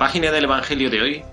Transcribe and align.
Página 0.00 0.32
del 0.32 0.44
Evangelio 0.44 0.88
de 0.88 1.02
hoy 1.02 1.24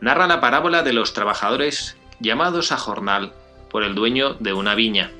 narra 0.00 0.28
la 0.28 0.40
parábola 0.40 0.84
de 0.84 0.92
los 0.92 1.12
trabajadores 1.12 1.96
llamados 2.20 2.70
a 2.70 2.76
jornal 2.76 3.32
por 3.68 3.82
el 3.82 3.96
dueño 3.96 4.34
de 4.34 4.52
una 4.52 4.76
viña. 4.76 5.10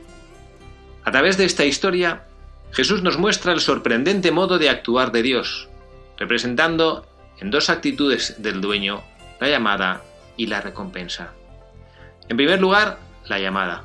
A 1.04 1.10
través 1.10 1.36
de 1.36 1.46
esta 1.46 1.64
historia, 1.64 2.26
Jesús 2.70 3.02
nos 3.02 3.18
muestra 3.18 3.52
el 3.52 3.58
sorprendente 3.58 4.30
modo 4.30 4.58
de 4.58 4.70
actuar 4.70 5.10
de 5.10 5.24
Dios, 5.24 5.68
representando 6.16 7.04
en 7.40 7.50
dos 7.50 7.70
actitudes 7.70 8.40
del 8.40 8.60
dueño, 8.60 9.02
la 9.40 9.48
llamada 9.48 10.02
y 10.36 10.46
la 10.46 10.60
recompensa. 10.60 11.32
En 12.28 12.36
primer 12.36 12.60
lugar, 12.60 13.00
la 13.24 13.40
llamada. 13.40 13.82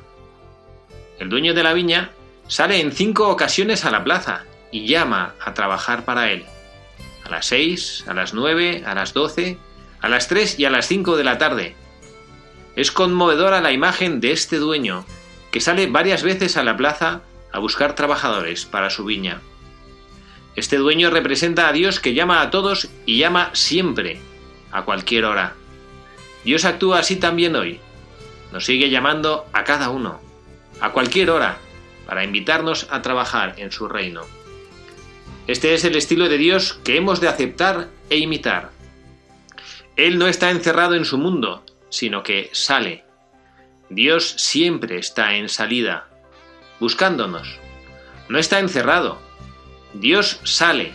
El 1.18 1.28
dueño 1.28 1.54
de 1.54 1.64
la 1.64 1.72
viña 1.72 2.12
sale 2.46 2.80
en 2.80 2.92
cinco 2.92 3.30
ocasiones 3.30 3.84
a 3.84 3.90
la 3.90 4.04
plaza 4.04 4.44
y 4.70 4.86
llama 4.86 5.34
a 5.44 5.54
trabajar 5.54 6.04
para 6.04 6.30
él 6.30 6.46
a 7.24 7.30
las 7.30 7.46
6, 7.46 8.04
a 8.08 8.14
las 8.14 8.34
9, 8.34 8.84
a 8.86 8.94
las 8.94 9.12
12, 9.12 9.58
a 10.00 10.08
las 10.08 10.28
3 10.28 10.58
y 10.58 10.64
a 10.64 10.70
las 10.70 10.86
5 10.86 11.16
de 11.16 11.24
la 11.24 11.38
tarde. 11.38 11.76
Es 12.76 12.90
conmovedora 12.90 13.60
la 13.60 13.72
imagen 13.72 14.20
de 14.20 14.32
este 14.32 14.56
dueño, 14.56 15.04
que 15.50 15.60
sale 15.60 15.86
varias 15.86 16.22
veces 16.22 16.56
a 16.56 16.64
la 16.64 16.76
plaza 16.76 17.22
a 17.52 17.58
buscar 17.58 17.94
trabajadores 17.94 18.64
para 18.64 18.90
su 18.90 19.04
viña. 19.04 19.40
Este 20.56 20.76
dueño 20.76 21.10
representa 21.10 21.68
a 21.68 21.72
Dios 21.72 22.00
que 22.00 22.14
llama 22.14 22.42
a 22.42 22.50
todos 22.50 22.88
y 23.06 23.18
llama 23.18 23.50
siempre, 23.52 24.20
a 24.70 24.82
cualquier 24.82 25.24
hora. 25.24 25.54
Dios 26.44 26.64
actúa 26.64 26.98
así 26.98 27.16
también 27.16 27.54
hoy. 27.56 27.80
Nos 28.52 28.64
sigue 28.64 28.90
llamando 28.90 29.46
a 29.52 29.64
cada 29.64 29.90
uno, 29.90 30.20
a 30.80 30.90
cualquier 30.90 31.30
hora, 31.30 31.58
para 32.06 32.24
invitarnos 32.24 32.86
a 32.90 33.00
trabajar 33.00 33.54
en 33.58 33.70
su 33.70 33.88
reino. 33.88 34.22
Este 35.46 35.74
es 35.74 35.84
el 35.84 35.96
estilo 35.96 36.28
de 36.28 36.38
Dios 36.38 36.78
que 36.84 36.96
hemos 36.96 37.20
de 37.20 37.28
aceptar 37.28 37.88
e 38.10 38.18
imitar. 38.18 38.70
Él 39.96 40.18
no 40.18 40.28
está 40.28 40.50
encerrado 40.50 40.94
en 40.94 41.04
su 41.04 41.18
mundo, 41.18 41.64
sino 41.90 42.22
que 42.22 42.48
sale. 42.52 43.04
Dios 43.90 44.34
siempre 44.38 44.98
está 44.98 45.34
en 45.34 45.48
salida, 45.48 46.08
buscándonos. 46.78 47.58
No 48.28 48.38
está 48.38 48.60
encerrado. 48.60 49.20
Dios 49.92 50.40
sale. 50.44 50.92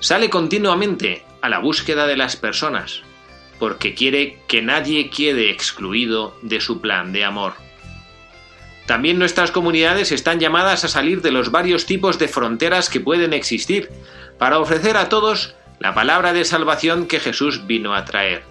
Sale 0.00 0.30
continuamente 0.30 1.22
a 1.42 1.48
la 1.48 1.58
búsqueda 1.58 2.06
de 2.06 2.16
las 2.16 2.34
personas, 2.36 3.02
porque 3.58 3.94
quiere 3.94 4.38
que 4.48 4.62
nadie 4.62 5.10
quede 5.10 5.50
excluido 5.50 6.36
de 6.42 6.60
su 6.60 6.80
plan 6.80 7.12
de 7.12 7.24
amor. 7.24 7.65
También 8.86 9.18
nuestras 9.18 9.50
comunidades 9.50 10.12
están 10.12 10.38
llamadas 10.38 10.84
a 10.84 10.88
salir 10.88 11.20
de 11.20 11.32
los 11.32 11.50
varios 11.50 11.86
tipos 11.86 12.18
de 12.18 12.28
fronteras 12.28 12.88
que 12.88 13.00
pueden 13.00 13.32
existir, 13.32 13.90
para 14.38 14.58
ofrecer 14.58 14.96
a 14.96 15.08
todos 15.08 15.54
la 15.80 15.94
palabra 15.94 16.32
de 16.32 16.44
salvación 16.44 17.06
que 17.06 17.20
Jesús 17.20 17.66
vino 17.66 17.94
a 17.94 18.04
traer. 18.04 18.42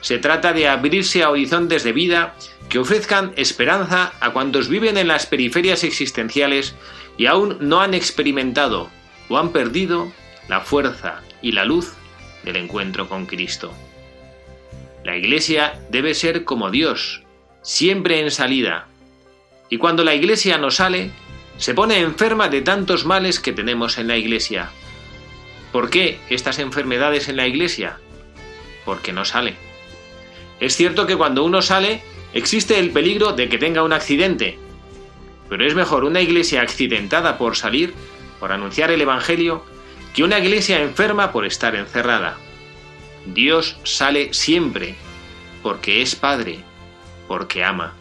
Se 0.00 0.18
trata 0.18 0.52
de 0.52 0.68
abrirse 0.68 1.22
a 1.22 1.30
horizontes 1.30 1.84
de 1.84 1.92
vida 1.92 2.34
que 2.68 2.78
ofrezcan 2.78 3.32
esperanza 3.36 4.12
a 4.20 4.30
cuantos 4.30 4.68
viven 4.68 4.98
en 4.98 5.08
las 5.08 5.26
periferias 5.26 5.84
existenciales 5.84 6.74
y 7.16 7.26
aún 7.26 7.56
no 7.60 7.80
han 7.80 7.94
experimentado 7.94 8.90
o 9.28 9.38
han 9.38 9.50
perdido 9.50 10.12
la 10.48 10.60
fuerza 10.60 11.22
y 11.42 11.52
la 11.52 11.64
luz 11.64 11.94
del 12.44 12.56
encuentro 12.56 13.08
con 13.08 13.26
Cristo. 13.26 13.72
La 15.04 15.16
Iglesia 15.16 15.80
debe 15.90 16.14
ser 16.14 16.44
como 16.44 16.70
Dios, 16.70 17.22
siempre 17.62 18.20
en 18.20 18.30
salida, 18.30 18.88
y 19.68 19.78
cuando 19.78 20.04
la 20.04 20.14
iglesia 20.14 20.58
no 20.58 20.70
sale, 20.70 21.10
se 21.58 21.74
pone 21.74 22.00
enferma 22.00 22.48
de 22.48 22.62
tantos 22.62 23.04
males 23.04 23.40
que 23.40 23.52
tenemos 23.52 23.98
en 23.98 24.08
la 24.08 24.16
iglesia. 24.16 24.70
¿Por 25.72 25.90
qué 25.90 26.20
estas 26.30 26.58
enfermedades 26.58 27.28
en 27.28 27.36
la 27.36 27.46
iglesia? 27.46 27.98
Porque 28.84 29.12
no 29.12 29.24
sale. 29.24 29.56
Es 30.60 30.76
cierto 30.76 31.06
que 31.06 31.16
cuando 31.16 31.44
uno 31.44 31.62
sale, 31.62 32.02
existe 32.32 32.78
el 32.78 32.90
peligro 32.90 33.32
de 33.32 33.48
que 33.48 33.58
tenga 33.58 33.82
un 33.82 33.92
accidente, 33.92 34.58
pero 35.48 35.66
es 35.66 35.74
mejor 35.74 36.04
una 36.04 36.20
iglesia 36.20 36.62
accidentada 36.62 37.38
por 37.38 37.56
salir, 37.56 37.94
por 38.40 38.52
anunciar 38.52 38.90
el 38.90 39.00
Evangelio, 39.00 39.64
que 40.14 40.24
una 40.24 40.38
iglesia 40.38 40.82
enferma 40.82 41.32
por 41.32 41.44
estar 41.44 41.74
encerrada. 41.74 42.38
Dios 43.26 43.76
sale 43.82 44.32
siempre, 44.32 44.94
porque 45.62 46.00
es 46.00 46.14
Padre, 46.14 46.60
porque 47.28 47.64
ama. 47.64 47.94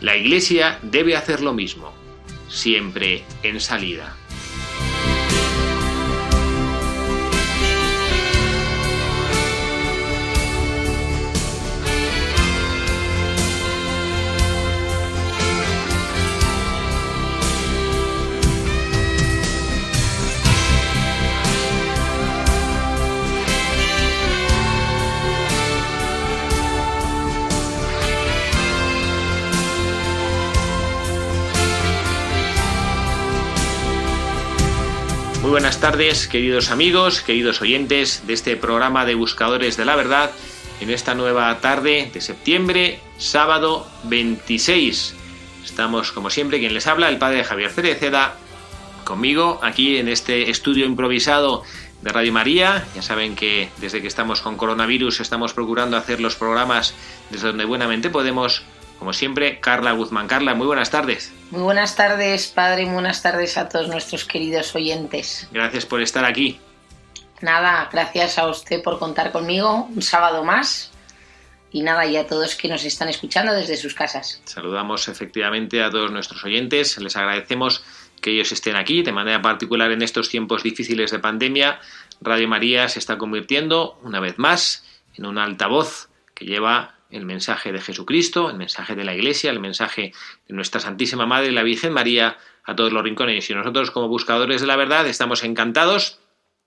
La 0.00 0.16
Iglesia 0.16 0.78
debe 0.82 1.16
hacer 1.16 1.40
lo 1.40 1.54
mismo, 1.54 1.92
siempre 2.48 3.24
en 3.42 3.60
salida. 3.60 4.16
Buenas 35.56 35.80
tardes, 35.80 36.28
queridos 36.28 36.70
amigos, 36.70 37.22
queridos 37.22 37.62
oyentes 37.62 38.26
de 38.26 38.34
este 38.34 38.58
programa 38.58 39.06
de 39.06 39.14
Buscadores 39.14 39.78
de 39.78 39.86
la 39.86 39.96
Verdad, 39.96 40.30
en 40.82 40.90
esta 40.90 41.14
nueva 41.14 41.58
tarde 41.60 42.10
de 42.12 42.20
septiembre, 42.20 43.00
sábado 43.16 43.88
26. 44.04 45.14
Estamos, 45.64 46.12
como 46.12 46.28
siempre, 46.28 46.58
quien 46.58 46.74
les 46.74 46.86
habla, 46.86 47.08
el 47.08 47.16
padre 47.16 47.42
Javier 47.42 47.70
Cereceda, 47.70 48.36
conmigo, 49.04 49.58
aquí 49.62 49.96
en 49.96 50.08
este 50.08 50.50
estudio 50.50 50.84
improvisado 50.84 51.62
de 52.02 52.12
Radio 52.12 52.34
María. 52.34 52.86
Ya 52.94 53.00
saben 53.00 53.34
que 53.34 53.70
desde 53.78 54.02
que 54.02 54.08
estamos 54.08 54.42
con 54.42 54.58
coronavirus 54.58 55.20
estamos 55.20 55.54
procurando 55.54 55.96
hacer 55.96 56.20
los 56.20 56.36
programas 56.36 56.92
desde 57.30 57.46
donde 57.46 57.64
buenamente 57.64 58.10
podemos 58.10 58.62
como 58.98 59.12
siempre, 59.12 59.60
Carla 59.60 59.92
Guzmán. 59.92 60.26
Carla, 60.26 60.54
muy 60.54 60.66
buenas 60.66 60.90
tardes. 60.90 61.32
Muy 61.50 61.62
buenas 61.62 61.96
tardes, 61.96 62.48
padre, 62.48 62.82
y 62.82 62.86
buenas 62.86 63.22
tardes 63.22 63.56
a 63.56 63.68
todos 63.68 63.88
nuestros 63.88 64.24
queridos 64.24 64.74
oyentes. 64.74 65.48
Gracias 65.52 65.86
por 65.86 66.00
estar 66.00 66.24
aquí. 66.24 66.58
Nada, 67.40 67.88
gracias 67.92 68.38
a 68.38 68.48
usted 68.48 68.82
por 68.82 68.98
contar 68.98 69.32
conmigo 69.32 69.88
un 69.94 70.02
sábado 70.02 70.44
más. 70.44 70.90
Y 71.70 71.82
nada, 71.82 72.06
y 72.06 72.16
a 72.16 72.26
todos 72.26 72.54
que 72.54 72.68
nos 72.68 72.84
están 72.84 73.08
escuchando 73.08 73.52
desde 73.52 73.76
sus 73.76 73.92
casas. 73.92 74.40
Saludamos 74.44 75.08
efectivamente 75.08 75.82
a 75.82 75.90
todos 75.90 76.10
nuestros 76.10 76.42
oyentes. 76.44 76.96
Les 76.98 77.16
agradecemos 77.16 77.84
que 78.22 78.30
ellos 78.30 78.50
estén 78.52 78.76
aquí 78.76 79.02
de 79.02 79.12
manera 79.12 79.42
particular 79.42 79.90
en 79.90 80.00
estos 80.00 80.30
tiempos 80.30 80.62
difíciles 80.62 81.10
de 81.10 81.18
pandemia. 81.18 81.80
Radio 82.22 82.48
María 82.48 82.88
se 82.88 82.98
está 82.98 83.18
convirtiendo 83.18 83.98
una 84.02 84.20
vez 84.20 84.38
más 84.38 84.84
en 85.14 85.26
un 85.26 85.38
altavoz 85.38 86.08
que 86.34 86.46
lleva 86.46 86.95
el 87.10 87.24
mensaje 87.24 87.72
de 87.72 87.80
Jesucristo, 87.80 88.50
el 88.50 88.56
mensaje 88.56 88.94
de 88.94 89.04
la 89.04 89.14
Iglesia, 89.14 89.50
el 89.50 89.60
mensaje 89.60 90.12
de 90.48 90.54
nuestra 90.54 90.80
Santísima 90.80 91.26
Madre, 91.26 91.52
la 91.52 91.62
Virgen 91.62 91.92
María, 91.92 92.38
a 92.64 92.74
todos 92.74 92.92
los 92.92 93.02
rincones. 93.02 93.48
Y 93.48 93.54
nosotros, 93.54 93.90
como 93.90 94.08
buscadores 94.08 94.60
de 94.60 94.66
la 94.66 94.76
verdad, 94.76 95.06
estamos 95.06 95.44
encantados 95.44 96.18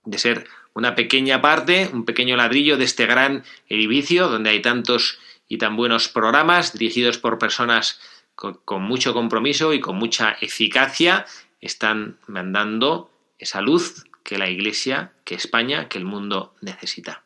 de 0.04 0.18
ser 0.18 0.46
una 0.72 0.94
pequeña 0.94 1.42
parte, 1.42 1.90
un 1.92 2.04
pequeño 2.04 2.36
ladrillo 2.36 2.76
de 2.76 2.84
este 2.84 3.06
gran 3.06 3.44
edificio 3.68 4.28
donde 4.28 4.50
hay 4.50 4.62
tantos 4.62 5.18
y 5.48 5.58
tan 5.58 5.76
buenos 5.76 6.08
programas 6.08 6.72
dirigidos 6.72 7.18
por 7.18 7.38
personas 7.38 8.00
con, 8.34 8.82
mucho 8.82 9.12
compromiso 9.12 9.74
y 9.74 9.80
con 9.80 9.96
mucha 9.96 10.36
eficacia, 10.40 11.26
están 11.60 12.18
mandando 12.26 13.10
esa 13.38 13.60
luz 13.60 14.04
que 14.24 14.38
la 14.38 14.48
Iglesia, 14.48 15.12
que 15.24 15.34
España, 15.34 15.88
que 15.88 15.98
el 15.98 16.04
mundo 16.04 16.54
necesita. 16.62 17.24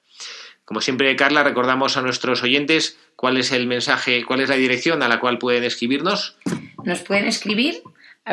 Como 0.65 0.81
siempre, 0.81 1.15
Carla, 1.17 1.43
recordamos 1.43 1.97
a 1.97 2.03
nuestros 2.03 2.43
oyentes 2.43 2.99
cuál 3.17 3.37
es 3.37 3.53
el 3.53 3.67
mensaje, 3.67 4.25
cuál 4.25 4.41
es 4.41 4.49
la 4.49 4.57
dirección 4.57 5.03
a 5.03 5.09
la 5.09 5.21
cual 5.21 5.39
pueden 5.39 5.65
escribirnos. 5.65 6.39
Nos 6.85 7.03
pueden 7.03 7.27
escribir 7.27 7.83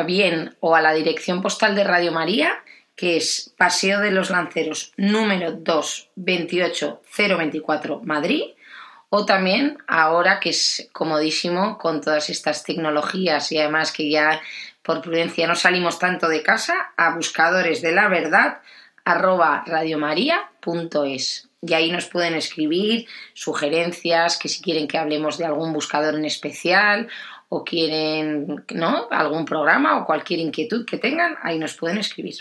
bien 0.06 0.56
o 0.60 0.74
a 0.74 0.80
la 0.80 0.94
dirección 0.94 1.42
postal 1.42 1.74
de 1.74 1.84
Radio 1.84 2.12
María, 2.12 2.64
que 2.96 3.18
es 3.18 3.52
Paseo 3.58 4.00
de 4.00 4.10
los 4.10 4.30
Lanceros 4.30 4.92
número 4.96 5.52
2 5.52 6.08
28024 6.16 8.00
Madrid, 8.04 8.44
o 9.10 9.26
también 9.26 9.76
ahora 9.86 10.40
que 10.40 10.48
es 10.50 10.88
comodísimo 10.92 11.76
con 11.76 12.00
todas 12.00 12.30
estas 12.30 12.64
tecnologías 12.64 13.52
y 13.52 13.58
además 13.58 13.92
que 13.92 14.08
ya 14.08 14.40
por 14.82 15.02
prudencia 15.02 15.46
no 15.46 15.54
salimos 15.54 15.98
tanto 15.98 16.28
de 16.28 16.42
casa, 16.42 16.92
a 16.96 17.14
buscadores 17.14 17.82
de 17.82 17.92
la 17.92 18.08
verdad 18.08 18.62
arroba 19.04 19.64
radiomaria.es 19.66 21.51
y 21.62 21.74
ahí 21.74 21.92
nos 21.92 22.06
pueden 22.06 22.34
escribir 22.34 23.06
sugerencias, 23.34 24.36
que 24.36 24.48
si 24.48 24.60
quieren 24.60 24.88
que 24.88 24.98
hablemos 24.98 25.38
de 25.38 25.44
algún 25.44 25.72
buscador 25.72 26.16
en 26.16 26.24
especial 26.24 27.08
o 27.48 27.64
quieren 27.64 28.64
¿no? 28.74 29.06
algún 29.10 29.44
programa 29.44 29.98
o 29.98 30.04
cualquier 30.04 30.40
inquietud 30.40 30.84
que 30.84 30.98
tengan, 30.98 31.36
ahí 31.42 31.58
nos 31.58 31.74
pueden 31.74 31.98
escribir. 31.98 32.34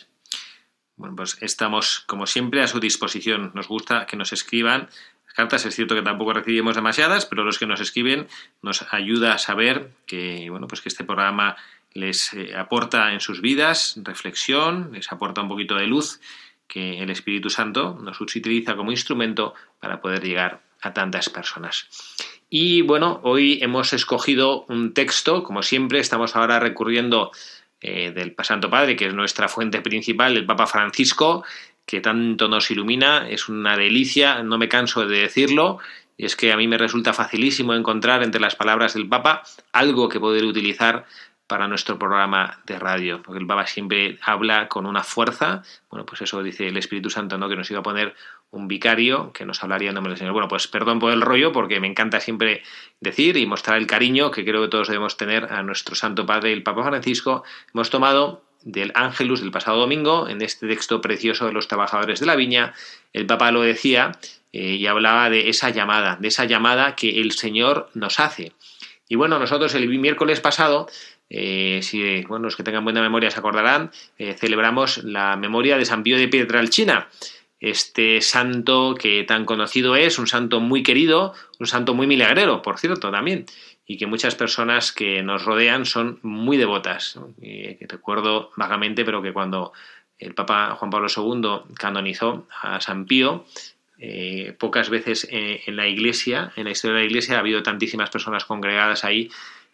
Bueno, 0.95 1.15
pues 1.15 1.37
estamos 1.41 1.99
como 2.07 2.25
siempre 2.25 2.63
a 2.63 2.67
su 2.67 2.79
disposición. 2.79 3.51
Nos 3.53 3.67
gusta 3.67 4.05
que 4.07 4.17
nos 4.17 4.33
escriban 4.33 4.89
cartas. 5.35 5.65
Es 5.65 5.75
cierto 5.75 5.95
que 5.95 6.01
tampoco 6.01 6.33
recibimos 6.33 6.75
demasiadas, 6.75 7.25
pero 7.25 7.43
los 7.43 7.59
que 7.59 7.67
nos 7.67 7.79
escriben 7.79 8.27
nos 8.61 8.85
ayuda 8.91 9.33
a 9.33 9.37
saber 9.37 9.91
que, 10.05 10.49
bueno, 10.49 10.67
pues 10.67 10.81
que 10.81 10.89
este 10.89 11.03
programa 11.03 11.55
les 11.93 12.33
eh, 12.33 12.55
aporta 12.55 13.13
en 13.13 13.19
sus 13.19 13.41
vidas 13.41 13.99
reflexión, 14.03 14.91
les 14.93 15.11
aporta 15.11 15.41
un 15.41 15.49
poquito 15.49 15.75
de 15.75 15.87
luz 15.87 16.21
que 16.71 16.99
el 16.99 17.09
Espíritu 17.09 17.49
Santo 17.49 17.99
nos 18.01 18.21
utiliza 18.21 18.77
como 18.77 18.91
instrumento 18.91 19.53
para 19.81 19.99
poder 19.99 20.23
llegar 20.23 20.61
a 20.79 20.93
tantas 20.93 21.29
personas. 21.29 21.89
Y 22.49 22.81
bueno, 22.81 23.19
hoy 23.23 23.59
hemos 23.61 23.91
escogido 23.91 24.65
un 24.69 24.93
texto, 24.93 25.43
como 25.43 25.63
siempre, 25.63 25.99
estamos 25.99 26.37
ahora 26.37 26.61
recurriendo 26.61 27.31
eh, 27.81 28.11
del 28.11 28.33
Santo 28.43 28.69
Padre, 28.69 28.95
que 28.95 29.07
es 29.07 29.13
nuestra 29.13 29.49
fuente 29.49 29.81
principal, 29.81 30.37
el 30.37 30.45
Papa 30.45 30.65
Francisco, 30.65 31.43
que 31.85 31.99
tanto 31.99 32.47
nos 32.47 32.71
ilumina, 32.71 33.29
es 33.29 33.49
una 33.49 33.75
delicia, 33.75 34.41
no 34.41 34.57
me 34.57 34.69
canso 34.69 35.05
de 35.05 35.19
decirlo, 35.19 35.79
y 36.15 36.23
es 36.23 36.37
que 36.37 36.53
a 36.53 36.57
mí 36.57 36.69
me 36.69 36.77
resulta 36.77 37.11
facilísimo 37.11 37.73
encontrar 37.73 38.23
entre 38.23 38.39
las 38.39 38.55
palabras 38.55 38.93
del 38.93 39.09
Papa 39.09 39.43
algo 39.73 40.07
que 40.07 40.21
poder 40.21 40.45
utilizar 40.45 41.05
para 41.51 41.67
nuestro 41.67 41.99
programa 41.99 42.61
de 42.65 42.79
radio, 42.79 43.21
porque 43.21 43.41
el 43.41 43.45
Papa 43.45 43.67
siempre 43.67 44.17
habla 44.21 44.69
con 44.69 44.85
una 44.85 45.03
fuerza, 45.03 45.63
bueno, 45.89 46.05
pues 46.05 46.21
eso 46.21 46.41
dice 46.41 46.69
el 46.69 46.77
Espíritu 46.77 47.09
Santo, 47.09 47.37
¿no? 47.37 47.49
que 47.49 47.57
nos 47.57 47.69
iba 47.69 47.81
a 47.81 47.83
poner 47.83 48.15
un 48.51 48.69
vicario 48.69 49.33
que 49.33 49.43
nos 49.45 49.61
hablaría 49.61 49.89
en 49.89 49.95
nombre 49.95 50.11
del 50.11 50.17
Señor. 50.17 50.31
Bueno, 50.31 50.47
pues 50.47 50.69
perdón 50.69 50.99
por 50.99 51.11
el 51.11 51.19
rollo, 51.19 51.51
porque 51.51 51.81
me 51.81 51.87
encanta 51.87 52.21
siempre 52.21 52.63
decir 53.01 53.35
y 53.35 53.45
mostrar 53.45 53.79
el 53.79 53.85
cariño 53.85 54.31
que 54.31 54.45
creo 54.45 54.61
que 54.61 54.69
todos 54.69 54.87
debemos 54.87 55.17
tener 55.17 55.51
a 55.51 55.61
nuestro 55.61 55.93
Santo 55.93 56.25
Padre, 56.25 56.53
el 56.53 56.63
Papa 56.63 56.85
Francisco. 56.85 57.43
Hemos 57.73 57.89
tomado 57.89 58.43
del 58.63 58.93
Ángelus 58.95 59.41
del 59.41 59.51
pasado 59.51 59.77
domingo, 59.77 60.29
en 60.29 60.41
este 60.41 60.69
texto 60.69 61.01
precioso 61.01 61.47
de 61.47 61.51
los 61.51 61.67
trabajadores 61.67 62.21
de 62.21 62.27
la 62.27 62.37
viña, 62.37 62.73
el 63.11 63.25
Papa 63.25 63.51
lo 63.51 63.61
decía 63.61 64.13
eh, 64.53 64.75
y 64.75 64.87
hablaba 64.87 65.29
de 65.29 65.49
esa 65.49 65.69
llamada, 65.69 66.15
de 66.15 66.29
esa 66.29 66.45
llamada 66.45 66.95
que 66.95 67.19
el 67.19 67.33
Señor 67.33 67.89
nos 67.93 68.21
hace. 68.21 68.53
Y 69.11 69.15
bueno, 69.15 69.39
nosotros 69.39 69.75
el 69.75 69.89
miércoles 69.89 70.39
pasado 70.39 70.87
eh, 71.33 71.79
si 71.81 72.23
bueno, 72.25 72.45
los 72.45 72.55
que 72.55 72.63
tengan 72.63 72.83
buena 72.83 73.01
memoria 73.01 73.31
se 73.31 73.39
acordarán, 73.39 73.91
eh, 74.17 74.33
celebramos 74.33 75.03
la 75.03 75.37
memoria 75.37 75.77
de 75.77 75.85
San 75.85 76.03
Pío 76.03 76.17
de 76.17 76.27
Pietralcina, 76.27 77.07
este 77.59 78.21
santo 78.21 78.95
que 78.99 79.23
tan 79.23 79.45
conocido 79.45 79.95
es, 79.95 80.19
un 80.19 80.27
santo 80.27 80.59
muy 80.59 80.83
querido, 80.83 81.33
un 81.59 81.67
santo 81.67 81.93
muy 81.93 82.07
milagrero, 82.07 82.61
por 82.61 82.79
cierto, 82.79 83.11
también, 83.11 83.45
y 83.85 83.97
que 83.97 84.07
muchas 84.07 84.35
personas 84.35 84.91
que 84.91 85.23
nos 85.23 85.45
rodean 85.45 85.85
son 85.85 86.19
muy 86.21 86.57
devotas. 86.57 87.19
recuerdo 87.87 88.51
vagamente, 88.57 89.05
pero 89.05 89.21
que 89.21 89.31
cuando 89.31 89.73
el 90.17 90.33
Papa 90.33 90.75
Juan 90.75 90.91
Pablo 90.91 91.07
II 91.15 91.73
canonizó 91.75 92.47
a 92.61 92.81
San 92.81 93.05
Pío, 93.05 93.45
eh, 94.03 94.55
pocas 94.57 94.89
veces 94.89 95.27
eh, 95.29 95.61
en 95.67 95.75
la 95.75 95.87
iglesia, 95.87 96.51
en 96.55 96.63
la 96.65 96.71
historia 96.71 96.95
de 96.95 97.01
la 97.01 97.07
iglesia, 97.07 97.35
ha 97.35 97.39
habido 97.39 97.61
tantísimas 97.61 98.09
personas 98.09 98.45
congregadas 98.45 99.03
ahí 99.03 99.29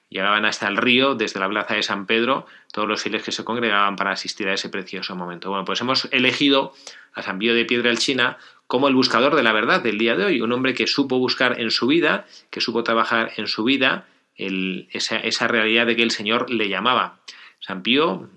Llegaban 0.10 0.46
hasta 0.46 0.68
el 0.68 0.78
río, 0.78 1.16
desde 1.16 1.40
la 1.40 1.50
plaza 1.50 1.76
de 1.76 1.84
San 1.84 2.06
Pedro, 2.06 2.46
todos 2.72 2.88
los 2.88 3.02
fieles 3.02 3.24
que 3.24 3.32
se 3.32 3.44
congregaban 3.44 3.96
para 3.96 4.12
asistir 4.12 4.48
a 4.48 4.54
ese 4.54 4.70
precioso 4.70 5.16
momento. 5.16 5.50
Bueno, 5.50 5.66
pues 5.66 5.82
hemos 5.82 6.08
elegido 6.12 6.74
a 7.14 7.22
San 7.24 7.40
Pío 7.40 7.54
de 7.54 7.66
Piedra 7.66 7.90
el 7.90 7.98
China 7.98 8.38
como 8.68 8.88
el 8.88 8.96
buscador 8.96 9.36
de 9.36 9.44
la 9.44 9.54
verdad 9.54 9.82
del 9.82 9.98
día 9.98 10.16
de 10.16 10.26
hoy, 10.26 10.42
un 10.42 10.52
hombre 10.52 10.74
que 10.74 10.88
supo 10.88 11.18
buscar 11.20 11.60
en 11.60 11.72
su 11.72 11.88
vida, 11.88 12.26
que 12.50 12.62
supo 12.62 12.84
trabajar 12.84 13.32
en 13.38 13.48
su 13.48 13.64
vida 13.64 14.06
esa, 14.38 15.48
realidad 15.48 15.88
de 15.88 15.96
que 15.96 16.04
el 16.04 16.12
Señor 16.12 16.50
le 16.50 16.70
llamaba. 16.70 17.20
San 17.60 17.82
Pío, 17.82 18.30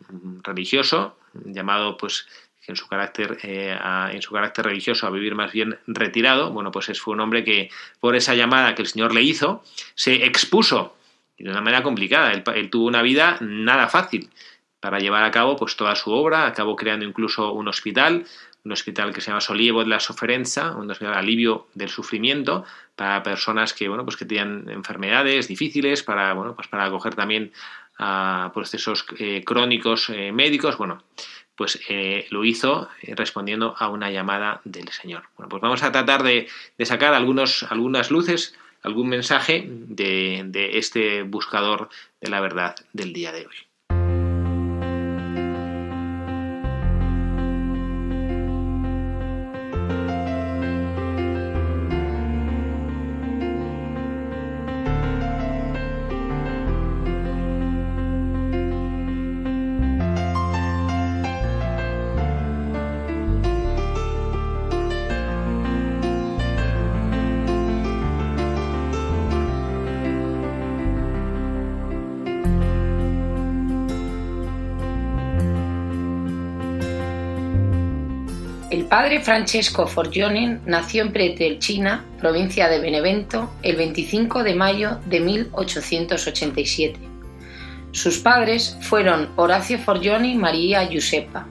religioso, 0.43 1.19
llamado 1.45 1.97
pues 1.97 2.27
en 2.67 2.77
su 2.77 2.89
carácter 2.89 3.39
eh, 3.43 3.77
en 4.13 4.23
su 4.23 4.33
carácter 4.33 4.67
religioso 4.67 5.07
a 5.07 5.11
vivir 5.11 5.35
más 5.35 5.53
bien 5.53 5.79
retirado 5.87 6.53
bueno 6.53 6.71
pues 6.71 7.01
fue 7.01 7.15
un 7.15 7.21
hombre 7.21 7.43
que 7.43 7.71
por 8.01 8.15
esa 8.15 8.35
llamada 8.35 8.75
que 8.75 8.83
el 8.83 8.89
Señor 8.89 9.15
le 9.15 9.23
hizo 9.23 9.65
se 9.95 10.27
expuso 10.27 10.97
de 11.43 11.51
una 11.51 11.61
manera 11.61 11.83
complicada. 11.83 12.33
Él, 12.33 12.71
tuvo 12.71 12.87
una 12.87 13.03
vida 13.03 13.37
nada 13.41 13.89
fácil 13.89 14.31
para 14.81 14.99
llevar 14.99 15.25
a 15.25 15.31
cabo 15.31 15.57
pues 15.57 15.77
toda 15.77 15.95
su 15.95 16.11
obra, 16.11 16.47
acabó 16.47 16.77
creando 16.77 17.05
incluso 17.05 17.53
un 17.53 17.69
hospital, 17.69 18.25
un 18.65 18.73
hospital 18.73 19.13
que 19.13 19.21
se 19.21 19.29
llama 19.29 19.41
Solievo 19.41 19.81
de 19.81 19.91
la 19.91 20.01
Soferenza, 20.01 20.75
un 20.77 20.91
hospital 20.91 21.15
de 21.15 21.19
alivio 21.19 21.69
del 21.75 21.89
sufrimiento 21.89 22.65
para 22.97 23.23
personas 23.23 23.75
que 23.75 23.89
bueno 23.89 24.05
pues 24.05 24.17
que 24.17 24.25
tenían 24.25 24.69
enfermedades 24.69 25.49
difíciles, 25.49 26.03
para 26.03 26.33
bueno 26.33 26.55
pues 26.55 26.69
para 26.69 26.85
acoger 26.85 27.15
también 27.15 27.53
a 27.99 28.51
procesos 28.55 29.05
eh, 29.19 29.43
crónicos 29.45 30.09
eh, 30.09 30.33
médicos, 30.33 30.79
bueno 30.79 31.03
pues 31.57 31.79
eh, 31.91 32.27
lo 32.31 32.43
hizo 32.47 32.89
respondiendo 33.03 33.75
a 33.79 33.91
una 33.91 34.11
llamada 34.11 34.63
del 34.65 34.89
Señor. 34.89 35.25
Bueno, 35.37 35.51
pues 35.51 35.61
vamos 35.61 35.83
a 35.83 35.93
tratar 35.93 36.23
de, 36.23 36.49
de 36.79 36.87
sacar 36.87 37.13
algunos, 37.13 37.65
algunas 37.65 38.11
luces 38.11 38.55
algún 38.83 39.09
mensaje 39.09 39.67
de, 39.69 40.43
de 40.47 40.79
este 40.79 41.23
buscador 41.23 41.89
de 42.21 42.31
la 42.31 42.41
verdad 42.41 42.77
del 42.93 43.13
día 43.13 43.33
de 43.33 43.47
hoy. 43.47 43.70
Padre 78.91 79.21
Francesco 79.21 79.87
Forgione 79.87 80.59
nació 80.67 81.05
en 81.05 81.13
Pretelchina, 81.13 82.05
provincia 82.19 82.69
de 82.69 82.81
Benevento, 82.81 83.49
el 83.63 83.77
25 83.77 84.43
de 84.43 84.57
mayo 84.57 84.99
de 85.07 85.21
1887. 85.21 86.99
Sus 87.93 88.19
padres 88.19 88.77
fueron 88.81 89.29
Horacio 89.37 89.79
Forgione 89.79 90.33
y 90.33 90.35
María 90.35 90.85
Giuseppa. 90.89 91.47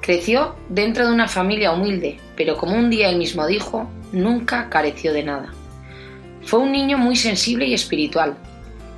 Creció 0.00 0.56
dentro 0.70 1.06
de 1.06 1.12
una 1.12 1.28
familia 1.28 1.72
humilde, 1.72 2.18
pero 2.36 2.56
como 2.56 2.74
un 2.74 2.88
día 2.88 3.10
él 3.10 3.18
mismo 3.18 3.46
dijo, 3.46 3.90
nunca 4.12 4.70
careció 4.70 5.12
de 5.12 5.24
nada. 5.24 5.52
Fue 6.42 6.60
un 6.60 6.72
niño 6.72 6.96
muy 6.96 7.16
sensible 7.16 7.66
y 7.66 7.74
espiritual. 7.74 8.34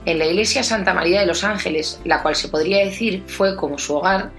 En 0.04 0.20
la 0.20 0.26
iglesia 0.26 0.62
Santa 0.62 0.94
María 0.94 1.20
de 1.20 1.26
los 1.26 1.42
Ángeles, 1.42 2.00
la 2.04 2.22
cual 2.22 2.36
se 2.36 2.46
podría 2.46 2.84
decir 2.84 3.24
fue 3.26 3.56
como 3.56 3.78
su 3.78 3.96
hogar, 3.96 4.30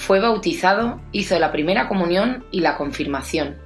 fue 0.00 0.18
bautizado, 0.18 0.98
hizo 1.12 1.38
la 1.38 1.52
primera 1.52 1.86
comunión 1.86 2.46
y 2.50 2.60
la 2.60 2.78
confirmación. 2.78 3.58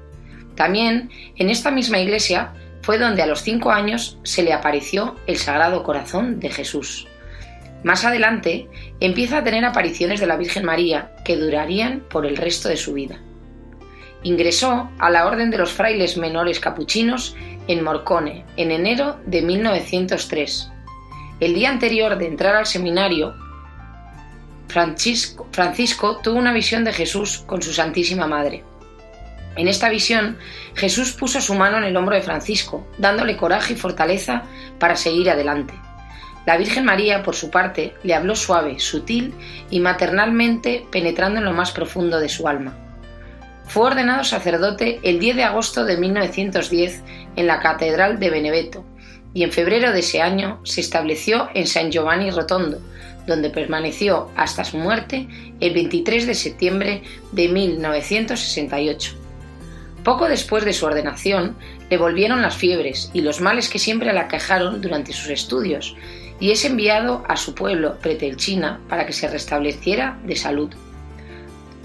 También, 0.57 1.11
en 1.37 1.49
esta 1.49 1.71
misma 1.71 2.01
iglesia, 2.01 2.53
fue 2.83 2.99
donde 2.99 3.23
a 3.23 3.27
los 3.27 3.43
cinco 3.43 3.71
años 3.71 4.19
se 4.25 4.43
le 4.43 4.53
apareció 4.53 5.15
el 5.29 5.37
Sagrado 5.37 5.85
Corazón 5.85 6.41
de 6.41 6.51
Jesús. 6.51 7.07
Más 7.85 8.05
adelante 8.05 8.69
empieza 8.99 9.39
a 9.39 9.45
tener 9.45 9.65
apariciones 9.65 10.19
de 10.19 10.27
la 10.27 10.37
Virgen 10.37 10.65
María 10.65 11.13
que 11.25 11.37
durarían 11.37 12.01
por 12.11 12.27
el 12.27 12.37
resto 12.37 12.69
de 12.69 12.79
su 12.79 12.95
vida. 12.95 13.21
Ingresó 14.25 14.91
a 14.99 15.11
la 15.11 15.27
Orden 15.27 15.51
de 15.51 15.59
los 15.59 15.73
Frailes 15.73 16.17
Menores 16.17 16.59
Capuchinos 16.59 17.37
en 17.69 17.85
Morcone 17.85 18.45
en 18.57 18.73
enero 18.73 19.21
de 19.25 19.41
1903. 19.41 20.69
El 21.39 21.55
día 21.55 21.71
anterior 21.71 22.19
de 22.19 22.27
entrar 22.27 22.57
al 22.57 22.67
seminario, 22.67 23.37
Francisco, 25.53 26.21
tuvo 26.21 26.37
una 26.37 26.53
visión 26.53 26.83
de 26.83 26.93
Jesús 26.93 27.45
con 27.47 27.63
su 27.63 27.73
Santísima 27.73 28.27
Madre. 28.27 28.65
En 29.55 29.69
esta 29.69 29.89
visión, 29.89 30.37
Jesús 30.75 31.13
puso 31.13 31.41
su 31.41 31.55
mano 31.55 31.79
en 31.79 31.85
el 31.85 31.97
hombro 31.97 32.17
de 32.17 32.23
Francisco, 32.23 32.85
dándole 32.99 33.37
coraje 33.37 33.75
y 33.75 33.77
fortaleza 33.77 34.43
para 34.81 34.97
seguir 34.97 35.31
adelante. 35.31 35.75
La 36.45 36.57
Virgen 36.57 36.85
María, 36.85 37.23
por 37.23 37.37
su 37.37 37.51
parte, 37.51 37.95
le 38.03 38.15
habló 38.15 38.35
suave, 38.35 38.81
sutil 38.81 39.33
y 39.71 39.79
maternalmente, 39.79 40.85
penetrando 40.91 41.39
en 41.39 41.45
lo 41.45 41.53
más 41.53 41.71
profundo 41.71 42.19
de 42.19 42.29
su 42.29 42.49
alma. 42.49 42.77
Fue 43.67 43.87
ordenado 43.87 44.25
sacerdote 44.25 44.99
el 45.05 45.21
10 45.21 45.37
de 45.37 45.45
agosto 45.45 45.85
de 45.85 45.99
1910 45.99 47.03
en 47.37 47.47
la 47.47 47.61
Catedral 47.61 48.19
de 48.19 48.31
Beneveto 48.31 48.85
y 49.33 49.43
en 49.43 49.53
febrero 49.53 49.93
de 49.93 50.01
ese 50.01 50.21
año 50.21 50.61
se 50.65 50.81
estableció 50.81 51.49
en 51.55 51.67
San 51.67 51.91
Giovanni 51.91 52.31
Rotondo, 52.31 52.81
donde 53.27 53.51
permaneció 53.51 54.31
hasta 54.37 54.65
su 54.65 54.79
muerte 54.79 55.27
el 55.61 55.75
23 55.75 56.27
de 56.27 56.35
septiembre 56.35 57.03
de 57.33 57.49
1968. 57.49 59.13
Poco 60.05 60.29
después 60.29 60.65
de 60.65 60.75
su 60.75 60.85
ordenación, 60.85 61.57
le 61.89 61.97
volvieron 61.97 62.43
las 62.43 62.57
fiebres 62.57 63.11
y 63.15 63.23
los 63.23 63.41
males 63.41 63.69
que 63.69 63.79
siempre 63.79 64.13
la 64.13 64.23
aquejaron 64.23 64.83
durante 64.83 65.13
sus 65.13 65.31
estudios, 65.31 65.97
y 66.41 66.51
es 66.51 66.65
enviado 66.65 67.25
a 67.29 67.37
su 67.37 67.55
pueblo, 67.55 67.99
Pretelchina, 68.01 68.81
para 68.89 69.07
que 69.07 69.13
se 69.13 69.29
restableciera 69.29 70.19
de 70.25 70.37
salud. 70.37 70.71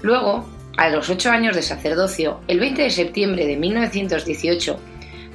Luego, 0.02 0.46
a 0.76 0.90
los 0.90 1.08
ocho 1.08 1.30
años 1.30 1.56
de 1.56 1.62
sacerdocio, 1.62 2.40
el 2.48 2.60
20 2.60 2.82
de 2.82 2.90
septiembre 2.90 3.46
de 3.46 3.56
1918, 3.56 4.78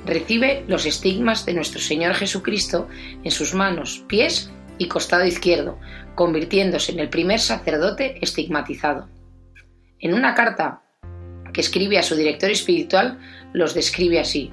recibe 0.06 0.64
los 0.68 0.86
estigmas 0.86 1.46
de 1.46 1.54
nuestro 1.54 1.80
Señor 1.80 2.14
Jesucristo 2.14 2.88
en 3.24 3.32
sus 3.32 3.54
manos, 3.54 4.04
pies 4.08 4.52
y 4.78 4.88
costado 4.88 5.26
izquierdo, 5.26 5.80
convirtiéndose 6.16 6.92
en 6.92 7.00
el 7.00 7.10
primer 7.10 7.40
sacerdote 7.40 8.18
estigmatizado. 8.22 9.10
En 10.00 10.14
una 10.14 10.34
carta 10.36 10.82
que 11.54 11.62
escribe 11.62 11.98
a 11.98 12.04
su 12.04 12.16
director 12.16 12.52
espiritual, 12.52 13.20
los 13.54 13.74
describe 13.74 14.20
así. 14.20 14.52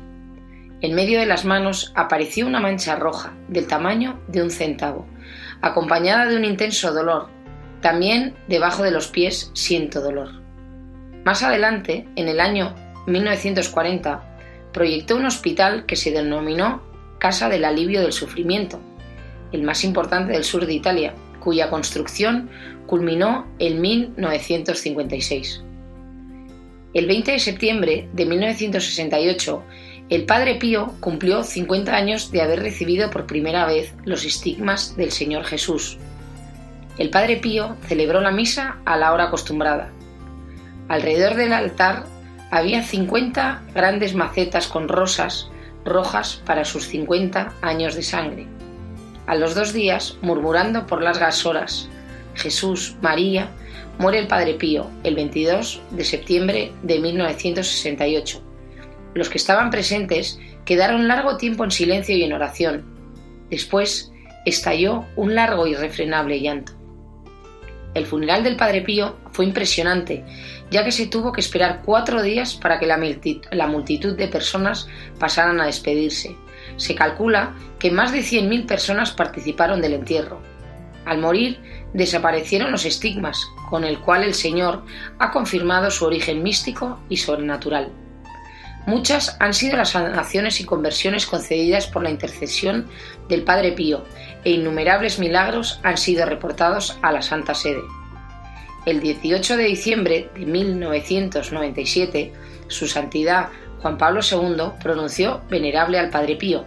En 0.80 0.94
medio 0.94 1.18
de 1.18 1.26
las 1.26 1.44
manos 1.44 1.92
apareció 1.94 2.46
una 2.46 2.60
mancha 2.60 2.96
roja, 2.96 3.34
del 3.48 3.66
tamaño 3.66 4.20
de 4.28 4.42
un 4.42 4.50
centavo, 4.50 5.06
acompañada 5.60 6.26
de 6.26 6.36
un 6.36 6.44
intenso 6.44 6.92
dolor. 6.92 7.28
También 7.80 8.34
debajo 8.48 8.82
de 8.82 8.90
los 8.90 9.08
pies 9.08 9.50
siento 9.54 10.00
dolor. 10.00 10.42
Más 11.24 11.42
adelante, 11.42 12.08
en 12.16 12.28
el 12.28 12.40
año 12.40 12.74
1940, 13.06 14.22
proyectó 14.72 15.16
un 15.16 15.26
hospital 15.26 15.86
que 15.86 15.96
se 15.96 16.10
denominó 16.10 16.82
Casa 17.18 17.48
del 17.48 17.64
Alivio 17.64 18.00
del 18.00 18.12
Sufrimiento, 18.12 18.80
el 19.52 19.62
más 19.62 19.84
importante 19.84 20.32
del 20.32 20.44
sur 20.44 20.66
de 20.66 20.74
Italia, 20.74 21.14
cuya 21.40 21.70
construcción 21.70 22.48
culminó 22.86 23.46
en 23.58 23.80
1956. 23.80 25.62
El 26.94 27.06
20 27.06 27.32
de 27.32 27.38
septiembre 27.38 28.08
de 28.12 28.26
1968, 28.26 29.62
el 30.10 30.26
Padre 30.26 30.56
Pío 30.56 30.94
cumplió 31.00 31.42
50 31.42 31.94
años 31.94 32.30
de 32.30 32.42
haber 32.42 32.60
recibido 32.60 33.08
por 33.10 33.26
primera 33.26 33.64
vez 33.66 33.94
los 34.04 34.24
estigmas 34.24 34.94
del 34.96 35.10
Señor 35.10 35.44
Jesús. 35.44 35.96
El 36.98 37.08
Padre 37.08 37.38
Pío 37.38 37.76
celebró 37.86 38.20
la 38.20 38.30
misa 38.30 38.76
a 38.84 38.98
la 38.98 39.12
hora 39.12 39.24
acostumbrada. 39.24 39.90
Alrededor 40.88 41.36
del 41.36 41.54
altar 41.54 42.04
había 42.50 42.82
50 42.82 43.62
grandes 43.74 44.14
macetas 44.14 44.66
con 44.66 44.88
rosas 44.88 45.48
rojas 45.86 46.42
para 46.44 46.64
sus 46.64 46.86
50 46.88 47.54
años 47.62 47.94
de 47.94 48.02
sangre. 48.02 48.46
A 49.26 49.36
los 49.36 49.54
dos 49.54 49.72
días, 49.72 50.16
murmurando 50.20 50.86
por 50.86 51.02
largas 51.02 51.46
horas, 51.46 51.88
Jesús, 52.34 52.96
María, 53.02 53.50
muere 53.98 54.18
el 54.18 54.26
Padre 54.26 54.54
Pío 54.54 54.90
el 55.04 55.14
22 55.14 55.80
de 55.90 56.04
septiembre 56.04 56.72
de 56.82 56.98
1968. 56.98 58.42
Los 59.14 59.28
que 59.28 59.38
estaban 59.38 59.70
presentes 59.70 60.40
quedaron 60.64 61.06
largo 61.06 61.36
tiempo 61.36 61.62
en 61.64 61.70
silencio 61.70 62.16
y 62.16 62.24
en 62.24 62.32
oración. 62.32 62.84
Después 63.48 64.12
estalló 64.44 65.04
un 65.14 65.34
largo 65.34 65.66
y 65.66 65.72
irrefrenable 65.72 66.40
llanto. 66.40 66.72
El 67.94 68.06
funeral 68.06 68.42
del 68.42 68.56
Padre 68.56 68.80
Pío 68.80 69.18
fue 69.30 69.44
impresionante, 69.44 70.24
ya 70.70 70.82
que 70.82 70.92
se 70.92 71.06
tuvo 71.06 71.30
que 71.30 71.42
esperar 71.42 71.82
cuatro 71.84 72.22
días 72.22 72.54
para 72.54 72.78
que 72.78 72.86
la 72.86 73.66
multitud 73.66 74.16
de 74.16 74.28
personas 74.28 74.88
pasaran 75.18 75.60
a 75.60 75.66
despedirse. 75.66 76.34
Se 76.82 76.96
calcula 76.96 77.54
que 77.78 77.92
más 77.92 78.10
de 78.10 78.22
100.000 78.22 78.66
personas 78.66 79.12
participaron 79.12 79.80
del 79.80 79.92
entierro. 79.94 80.40
Al 81.04 81.18
morir, 81.18 81.60
desaparecieron 81.92 82.72
los 82.72 82.84
estigmas, 82.84 83.46
con 83.70 83.84
el 83.84 84.00
cual 84.00 84.24
el 84.24 84.34
Señor 84.34 84.82
ha 85.20 85.30
confirmado 85.30 85.92
su 85.92 86.04
origen 86.04 86.42
místico 86.42 86.98
y 87.08 87.18
sobrenatural. 87.18 87.92
Muchas 88.84 89.36
han 89.38 89.54
sido 89.54 89.76
las 89.76 89.90
sanaciones 89.90 90.60
y 90.60 90.64
conversiones 90.64 91.24
concedidas 91.24 91.86
por 91.86 92.02
la 92.02 92.10
intercesión 92.10 92.88
del 93.28 93.44
Padre 93.44 93.70
Pío, 93.70 94.02
e 94.42 94.50
innumerables 94.50 95.20
milagros 95.20 95.78
han 95.84 95.96
sido 95.96 96.26
reportados 96.26 96.98
a 97.00 97.12
la 97.12 97.22
Santa 97.22 97.54
Sede. 97.54 97.82
El 98.86 98.98
18 98.98 99.56
de 99.56 99.64
diciembre 99.66 100.30
de 100.34 100.46
1997, 100.46 102.32
Su 102.66 102.88
Santidad 102.88 103.50
Juan 103.82 103.98
Pablo 103.98 104.20
II 104.22 104.78
pronunció 104.82 105.42
venerable 105.50 105.98
al 105.98 106.10
Padre 106.10 106.36
Pío, 106.36 106.64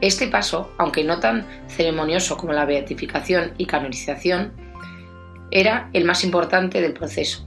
este 0.00 0.28
paso, 0.28 0.70
aunque 0.76 1.04
no 1.04 1.20
tan 1.20 1.46
ceremonioso 1.68 2.36
como 2.36 2.52
la 2.52 2.66
beatificación 2.66 3.52
y 3.56 3.66
canonización, 3.66 4.52
era 5.50 5.88
el 5.92 6.04
más 6.04 6.22
importante 6.22 6.80
del 6.80 6.92
proceso. 6.92 7.46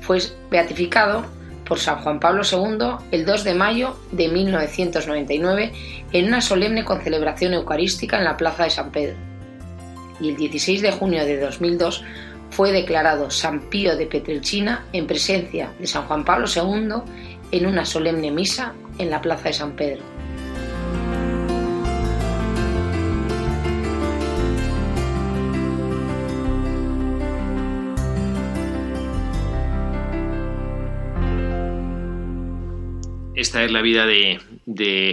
Fue 0.00 0.18
beatificado 0.50 1.24
por 1.64 1.78
San 1.78 1.98
Juan 1.98 2.18
Pablo 2.18 2.42
II 2.50 3.06
el 3.12 3.24
2 3.24 3.44
de 3.44 3.54
mayo 3.54 3.96
de 4.10 4.28
1999 4.28 5.72
en 6.12 6.26
una 6.26 6.40
solemne 6.40 6.84
concelebración 6.84 7.54
eucarística 7.54 8.18
en 8.18 8.24
la 8.24 8.36
Plaza 8.36 8.64
de 8.64 8.70
San 8.70 8.90
Pedro. 8.90 9.16
Y 10.20 10.30
el 10.30 10.36
16 10.36 10.82
de 10.82 10.92
junio 10.92 11.24
de 11.24 11.38
2002 11.38 12.04
fue 12.50 12.72
declarado 12.72 13.30
San 13.30 13.60
Pío 13.68 13.96
de 13.96 14.06
Petrelchina 14.06 14.84
en 14.92 15.06
presencia 15.06 15.72
de 15.78 15.86
San 15.86 16.06
Juan 16.06 16.24
Pablo 16.24 16.46
II 16.46 17.02
en 17.54 17.66
una 17.66 17.84
solemne 17.84 18.30
misa 18.30 18.74
en 18.98 19.10
la 19.10 19.22
Plaza 19.22 19.48
de 19.48 19.54
San 19.54 19.76
Pedro. 19.76 20.02
esta 33.44 33.62
es 33.62 33.70
la 33.70 33.82
vida 33.82 34.06
de, 34.06 34.40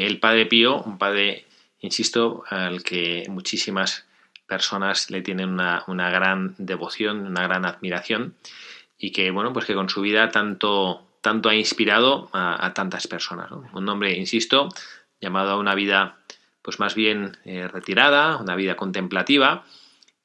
el 0.07 0.19
Padre 0.19 0.45
Pío, 0.47 0.81
un 0.81 0.97
padre, 0.97 1.45
insisto, 1.81 2.43
al 2.49 2.81
que 2.81 3.25
muchísimas 3.29 4.07
personas 4.47 5.11
le 5.11 5.21
tienen 5.21 5.49
una, 5.49 6.09
gran 6.09 6.55
devoción, 6.57 7.27
una 7.27 7.43
gran 7.43 7.65
admiración 7.65 8.33
y 8.97 9.11
que, 9.11 9.31
bueno, 9.31 9.53
pues 9.53 9.65
que 9.65 9.75
con 9.75 9.89
su 9.89 10.01
vida 10.01 10.29
tanto, 10.29 11.05
tanto 11.21 11.49
ha 11.49 11.55
inspirado 11.55 12.29
a, 12.33 12.73
tantas 12.73 13.07
personas. 13.07 13.51
Un 13.51 13.87
hombre, 13.89 14.17
insisto, 14.17 14.69
llamado 15.19 15.51
a 15.51 15.57
una 15.57 15.75
vida 15.75 16.17
pues 16.61 16.79
más 16.79 16.93
bien 16.93 17.37
eh, 17.45 17.67
retirada, 17.67 18.37
una 18.37 18.55
vida 18.55 18.75
contemplativa 18.75 19.63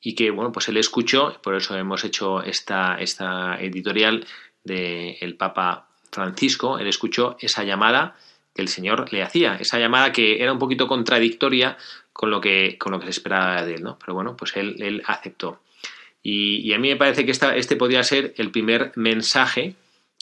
y 0.00 0.14
que, 0.14 0.30
bueno, 0.30 0.52
pues 0.52 0.68
él 0.68 0.76
escuchó, 0.76 1.40
por 1.42 1.54
eso 1.54 1.76
hemos 1.76 2.04
hecho 2.04 2.42
esta, 2.42 2.96
esta 3.00 3.60
editorial 3.60 4.26
del 4.64 5.16
el 5.20 5.36
Papa 5.36 5.88
Francisco, 6.12 6.78
él 6.78 6.86
escuchó 6.86 7.36
esa 7.40 7.64
llamada 7.64 8.16
que 8.54 8.62
el 8.62 8.68
Señor 8.68 9.12
le 9.12 9.22
hacía, 9.22 9.56
esa 9.56 9.78
llamada 9.78 10.12
que 10.12 10.42
era 10.42 10.52
un 10.52 10.58
poquito 10.58 10.88
contradictoria 10.88 11.76
con 12.12 12.30
lo 12.30 12.40
que, 12.40 12.76
con 12.78 12.92
lo 12.92 12.98
que 12.98 13.06
se 13.06 13.10
esperaba 13.10 13.64
de 13.64 13.74
él, 13.74 13.82
¿no? 13.82 13.98
Pero 13.98 14.14
bueno, 14.14 14.36
pues 14.36 14.56
él, 14.56 14.76
él 14.78 15.02
aceptó. 15.06 15.60
Y, 16.22 16.72
a 16.72 16.78
mí 16.78 16.88
me 16.88 16.96
parece 16.96 17.24
que 17.24 17.30
este 17.30 17.76
podría 17.76 18.02
ser 18.02 18.34
el 18.36 18.50
primer 18.50 18.90
mensaje 18.96 19.76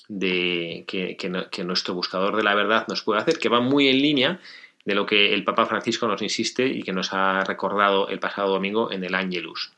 de, 0.08 0.84
que, 0.86 1.64
nuestro 1.64 1.94
buscador 1.94 2.36
de 2.36 2.42
la 2.42 2.54
verdad 2.54 2.86
nos 2.88 3.02
puede 3.02 3.20
hacer, 3.20 3.38
que 3.38 3.48
va 3.48 3.60
muy 3.60 3.88
en 3.88 4.02
línea 4.02 4.40
de 4.84 4.94
lo 4.94 5.06
que 5.06 5.32
el 5.32 5.44
Papa 5.44 5.66
Francisco 5.66 6.06
nos 6.06 6.22
insiste 6.22 6.66
y 6.66 6.82
que 6.82 6.92
nos 6.92 7.12
ha 7.12 7.42
recordado 7.44 8.08
el 8.08 8.18
pasado 8.18 8.52
domingo 8.52 8.92
en 8.92 9.02
el 9.04 9.14
Angelus. 9.14 9.72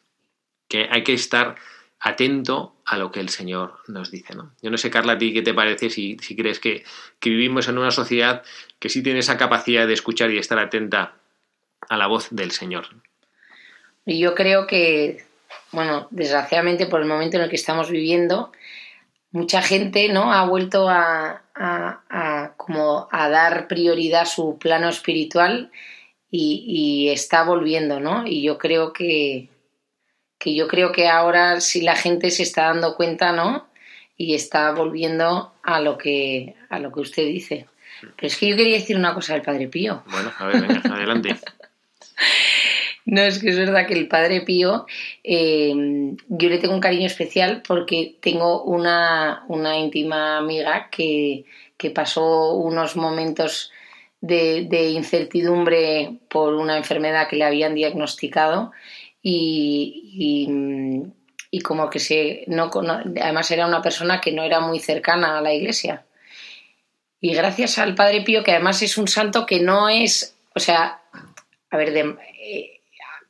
Que 0.69 0.89
hay 0.91 1.05
que 1.05 1.13
estar 1.13 1.55
atento 2.01 2.75
a 2.85 2.99
lo 2.99 3.11
que 3.11 3.21
el 3.21 3.29
Señor 3.29 3.79
nos 3.89 4.11
dice. 4.11 4.35
¿no? 4.35 4.53
Yo 4.63 4.71
no 4.71 4.79
sé, 4.79 4.91
Carla, 4.91 5.15
a 5.15 5.19
ti 5.19 5.33
qué 5.33 5.43
te 5.43 5.55
parece 5.55 5.91
si, 5.91 6.17
si 6.21 6.37
crees 6.37 6.61
que, 6.61 6.85
que 7.21 7.31
vivimos 7.31 7.69
en 7.69 7.79
una 7.79 7.91
sociedad 7.91 8.43
que 8.79 8.89
sí 8.89 9.03
tiene 9.03 9.21
esa 9.21 9.37
capacidad 9.37 9.87
de 9.87 9.95
escuchar 9.95 10.31
y 10.31 10.39
estar 10.39 10.59
atenta 10.59 11.15
a 11.89 11.97
la 11.97 12.07
voz 12.07 12.29
del 12.31 12.51
Señor. 12.51 12.87
Yo 14.07 14.35
creo 14.35 14.67
que, 14.67 15.25
bueno, 15.73 16.07
desgraciadamente 16.11 16.87
por 16.87 17.01
el 17.01 17.09
momento 17.09 17.37
en 17.37 17.45
el 17.45 17.51
que 17.51 17.57
estamos 17.57 17.91
viviendo, 17.91 18.53
mucha 19.37 19.61
gente 19.61 20.09
no 20.09 20.33
ha 20.33 20.47
vuelto 20.47 20.89
a, 20.89 21.43
como 22.57 23.07
a 23.11 23.29
dar 23.29 23.69
prioridad 23.69 24.23
a 24.23 24.27
su 24.27 24.59
plano 24.59 24.89
espiritual 24.89 25.71
y, 26.31 27.09
está 27.11 27.45
volviendo, 27.45 28.01
¿no? 28.01 28.27
Y 28.27 28.43
yo 28.43 28.59
creo 28.59 28.93
que, 28.93 29.49
que 30.39 30.55
yo 30.55 30.69
creo 30.69 30.93
que 30.93 31.09
ahora 31.09 31.61
sí 31.61 31.83
la 31.83 31.97
gente 31.97 32.31
se 32.31 32.43
está 32.43 32.65
dando 32.65 32.97
cuenta, 32.97 33.33
¿no? 33.33 33.69
Y 34.17 34.35
está 34.35 34.73
volviendo 34.73 35.53
a 35.63 35.81
lo 35.81 35.99
que 35.99 36.55
a 36.71 36.79
lo 36.79 36.91
que 36.93 37.01
usted 37.01 37.27
dice. 37.27 37.67
Pero 38.01 38.27
es 38.27 38.37
que 38.37 38.49
yo 38.49 38.57
quería 38.57 38.79
decir 38.79 38.97
una 38.97 39.15
cosa 39.15 39.35
del 39.35 39.43
Padre 39.43 39.69
Pío. 39.69 40.03
Bueno, 40.11 40.33
a 40.39 40.47
ver, 40.47 40.63
venga, 40.63 40.95
adelante. 40.95 41.37
No, 43.07 43.23
es 43.23 43.39
que 43.39 43.51
es 43.51 43.57
verdad 43.57 43.87
que 43.87 43.95
el 43.95 44.09
Padre 44.09 44.41
Pío, 44.41 44.85
eh, 45.23 45.73
yo 46.29 46.49
le 46.49 46.59
tengo 46.59 46.75
un 46.75 46.81
cariño 46.81 47.07
especial 47.07 47.63
porque 47.67 48.17
tengo 48.21 48.65
una, 48.65 49.45
una 49.47 49.79
íntima 49.79 50.39
amiga 50.39 50.89
que, 50.91 51.45
que, 51.77 51.91
pasó 51.91 52.55
unos 52.55 52.97
momentos 52.97 53.71
de, 54.21 54.91
incertidumbre 54.91 56.19
por 56.29 56.55
una 56.55 56.77
enfermedad 56.77 57.29
que 57.29 57.37
le 57.37 57.45
habían 57.45 57.77
diagnosticado 57.77 58.73
y, 59.23 60.51
y, 61.51 61.61
como 61.61 61.89
que 61.89 62.01
se... 62.01 62.43
No, 62.49 62.71
además 62.75 63.51
era 63.53 63.67
una 63.67 63.83
persona 63.83 64.21
que 64.21 64.33
no 64.33 64.43
era 64.43 64.59
muy 64.61 64.81
cercana 64.81 65.39
a 65.39 65.43
la 65.43 65.55
iglesia. 65.55 66.05
Y 67.21 67.35
gracias 67.35 67.79
al 67.79 67.95
Padre 67.95 68.23
Pío, 68.23 68.43
que 68.43 68.51
además 68.51 68.83
es 68.83 68.99
un 68.99 69.07
santo 69.07 69.47
que 69.47 69.61
no 69.61 69.89
es, 69.89 70.37
o 70.55 70.61
sea, 70.61 71.03
a 71.71 71.77
ver, 71.77 71.93
de, 71.93 72.17
eh, 72.41 72.76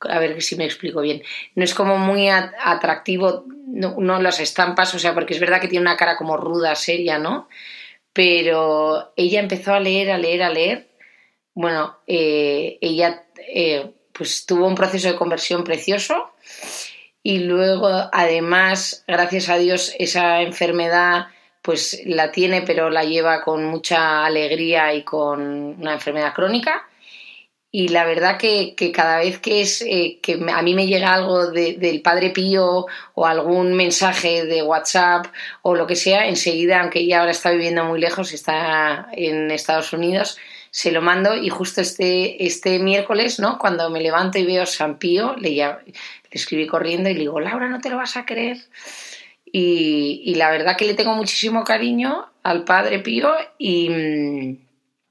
a 0.01 0.19
ver 0.19 0.41
si 0.41 0.55
me 0.55 0.65
explico 0.65 1.01
bien, 1.01 1.23
no 1.55 1.63
es 1.63 1.73
como 1.73 1.97
muy 1.97 2.29
atractivo, 2.29 3.45
no, 3.67 4.21
las 4.21 4.39
estampas, 4.39 4.93
o 4.93 4.99
sea, 4.99 5.13
porque 5.13 5.33
es 5.33 5.39
verdad 5.39 5.61
que 5.61 5.67
tiene 5.67 5.83
una 5.83 5.97
cara 5.97 6.17
como 6.17 6.37
ruda, 6.37 6.75
seria, 6.75 7.19
¿no? 7.19 7.47
Pero 8.13 9.13
ella 9.15 9.39
empezó 9.39 9.73
a 9.73 9.79
leer, 9.79 10.11
a 10.11 10.17
leer, 10.17 10.43
a 10.43 10.49
leer. 10.49 10.87
Bueno, 11.53 11.97
eh, 12.07 12.77
ella 12.81 13.25
eh, 13.37 13.91
pues 14.13 14.45
tuvo 14.45 14.67
un 14.67 14.75
proceso 14.75 15.07
de 15.07 15.15
conversión 15.15 15.63
precioso 15.63 16.31
y 17.21 17.39
luego, 17.39 17.89
además, 18.11 19.03
gracias 19.07 19.49
a 19.49 19.57
Dios, 19.57 19.93
esa 19.99 20.41
enfermedad 20.41 21.27
pues 21.61 22.01
la 22.05 22.31
tiene, 22.31 22.61
pero 22.61 22.89
la 22.89 23.03
lleva 23.03 23.41
con 23.41 23.65
mucha 23.65 24.25
alegría 24.25 24.93
y 24.93 25.03
con 25.03 25.41
una 25.79 25.93
enfermedad 25.93 26.33
crónica 26.33 26.87
y 27.71 27.89
la 27.89 28.05
verdad 28.05 28.37
que, 28.37 28.75
cada 28.93 29.19
vez 29.19 29.39
que 29.39 29.61
es 29.61 29.81
eh, 29.81 30.19
que 30.21 30.39
a 30.53 30.61
mí 30.61 30.73
me 30.73 30.87
llega 30.87 31.13
algo 31.13 31.47
del 31.51 32.01
Padre 32.01 32.29
Pío 32.29 32.85
o 33.13 33.25
algún 33.25 33.73
mensaje 33.73 34.45
de 34.45 34.63
WhatsApp 34.63 35.27
o 35.63 35.75
lo 35.75 35.85
que 35.85 35.97
sea, 35.97 36.27
enseguida, 36.27 36.81
aunque 36.81 36.99
ella 36.99 37.19
ahora 37.19 37.31
está 37.31 37.51
viviendo 37.51 37.83
muy 37.83 37.99
lejos, 37.99 38.31
está 38.31 39.09
en 39.11 39.51
Estados 39.51 39.91
Unidos, 39.91 40.37
se 40.71 40.91
lo 40.91 41.01
mando 41.01 41.35
y 41.35 41.49
justo 41.49 41.81
este, 41.81 42.45
este 42.45 42.79
miércoles, 42.79 43.39
¿no? 43.39 43.57
Cuando 43.57 43.89
me 43.89 44.01
levanto 44.01 44.39
y 44.39 44.45
veo 44.45 44.65
San 44.65 44.97
Pío, 44.97 45.35
le, 45.35 45.51
le 45.51 45.75
escribí 46.31 46.67
corriendo 46.67 47.09
y 47.09 47.15
le 47.15 47.19
digo, 47.21 47.39
Laura, 47.39 47.67
no 47.67 47.81
te 47.81 47.89
lo 47.89 47.97
vas 47.97 48.15
a 48.15 48.25
creer. 48.25 48.57
Y, 49.45 50.21
y 50.25 50.35
la 50.35 50.51
verdad 50.51 50.77
que 50.77 50.85
le 50.85 50.93
tengo 50.93 51.15
muchísimo 51.15 51.63
cariño 51.63 52.27
al 52.43 52.63
Padre 52.63 52.99
Pío 52.99 53.33
y 53.57 53.89
mm, 53.89 54.66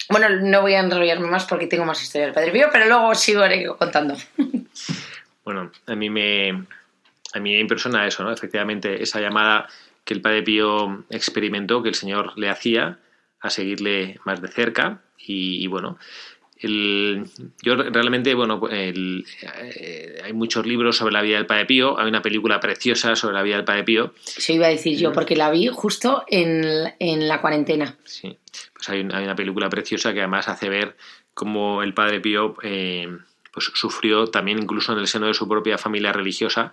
bueno, 0.09 0.29
no 0.29 0.63
voy 0.63 0.75
a 0.75 0.81
enrollarme 0.81 1.29
más 1.29 1.45
porque 1.47 1.67
tengo 1.67 1.85
más 1.85 2.03
historia 2.03 2.27
del 2.27 2.35
Padre 2.35 2.53
Pío, 2.53 2.69
pero 2.73 2.87
luego 2.87 3.15
sigo 3.15 3.43
contando. 3.79 4.15
Bueno, 5.45 5.71
a 5.87 5.95
mí 5.95 6.11
me, 6.11 6.51
a 7.33 7.39
mí 7.39 7.53
me 7.53 7.61
impresiona 7.61 8.05
eso, 8.05 8.25
¿no? 8.25 8.33
Efectivamente, 8.33 9.01
esa 9.01 9.21
llamada 9.21 9.69
que 10.05 10.13
el 10.13 10.21
Padre 10.21 10.43
Pío 10.43 11.05
experimentó, 11.09 11.85
que 11.85 11.89
el 11.89 11.95
Señor 11.95 12.37
le 12.37 12.51
hacía 12.51 12.99
a 13.41 13.51
seguirle 13.51 14.19
más 14.25 14.43
de 14.43 14.49
cerca 14.49 15.03
y, 15.19 15.67
bueno, 15.69 15.99
el, 16.59 17.25
yo 17.63 17.77
realmente, 17.77 18.35
bueno, 18.35 18.61
el, 18.71 19.25
eh, 19.63 20.21
hay 20.25 20.33
muchos 20.33 20.67
libros 20.67 20.97
sobre 20.97 21.13
la 21.13 21.23
vida 21.23 21.37
del 21.37 21.47
Padre 21.47 21.67
Pío, 21.67 21.99
hay 21.99 22.09
una 22.09 22.23
película 22.23 22.61
preciosa 22.61 23.15
sobre 23.17 23.35
la 23.35 23.43
vida 23.43 23.57
del 23.57 23.65
Padre 23.65 23.85
Pío. 23.85 24.15
Eso 24.37 24.53
iba 24.53 24.67
a 24.67 24.71
decir 24.71 24.97
yo, 24.99 25.13
porque 25.13 25.37
la 25.37 25.51
vi 25.51 25.69
justo 25.69 26.25
en, 26.29 26.65
en 26.99 27.29
la 27.29 27.41
cuarentena. 27.41 27.97
Sí, 28.05 28.37
pues 28.75 28.89
hay, 28.89 29.01
una 29.01 29.37
película 29.37 29.69
preciosa 29.69 30.13
que 30.13 30.21
además 30.21 30.49
hace 30.49 30.69
ver 30.69 30.97
cómo 31.35 31.83
el 31.83 31.95
padre 31.95 32.21
Pío 32.21 32.57
eh, 32.63 33.09
pues 33.53 33.71
sufrió 33.75 34.27
también 34.27 34.59
incluso 34.59 34.93
en 34.93 34.99
el 34.99 35.07
seno 35.07 35.27
de 35.27 35.35
su 35.35 35.49
propia 35.49 35.79
familia 35.79 36.13
religiosa 36.13 36.73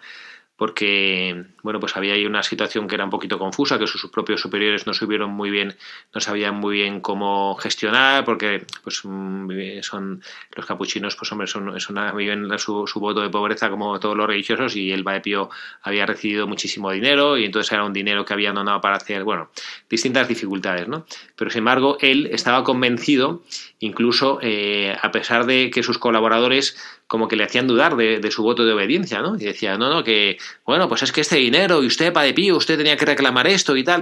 porque 0.56 1.46
bueno 1.64 1.80
pues 1.80 1.98
había 1.98 2.14
ahí 2.14 2.26
una 2.26 2.44
situación 2.44 2.88
que 2.88 2.96
era 2.96 3.04
un 3.04 3.10
poquito 3.10 3.40
confusa 3.40 3.80
que 3.80 3.88
sus 3.88 4.10
propios 4.12 4.40
superiores 4.40 4.86
no 4.86 4.94
supieron 4.94 5.32
muy 5.32 5.50
bien 5.50 5.76
no 6.14 6.22
sabían 6.22 6.56
muy 6.56 6.76
bien 6.76 7.02
cómo 7.02 7.56
gestionar 7.56 8.24
porque 8.24 8.66
pues 8.84 9.02
mm, 9.04 9.50
son 9.82 10.22
los 10.56 10.66
capuchinos 10.66 11.16
pues 11.16 11.32
hombre 11.32 11.48
son, 11.48 11.74
viven 12.16 12.58
su, 12.60 12.86
voto 12.96 13.22
de 13.22 13.30
pobreza 13.30 13.70
como 13.72 14.00
todos 14.00 14.16
los 14.16 14.28
religiosos 14.28 14.76
y 14.76 14.92
el 14.92 15.04
Pío 15.24 15.50
había 15.82 16.06
recibido 16.06 16.48
muchísimo 16.48 16.92
dinero 16.92 17.38
y 17.38 17.46
entonces 17.46 17.72
era 17.72 17.84
un 17.84 17.94
dinero 17.94 18.24
que 18.24 18.34
había 18.34 18.52
donado 18.52 18.80
para 18.80 18.98
hacer 18.98 19.24
bueno 19.24 19.50
distintas 19.90 20.28
dificultades 20.28 20.88
no 20.88 21.06
pero 21.36 21.50
sin 21.50 21.60
embargo 21.60 21.98
él 22.00 22.30
estaba 22.32 22.64
convencido 22.64 23.44
incluso 23.80 24.40
eh, 24.42 24.96
a 25.02 25.12
pesar 25.12 25.46
de 25.46 25.72
que 25.72 25.82
sus 25.82 25.98
colaboradores 25.98 26.78
como 27.14 27.28
que 27.28 27.36
le 27.36 27.44
hacían 27.44 27.68
dudar 27.68 27.96
de, 27.96 28.32
su 28.32 28.42
voto 28.42 28.66
de 28.66 28.74
obediencia, 28.74 29.22
¿no? 29.22 29.36
Y 29.36 29.44
decía, 29.44 29.78
no, 29.78 29.88
no, 29.88 30.04
que, 30.04 30.40
bueno, 30.66 30.90
pues 30.90 31.04
es 31.04 31.12
que 31.12 31.22
este 31.22 31.36
dinero, 31.36 31.84
y 31.84 31.86
usted, 31.86 32.12
Padre 32.12 32.34
Pío, 32.34 32.58
usted 32.58 32.76
tenía 32.76 32.98
que 32.98 33.06
reclamar 33.06 33.46
esto 33.46 33.78
y 33.78 33.84
tal. 33.84 34.02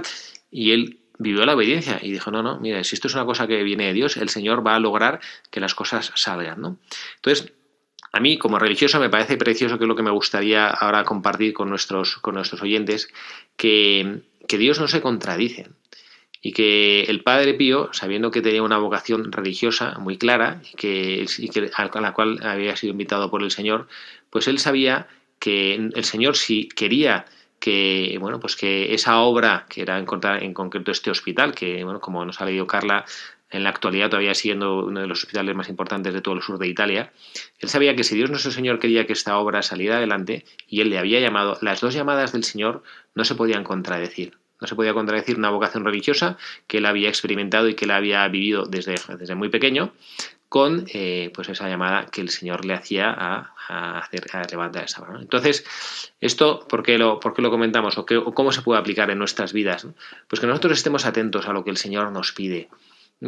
Y 0.50 0.70
él 0.70 0.98
vivió 1.18 1.44
la 1.44 1.54
obediencia 1.54 1.98
y 2.00 2.10
dijo, 2.10 2.30
no, 2.30 2.42
no, 2.42 2.58
mira, 2.58 2.82
si 2.84 2.94
esto 2.94 3.08
es 3.08 3.14
una 3.14 3.26
cosa 3.26 3.46
que 3.46 3.62
viene 3.64 3.84
de 3.84 3.92
Dios, 3.92 4.16
el 4.16 4.30
Señor 4.30 4.66
va 4.66 4.76
a 4.76 4.80
lograr 4.80 5.20
que 5.50 5.60
las 5.60 5.74
cosas 5.74 6.10
salgan, 6.14 6.62
¿no? 6.62 6.78
Entonces, 7.16 7.52
a 8.14 8.18
mí, 8.18 8.38
como 8.38 8.58
religioso, 8.58 8.98
me 8.98 9.10
parece 9.10 9.36
precioso, 9.36 9.76
que 9.76 9.84
es 9.84 9.88
lo 9.88 9.94
que 9.94 10.02
me 10.02 10.10
gustaría 10.10 10.68
ahora 10.68 11.04
compartir 11.04 11.52
con 11.52 11.68
nuestros, 11.68 12.16
con 12.16 12.36
nuestros 12.36 12.62
oyentes, 12.62 13.10
que, 13.58 14.22
que 14.48 14.56
Dios 14.56 14.80
no 14.80 14.88
se 14.88 15.02
contradice 15.02 15.68
y 16.44 16.52
que 16.52 17.02
el 17.04 17.22
padre 17.22 17.54
Pío, 17.54 17.88
sabiendo 17.92 18.32
que 18.32 18.42
tenía 18.42 18.64
una 18.64 18.78
vocación 18.78 19.30
religiosa 19.30 19.96
muy 20.00 20.18
clara 20.18 20.60
y 20.72 20.76
que, 20.76 21.70
a 21.74 22.00
la 22.00 22.12
cual 22.12 22.40
había 22.42 22.76
sido 22.76 22.90
invitado 22.90 23.30
por 23.30 23.44
el 23.44 23.52
Señor, 23.52 23.86
pues 24.28 24.48
él 24.48 24.58
sabía 24.58 25.06
que 25.38 25.74
el 25.74 26.04
Señor 26.04 26.36
si 26.36 26.68
quería 26.68 27.26
que 27.60 28.16
bueno 28.20 28.40
pues 28.40 28.56
que 28.56 28.92
esa 28.92 29.20
obra 29.20 29.66
que 29.68 29.82
era 29.82 29.98
encontrar 29.98 30.42
en 30.42 30.52
concreto 30.52 30.90
este 30.90 31.10
hospital 31.10 31.54
que 31.54 31.84
bueno 31.84 32.00
como 32.00 32.24
nos 32.24 32.40
ha 32.40 32.44
leído 32.44 32.66
Carla 32.66 33.04
en 33.50 33.62
la 33.62 33.70
actualidad 33.70 34.10
todavía 34.10 34.34
siendo 34.34 34.86
uno 34.86 35.00
de 35.00 35.06
los 35.06 35.20
hospitales 35.20 35.54
más 35.54 35.68
importantes 35.68 36.12
de 36.12 36.20
todo 36.22 36.34
el 36.34 36.42
sur 36.42 36.58
de 36.58 36.66
Italia, 36.66 37.12
él 37.58 37.68
sabía 37.68 37.94
que 37.94 38.02
si 38.02 38.16
Dios 38.16 38.30
nuestro 38.30 38.50
Señor 38.50 38.78
quería 38.80 39.06
que 39.06 39.12
esta 39.12 39.38
obra 39.38 39.62
saliera 39.62 39.98
adelante 39.98 40.44
y 40.66 40.80
él 40.80 40.90
le 40.90 40.98
había 40.98 41.20
llamado, 41.20 41.58
las 41.60 41.80
dos 41.80 41.94
llamadas 41.94 42.32
del 42.32 42.44
Señor 42.44 42.82
no 43.14 43.24
se 43.24 43.34
podían 43.34 43.62
contradecir. 43.62 44.41
No 44.62 44.68
se 44.68 44.76
podía 44.76 44.94
contradecir 44.94 45.36
una 45.36 45.50
vocación 45.50 45.84
religiosa 45.84 46.38
que 46.68 46.78
él 46.78 46.86
había 46.86 47.08
experimentado 47.08 47.68
y 47.68 47.74
que 47.74 47.84
él 47.84 47.90
había 47.90 48.26
vivido 48.28 48.64
desde, 48.64 48.94
desde 49.18 49.34
muy 49.34 49.48
pequeño 49.48 49.92
con 50.48 50.84
eh, 50.92 51.32
pues 51.34 51.48
esa 51.48 51.68
llamada 51.68 52.06
que 52.12 52.20
el 52.20 52.28
Señor 52.28 52.64
le 52.64 52.74
hacía 52.74 53.10
a, 53.10 53.98
hacer, 53.98 54.26
a 54.34 54.42
levantar 54.42 54.84
esa 54.84 55.00
mano. 55.00 55.18
Entonces, 55.18 55.64
esto, 56.20 56.66
¿por 56.68 56.82
qué 56.82 56.98
lo, 56.98 57.18
por 57.20 57.34
qué 57.34 57.40
lo 57.40 57.50
comentamos? 57.50 57.96
¿O, 57.96 58.04
qué, 58.04 58.22
cómo 58.34 58.52
se 58.52 58.60
puede 58.60 58.78
aplicar 58.78 59.10
en 59.10 59.18
nuestras 59.18 59.52
vidas? 59.52 59.86
Pues 60.28 60.40
que 60.40 60.46
nosotros 60.46 60.74
estemos 60.74 61.06
atentos 61.06 61.48
a 61.48 61.52
lo 61.52 61.64
que 61.64 61.70
el 61.70 61.78
Señor 61.78 62.12
nos 62.12 62.32
pide, 62.32 62.68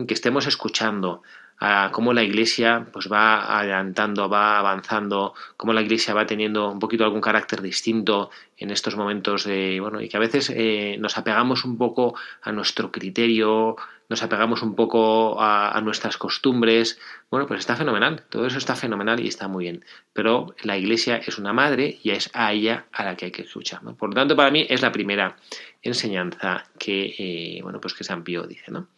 que 0.07 0.15
estemos 0.15 0.47
escuchando, 0.47 1.23
a 1.59 1.91
cómo 1.93 2.13
la 2.13 2.23
iglesia 2.23 2.87
pues 2.93 3.11
va 3.11 3.59
adelantando, 3.59 4.29
va 4.29 4.59
avanzando, 4.59 5.35
cómo 5.57 5.73
la 5.73 5.83
iglesia 5.83 6.15
va 6.15 6.27
teniendo 6.27 6.71
un 6.71 6.79
poquito 6.79 7.05
algún 7.05 7.21
carácter 7.21 7.63
distinto 7.63 8.31
en 8.57 8.71
estos 8.71 8.97
momentos 8.97 9.45
de, 9.45 9.79
bueno, 9.81 10.01
y 10.01 10.09
que 10.09 10.17
a 10.17 10.21
veces 10.21 10.51
eh, 10.55 10.97
nos 10.99 11.17
apegamos 11.17 11.65
un 11.65 11.79
poco 11.79 12.15
a 12.43 12.53
nuestro 12.53 12.91
criterio, 12.91 13.77
nos 14.09 14.23
apegamos 14.23 14.63
un 14.63 14.75
poco 14.75 15.41
a, 15.41 15.81
nuestras 15.81 16.19
costumbres, 16.19 17.01
bueno, 17.31 17.47
pues 17.47 17.61
está 17.61 17.77
fenomenal, 17.77 18.25
todo 18.29 18.47
eso 18.47 18.59
está 18.59 18.77
fenomenal 18.77 19.21
y 19.21 19.29
está 19.29 19.49
muy 19.49 19.65
bien, 19.65 19.85
pero 20.13 20.55
la 20.63 20.77
iglesia 20.77 21.17
es 21.17 21.39
una 21.39 21.53
madre 21.53 21.99
y 22.03 22.11
es 22.11 22.31
a 22.35 22.53
ella 22.53 22.87
a 22.93 23.05
la 23.05 23.17
que 23.17 23.27
hay 23.27 23.31
que 23.31 23.43
escuchar, 23.43 23.81
Por 23.97 24.11
lo 24.11 24.15
tanto, 24.15 24.37
para 24.37 24.51
mí 24.51 24.67
es 24.69 24.83
la 24.83 24.93
primera 24.93 25.37
enseñanza 25.83 26.65
que, 26.79 27.15
eh, 27.19 27.61
bueno, 27.63 27.81
pues 27.81 27.95
que 27.95 28.05
San 28.05 28.25
Pío 28.25 28.47
dice, 28.47 28.71
¿no? 28.71 28.89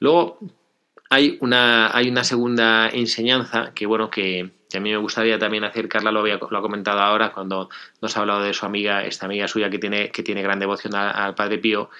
Luego, 0.00 0.38
hay 1.10 1.38
una, 1.40 1.96
hay 1.96 2.08
una 2.08 2.24
segunda 2.24 2.88
enseñanza 2.88 3.72
que, 3.74 3.86
bueno, 3.86 4.10
que, 4.10 4.50
a 4.74 4.80
mí 4.80 4.90
me 4.90 4.96
gustaría 4.96 5.38
también 5.38 5.64
hacer, 5.64 5.88
Carla 5.88 6.10
lo, 6.10 6.20
había, 6.20 6.38
lo 6.50 6.58
ha 6.58 6.62
comentado 6.62 6.98
ahora 7.00 7.32
cuando 7.32 7.70
nos 8.02 8.16
ha 8.16 8.20
hablado 8.20 8.42
de 8.42 8.52
su 8.52 8.66
amiga, 8.66 9.04
esta 9.04 9.26
amiga 9.26 9.48
suya 9.48 9.70
que 9.70 9.78
tiene, 9.78 10.10
que 10.10 10.22
tiene 10.22 10.42
gran 10.42 10.58
devoción 10.58 10.94
al, 10.94 11.34
Padre 11.34 11.58
Pío, 11.58 11.90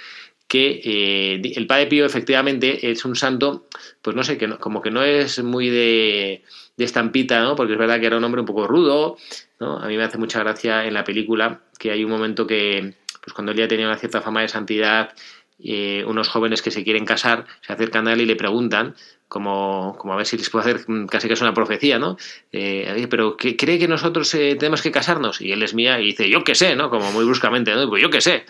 que 0.48 0.80
eh, 0.84 1.52
el 1.56 1.66
Padre 1.66 1.86
Pío 1.86 2.04
efectivamente 2.04 2.90
es 2.90 3.04
un 3.04 3.16
santo, 3.16 3.66
pues 4.02 4.14
no 4.14 4.22
sé, 4.22 4.36
que 4.36 4.48
como 4.58 4.82
que 4.82 4.90
no 4.90 5.02
es 5.02 5.42
muy 5.42 5.70
de, 5.70 6.42
de, 6.76 6.84
estampita, 6.84 7.40
¿no? 7.40 7.56
Porque 7.56 7.72
es 7.72 7.78
verdad 7.78 7.98
que 8.00 8.06
era 8.06 8.16
un 8.16 8.24
hombre 8.24 8.40
un 8.40 8.46
poco 8.46 8.66
rudo, 8.66 9.16
¿no? 9.58 9.78
A 9.78 9.86
mí 9.86 9.96
me 9.96 10.04
hace 10.04 10.18
mucha 10.18 10.40
gracia 10.40 10.84
en 10.84 10.94
la 10.94 11.04
película 11.04 11.62
que 11.78 11.90
hay 11.90 12.04
un 12.04 12.10
momento 12.10 12.46
que, 12.46 12.94
pues 13.22 13.34
cuando 13.34 13.52
él 13.52 13.58
ya 13.58 13.68
tenía 13.68 13.86
una 13.86 13.98
cierta 13.98 14.20
fama 14.20 14.42
de 14.42 14.48
santidad, 14.48 15.12
eh, 15.58 16.04
unos 16.06 16.28
jóvenes 16.28 16.60
que 16.60 16.70
se 16.70 16.84
quieren 16.84 17.06
casar 17.06 17.46
se 17.62 17.72
acercan 17.72 18.06
a 18.08 18.12
él 18.12 18.20
y 18.20 18.26
le 18.26 18.36
preguntan, 18.36 18.94
como, 19.28 19.96
como 19.98 20.12
a 20.12 20.16
ver 20.16 20.26
si 20.26 20.36
les 20.36 20.50
puedo 20.50 20.64
hacer 20.64 20.84
casi 21.08 21.28
que 21.28 21.34
es 21.34 21.40
una 21.40 21.54
profecía, 21.54 21.98
¿no? 21.98 22.16
Eh, 22.52 23.06
pero 23.10 23.36
¿cree 23.36 23.78
que 23.78 23.88
nosotros 23.88 24.32
eh, 24.34 24.56
tenemos 24.56 24.82
que 24.82 24.92
casarnos? 24.92 25.40
Y 25.40 25.52
él 25.52 25.62
es 25.62 25.74
mía 25.74 26.00
y 26.00 26.06
dice, 26.06 26.28
yo 26.28 26.44
qué 26.44 26.54
sé, 26.54 26.76
¿no? 26.76 26.90
Como 26.90 27.10
muy 27.12 27.24
bruscamente, 27.24 27.74
¿no? 27.74 27.88
Pues 27.88 28.02
yo 28.02 28.10
qué 28.10 28.20
sé. 28.20 28.44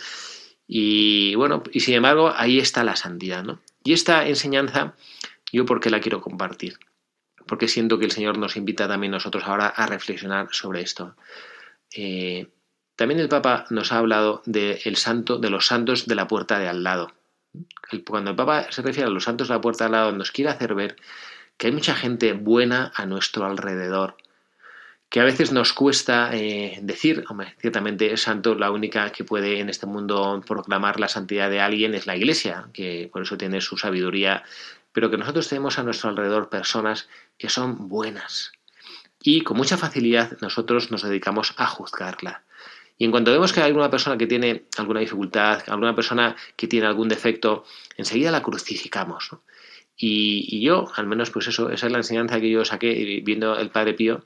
Y 0.67 1.35
bueno, 1.37 1.63
y 1.73 1.81
sin 1.81 1.95
embargo, 1.95 2.33
ahí 2.35 2.59
está 2.59 2.83
la 2.85 2.97
santidad, 2.97 3.45
¿no? 3.45 3.61
Y 3.85 3.93
esta 3.93 4.27
enseñanza, 4.27 4.95
yo 5.53 5.65
por 5.65 5.81
qué 5.81 5.91
la 5.91 6.01
quiero 6.01 6.21
compartir, 6.21 6.79
porque 7.47 7.69
siento 7.69 7.99
que 7.99 8.05
el 8.05 8.11
Señor 8.11 8.37
nos 8.37 8.57
invita 8.57 8.89
también 8.89 9.13
nosotros 9.13 9.45
ahora 9.45 9.69
a 9.69 9.87
reflexionar 9.87 10.49
sobre 10.51 10.83
esto. 10.83 11.15
También 12.97 13.21
el 13.21 13.29
Papa 13.29 13.67
nos 13.71 13.93
ha 13.93 13.99
hablado 13.99 14.43
de 14.47 14.81
el 14.85 14.97
santo, 14.97 15.39
de 15.39 15.51
los 15.51 15.67
santos 15.67 16.07
de 16.07 16.15
la 16.15 16.27
puerta 16.27 16.59
de 16.59 16.69
al 16.69 16.83
lado. 16.83 17.13
Cuando 18.07 18.31
el 18.31 18.37
Papa 18.37 18.67
se 18.71 18.83
refiere 18.83 19.09
a 19.09 19.13
los 19.13 19.25
santos 19.25 19.49
de 19.49 19.55
la 19.55 19.61
puerta 19.61 19.85
de 19.85 19.87
al 19.87 19.93
lado, 19.93 20.13
nos 20.13 20.33
quiere 20.33 20.51
hacer 20.51 20.75
ver 20.75 20.97
que 21.57 21.69
hay 21.69 21.73
mucha 21.73 21.95
gente 21.95 22.33
buena 22.33 22.93
a 22.95 23.07
nuestro 23.07 23.47
alrededor, 23.47 24.17
que 25.09 25.21
a 25.21 25.25
veces 25.25 25.53
nos 25.53 25.73
cuesta 25.73 26.31
eh, 26.33 26.79
decir, 26.83 27.25
hombre, 27.29 27.55
ciertamente 27.61 28.13
es 28.13 28.23
santo, 28.23 28.55
la 28.55 28.71
única 28.71 29.11
que 29.13 29.25
puede 29.25 29.61
en 29.61 29.69
este 29.69 29.87
mundo 29.87 30.43
proclamar 30.47 30.99
la 30.99 31.09
santidad 31.09 31.49
de 31.49 31.61
alguien 31.61 31.95
es 31.95 32.07
la 32.07 32.17
Iglesia, 32.17 32.69
que 32.73 33.09
por 33.13 33.23
eso 33.23 33.37
tiene 33.37 33.61
su 33.61 33.77
sabiduría, 33.77 34.43
pero 34.93 35.11
que 35.11 35.19
nosotros 35.19 35.49
tenemos 35.49 35.79
a 35.79 35.83
nuestro 35.83 36.11
alrededor 36.11 36.49
personas 36.49 37.09
que 37.39 37.49
son 37.49 37.89
buenas. 37.89 38.53
Y 39.23 39.43
con 39.43 39.57
mucha 39.57 39.77
facilidad 39.77 40.39
nosotros 40.41 40.91
nos 40.91 41.03
dedicamos 41.03 41.55
a 41.57 41.67
juzgarla. 41.67 42.46
Y 42.99 43.05
en 43.05 43.11
cuanto 43.11 43.31
vemos 43.31 43.53
que 43.53 43.61
hay 43.61 43.67
alguna 43.67 43.91
persona 43.91 44.17
que 44.17 44.27
tiene 44.27 44.65
alguna 44.79 45.01
dificultad, 45.01 45.63
alguna 45.69 45.95
persona 45.95 46.35
que 46.57 46.67
tiene 46.67 46.87
algún 46.87 47.09
defecto, 47.09 47.65
enseguida 47.97 48.31
la 48.31 48.43
crucificamos. 48.43 49.31
Y, 49.99 50.61
yo, 50.61 50.91
al 50.95 51.07
menos, 51.07 51.31
pues 51.31 51.49
eso, 51.49 51.71
esa 51.71 51.87
es 51.87 51.93
la 51.93 51.99
enseñanza 51.99 52.41
que 52.41 52.51
yo 52.51 52.65
saqué 52.65 53.23
viendo 53.25 53.59
el 53.59 53.71
Padre 53.71 53.95
Pío, 53.95 54.25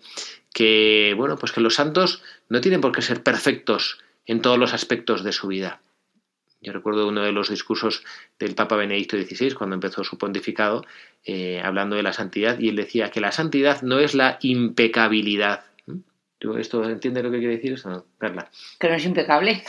que, 0.53 1.15
bueno, 1.17 1.37
pues 1.37 1.53
que 1.53 1.61
los 1.61 1.75
santos 1.75 2.23
no 2.49 2.61
tienen 2.61 2.81
por 2.81 2.93
qué 2.93 3.03
ser 3.03 3.23
perfectos 3.23 3.99
en 4.27 4.43
todos 4.43 4.59
los 4.59 4.75
aspectos 4.75 5.23
de 5.23 5.33
su 5.33 5.49
vida. 5.49 5.81
Yo 6.63 6.73
recuerdo 6.73 7.09
uno 7.09 7.23
de 7.23 7.33
los 7.33 7.49
discursos 7.49 8.05
del 8.39 8.55
Papa 8.55 8.77
Benedicto 8.77 9.17
XVI 9.17 9.55
cuando 9.55 9.75
empezó 9.75 10.05
su 10.05 10.19
pontificado, 10.19 10.85
eh, 11.25 11.61
hablando 11.65 11.97
de 11.97 12.03
la 12.03 12.13
santidad, 12.13 12.59
y 12.59 12.69
él 12.69 12.77
decía 12.77 13.11
que 13.11 13.21
la 13.21 13.33
santidad 13.33 13.81
no 13.81 13.99
es 13.99 14.15
la 14.15 14.39
impecabilidad, 14.43 15.65
¿Esto 16.59 16.83
entiende 16.85 17.23
lo 17.23 17.31
que 17.31 17.39
quiere 17.39 17.57
decir 17.57 17.75
eso? 17.75 18.07
Perla. 18.19 18.51
Que 18.79 18.89
no 18.89 18.95
es 18.95 19.05
impecable. 19.05 19.63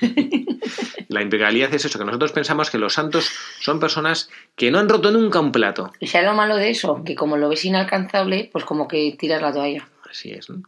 La 1.08 1.22
impecabilidad 1.22 1.74
es 1.74 1.86
eso, 1.86 1.98
que 1.98 2.04
nosotros 2.04 2.32
pensamos 2.32 2.70
que 2.70 2.76
los 2.76 2.92
santos 2.92 3.30
son 3.60 3.80
personas 3.80 4.28
que 4.54 4.70
no 4.70 4.78
han 4.78 4.90
roto 4.90 5.10
nunca 5.10 5.40
un 5.40 5.52
plato. 5.52 5.90
Y 6.00 6.06
sea 6.06 6.22
lo 6.22 6.34
malo 6.34 6.56
de 6.56 6.68
eso, 6.68 7.02
que 7.02 7.14
como 7.14 7.38
lo 7.38 7.48
ves 7.48 7.64
inalcanzable, 7.64 8.50
pues 8.52 8.66
como 8.66 8.86
que 8.86 9.16
tiras 9.18 9.40
la 9.40 9.52
toalla. 9.52 9.88
Así 10.08 10.32
es. 10.32 10.50
¿no? 10.50 10.62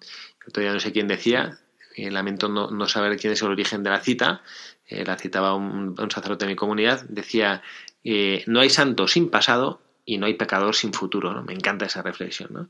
Todavía 0.50 0.72
no 0.72 0.80
sé 0.80 0.92
quién 0.92 1.08
decía, 1.08 1.58
eh, 1.94 2.10
lamento 2.10 2.48
no, 2.48 2.86
saber 2.88 3.18
quién 3.18 3.34
es 3.34 3.42
el 3.42 3.50
origen 3.50 3.82
de 3.82 3.90
la 3.90 4.00
cita, 4.00 4.42
eh, 4.86 5.04
la 5.04 5.16
citaba 5.16 5.54
un, 5.54 5.94
un, 6.00 6.10
sacerdote 6.10 6.46
de 6.46 6.52
mi 6.52 6.56
comunidad, 6.56 7.04
decía, 7.08 7.62
eh, 8.02 8.42
no 8.46 8.60
hay 8.60 8.70
santo 8.70 9.08
sin 9.08 9.28
pasado 9.28 9.82
y 10.10 10.18
no 10.18 10.26
hay 10.26 10.34
pecador 10.34 10.74
sin 10.74 10.92
futuro. 10.92 11.32
¿no? 11.32 11.42
Me 11.42 11.52
encanta 11.52 11.86
esa 11.86 12.02
reflexión. 12.02 12.50
¿no? 12.52 12.68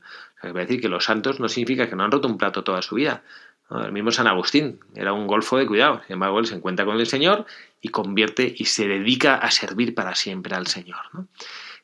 O 0.49 0.53
decir 0.53 0.79
que 0.79 0.89
los 0.89 1.05
santos 1.05 1.39
no 1.39 1.49
significa 1.49 1.89
que 1.89 1.95
no 1.95 2.03
han 2.03 2.11
roto 2.11 2.27
un 2.27 2.37
plato 2.37 2.63
toda 2.63 2.81
su 2.81 2.95
vida. 2.95 3.23
El 3.71 3.93
mismo 3.93 4.11
San 4.11 4.27
Agustín 4.27 4.79
era 4.95 5.13
un 5.13 5.27
golfo 5.27 5.57
de 5.57 5.65
cuidado. 5.65 6.01
Sin 6.05 6.13
embargo, 6.13 6.39
él 6.39 6.45
se 6.45 6.55
encuentra 6.55 6.85
con 6.85 6.99
el 6.99 7.07
Señor 7.07 7.45
y 7.81 7.87
convierte 7.87 8.53
y 8.55 8.65
se 8.65 8.87
dedica 8.87 9.35
a 9.35 9.49
servir 9.49 9.95
para 9.95 10.13
siempre 10.13 10.55
al 10.55 10.67
Señor. 10.67 10.99
¿no? 11.13 11.27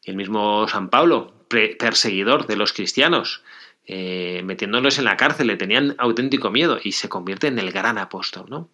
El 0.03 0.15
mismo 0.15 0.67
San 0.67 0.89
Pablo, 0.89 1.33
perseguidor 1.47 2.45
de 2.45 2.57
los 2.57 2.73
cristianos, 2.73 3.41
eh, 3.85 4.41
metiéndolos 4.43 4.99
en 4.99 5.05
la 5.05 5.15
cárcel, 5.15 5.47
le 5.47 5.55
tenían 5.55 5.95
auténtico 5.97 6.51
miedo 6.51 6.77
y 6.83 6.91
se 6.91 7.07
convierte 7.07 7.47
en 7.47 7.57
el 7.57 7.71
gran 7.71 7.97
apóstol. 7.97 8.45
¿no? 8.49 8.69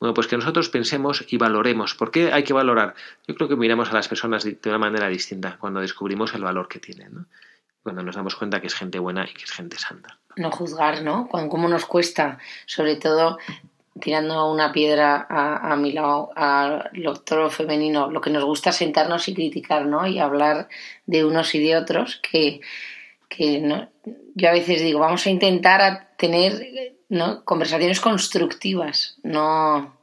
Bueno, 0.00 0.14
pues 0.14 0.28
que 0.28 0.36
nosotros 0.36 0.68
pensemos 0.68 1.24
y 1.28 1.38
valoremos. 1.38 1.94
¿Por 1.94 2.10
qué 2.10 2.32
hay 2.32 2.44
que 2.44 2.52
valorar? 2.52 2.94
Yo 3.26 3.34
creo 3.34 3.48
que 3.48 3.56
miramos 3.56 3.90
a 3.90 3.94
las 3.94 4.06
personas 4.08 4.44
de 4.44 4.58
una 4.66 4.78
manera 4.78 5.08
distinta 5.08 5.56
cuando 5.58 5.80
descubrimos 5.80 6.34
el 6.34 6.42
valor 6.42 6.68
que 6.68 6.78
tienen, 6.78 7.14
¿no? 7.14 7.26
Cuando 7.82 8.02
nos 8.02 8.16
damos 8.16 8.36
cuenta 8.36 8.60
que 8.60 8.66
es 8.66 8.74
gente 8.74 8.98
buena 8.98 9.24
y 9.24 9.34
que 9.34 9.44
es 9.44 9.50
gente 9.50 9.78
santa. 9.78 10.18
No 10.36 10.50
juzgar, 10.50 11.02
¿no? 11.02 11.28
¿Cómo 11.28 11.68
nos 11.68 11.86
cuesta? 11.86 12.38
Sobre 12.66 12.96
todo 12.96 13.38
tirando 14.00 14.50
una 14.50 14.72
piedra 14.72 15.26
a, 15.28 15.76
mi 15.76 15.92
lado, 15.92 16.30
al 16.36 16.90
doctor 16.92 17.50
femenino, 17.50 18.10
lo 18.10 18.20
que 18.20 18.30
nos 18.30 18.44
gusta 18.44 18.72
sentarnos 18.72 19.28
y 19.28 19.34
criticar, 19.34 19.86
¿no? 19.86 20.06
Y 20.06 20.18
hablar 20.18 20.68
de 21.06 21.24
unos 21.24 21.54
y 21.54 21.60
de 21.60 21.76
otros, 21.76 22.20
que, 22.22 22.60
que 23.28 23.60
no, 23.60 23.88
yo 24.34 24.48
a 24.48 24.52
veces 24.52 24.82
digo, 24.82 25.00
vamos 25.00 25.26
a 25.26 25.30
intentar 25.30 26.10
tener 26.16 26.96
¿no? 27.08 27.44
conversaciones 27.44 28.00
constructivas, 28.00 29.16
no, 29.22 29.98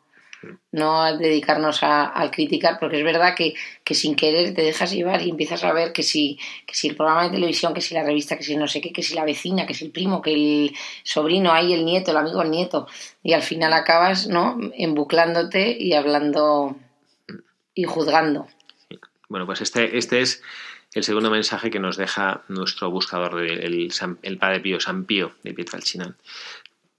no 0.71 1.17
dedicarnos 1.17 1.79
a, 1.81 2.29
criticar, 2.31 2.77
porque 2.79 2.97
es 2.97 3.03
verdad 3.03 3.35
que, 3.35 3.55
sin 3.93 4.15
querer 4.15 4.53
te 4.53 4.61
dejas 4.61 4.91
llevar 4.91 5.21
y 5.21 5.29
empiezas 5.29 5.63
a 5.63 5.73
ver 5.73 5.93
que 5.93 6.03
si, 6.03 6.39
que 6.65 6.73
si 6.73 6.89
el 6.89 6.95
programa 6.95 7.23
de 7.23 7.31
televisión, 7.31 7.73
que 7.73 7.81
si 7.81 7.93
la 7.93 8.03
revista, 8.03 8.37
que 8.37 8.43
si 8.43 8.55
no 8.55 8.67
sé 8.67 8.81
qué, 8.81 8.91
que 8.91 9.03
si 9.03 9.13
la 9.13 9.25
vecina, 9.25 9.65
que 9.65 9.73
si 9.73 9.85
el 9.85 9.91
primo, 9.91 10.21
que 10.21 10.33
el 10.33 10.75
sobrino, 11.03 11.51
ahí 11.51 11.73
el 11.73 11.85
nieto, 11.85 12.11
el 12.11 12.17
amigo, 12.17 12.41
el 12.41 12.51
nieto, 12.51 12.87
y 13.23 13.33
al 13.33 13.41
final 13.41 13.73
acabas 13.73 14.27
¿no? 14.27 14.57
embuclándote 14.77 15.75
y 15.79 15.93
hablando 15.93 16.75
y 17.73 17.83
juzgando. 17.83 18.47
Bueno, 19.29 19.45
pues 19.45 19.61
este, 19.61 19.97
este 19.97 20.21
es 20.21 20.41
el 20.93 21.03
segundo 21.03 21.29
mensaje 21.29 21.69
que 21.69 21.79
nos 21.79 21.97
deja 21.97 22.43
nuestro 22.47 22.89
buscador, 22.89 23.41
el, 23.41 23.91
el 24.21 24.37
Padre 24.37 24.59
Pío, 24.61 24.79
San 24.79 25.05
Pío 25.05 25.33
de 25.43 25.53
Pietralcina. 25.53 26.15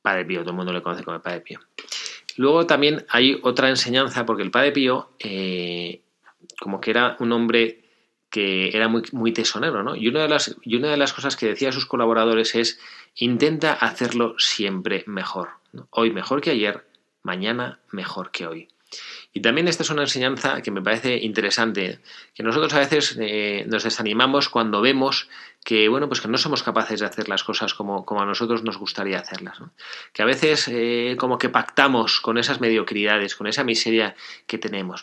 Padre 0.06 0.24
Pío, 0.24 0.42
todo 0.42 0.50
el 0.50 0.56
mundo 0.56 0.72
le 0.72 0.82
conoce 0.82 1.02
como 1.02 1.16
el 1.16 1.20
Padre 1.20 1.40
Pío. 1.40 1.58
Luego 2.36 2.64
también 2.64 3.04
hay 3.08 3.40
otra 3.42 3.68
enseñanza, 3.70 4.24
porque 4.24 4.44
el 4.44 4.52
Padre 4.52 4.70
Pío, 4.70 5.10
eh, 5.18 6.00
como 6.60 6.80
que 6.80 6.92
era 6.92 7.16
un 7.18 7.32
hombre 7.32 7.82
que 8.30 8.68
era 8.68 8.86
muy, 8.86 9.32
tesonero, 9.32 9.82
¿no? 9.82 9.96
Y 9.96 10.06
una, 10.06 10.22
de 10.22 10.28
las, 10.28 10.54
y 10.62 10.76
una 10.76 10.92
de 10.92 10.96
las 10.96 11.12
cosas 11.12 11.34
que 11.34 11.46
decía 11.46 11.70
a 11.70 11.72
sus 11.72 11.86
colaboradores 11.86 12.54
es, 12.54 12.78
intenta 13.16 13.72
hacerlo 13.72 14.36
siempre 14.38 15.02
mejor. 15.08 15.48
Hoy 15.90 16.12
mejor 16.12 16.40
que 16.40 16.50
ayer, 16.50 16.86
mañana 17.24 17.80
mejor 17.90 18.30
que 18.30 18.46
hoy. 18.46 18.68
Y 19.32 19.40
también 19.40 19.68
esta 19.68 19.82
es 19.82 19.90
una 19.90 20.02
enseñanza 20.02 20.62
que 20.62 20.70
me 20.70 20.80
parece 20.80 21.18
interesante, 21.18 21.98
que 22.34 22.42
nosotros 22.42 22.72
a 22.72 22.78
veces 22.78 23.18
eh, 23.20 23.64
nos 23.68 23.84
desanimamos 23.84 24.48
cuando 24.48 24.80
vemos 24.80 25.28
que 25.66 25.88
bueno 25.88 26.08
pues 26.08 26.20
que 26.20 26.28
no 26.28 26.38
somos 26.38 26.62
capaces 26.62 27.00
de 27.00 27.06
hacer 27.06 27.28
las 27.28 27.42
cosas 27.42 27.74
como, 27.74 28.06
como 28.06 28.22
a 28.22 28.24
nosotros 28.24 28.62
nos 28.62 28.78
gustaría 28.78 29.18
hacerlas 29.18 29.58
que 30.12 30.22
a 30.22 30.24
veces 30.24 30.68
eh, 30.68 31.16
como 31.18 31.38
que 31.38 31.48
pactamos 31.48 32.20
con 32.20 32.38
esas 32.38 32.60
mediocridades 32.60 33.34
con 33.34 33.48
esa 33.48 33.64
miseria 33.64 34.14
que 34.46 34.58
tenemos 34.58 35.02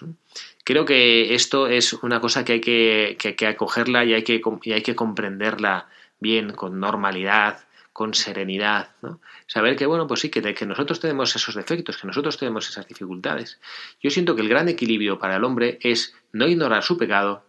creo 0.64 0.86
que 0.86 1.36
esto 1.36 1.68
es 1.68 1.92
una 1.92 2.22
cosa 2.22 2.46
que 2.46 2.54
hay 2.54 2.62
que, 2.62 3.18
que, 3.38 3.46
acogerla 3.48 4.06
y 4.06 4.14
hay 4.14 4.24
que, 4.24 4.42
y 4.64 4.72
hay 4.72 4.82
que 4.82 4.96
comprenderla 4.96 5.90
bien 6.22 6.54
con 6.54 6.80
normalidad 6.80 7.66
con 7.94 8.16
serenidad, 8.16 8.90
¿no? 9.02 9.22
Saber 9.46 9.76
que, 9.76 9.86
bueno, 9.86 10.08
pues 10.08 10.20
sí, 10.22 10.30
que, 10.30 10.42
que 10.54 10.66
nosotros 10.66 11.00
tenemos 11.00 11.36
esos 11.36 11.56
defectos, 11.56 11.98
que 11.98 12.08
nosotros 12.08 12.38
tenemos 12.38 12.68
esas 12.68 12.88
dificultades. 12.88 13.62
Yo 14.02 14.10
siento 14.10 14.36
que 14.36 14.42
el 14.42 14.50
gran 14.50 14.68
equilibrio 14.68 15.20
para 15.20 15.36
el 15.36 15.44
hombre 15.44 15.78
es 15.82 16.16
no 16.32 16.48
ignorar 16.48 16.84
su 16.84 16.98
pecado 16.98 17.46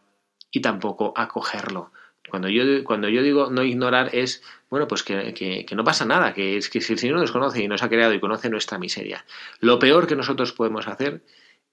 y 0.50 0.60
tampoco 0.60 1.14
acogerlo. 1.16 1.90
Cuando 2.28 2.48
yo, 2.48 2.84
cuando 2.84 3.08
yo 3.08 3.22
digo 3.22 3.50
no 3.50 3.62
ignorar 3.62 4.10
es, 4.12 4.42
bueno, 4.70 4.88
pues 4.88 5.02
que, 5.02 5.66
no 5.74 5.84
pasa 5.84 6.04
nada, 6.04 6.34
que 6.34 6.56
es 6.56 6.68
que 6.68 6.80
si 6.80 6.94
el 6.94 6.98
Señor 6.98 7.18
nos 7.18 7.32
conoce 7.32 7.62
y 7.62 7.68
nos 7.68 7.82
ha 7.82 7.88
creado 7.88 8.14
y 8.14 8.20
conoce 8.20 8.48
nuestra 8.50 8.78
miseria, 8.78 9.24
lo 9.60 9.78
peor 9.78 10.06
que 10.06 10.16
nosotros 10.16 10.52
podemos 10.52 10.88
hacer 10.88 11.22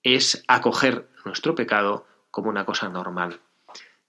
es 0.04 0.44
acoger 0.48 1.08
nuestro 1.26 1.56
pecado 1.56 2.06
como 2.32 2.50
una 2.50 2.66
cosa 2.66 2.90
normal. 2.90 3.40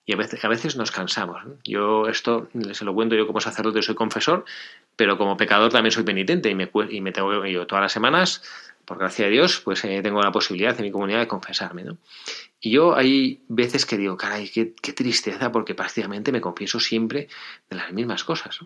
Y 0.04 0.14
a 0.14 0.16
veces, 0.16 0.44
a 0.44 0.48
veces 0.48 0.76
nos 0.76 0.90
cansamos. 0.90 1.42
Yo 1.64 2.08
esto 2.08 2.48
se 2.72 2.84
lo 2.84 2.92
cuento 2.92 3.14
yo 3.14 3.26
como 3.26 3.40
sacerdote, 3.40 3.82
soy 3.82 3.94
confesor, 3.94 4.44
pero 4.96 5.16
como 5.16 5.36
pecador 5.36 5.70
también 5.70 5.92
soy 5.92 6.02
penitente 6.02 6.50
y 6.50 6.54
me, 6.54 6.70
y 6.90 7.00
me 7.00 7.12
tengo 7.12 7.46
yo 7.46 7.66
todas 7.66 7.82
las 7.82 7.92
semanas, 7.92 8.42
por 8.84 8.98
gracia 8.98 9.26
de 9.26 9.30
Dios, 9.30 9.60
pues 9.60 9.84
eh, 9.84 10.00
tengo 10.02 10.20
la 10.20 10.32
posibilidad 10.32 10.76
en 10.76 10.84
mi 10.84 10.90
comunidad 10.90 11.20
de 11.20 11.28
confesarme. 11.28 11.84
¿no? 11.84 11.98
Y 12.60 12.70
yo 12.70 12.96
hay 12.96 13.40
veces 13.48 13.86
que 13.86 13.96
digo, 13.96 14.16
caray, 14.16 14.48
qué, 14.48 14.92
tristeza, 14.92 15.52
porque 15.52 15.74
prácticamente 15.74 16.32
me 16.32 16.40
confieso 16.40 16.80
siempre 16.80 17.28
de 17.70 17.76
las 17.76 17.92
mismas 17.92 18.24
cosas. 18.24 18.60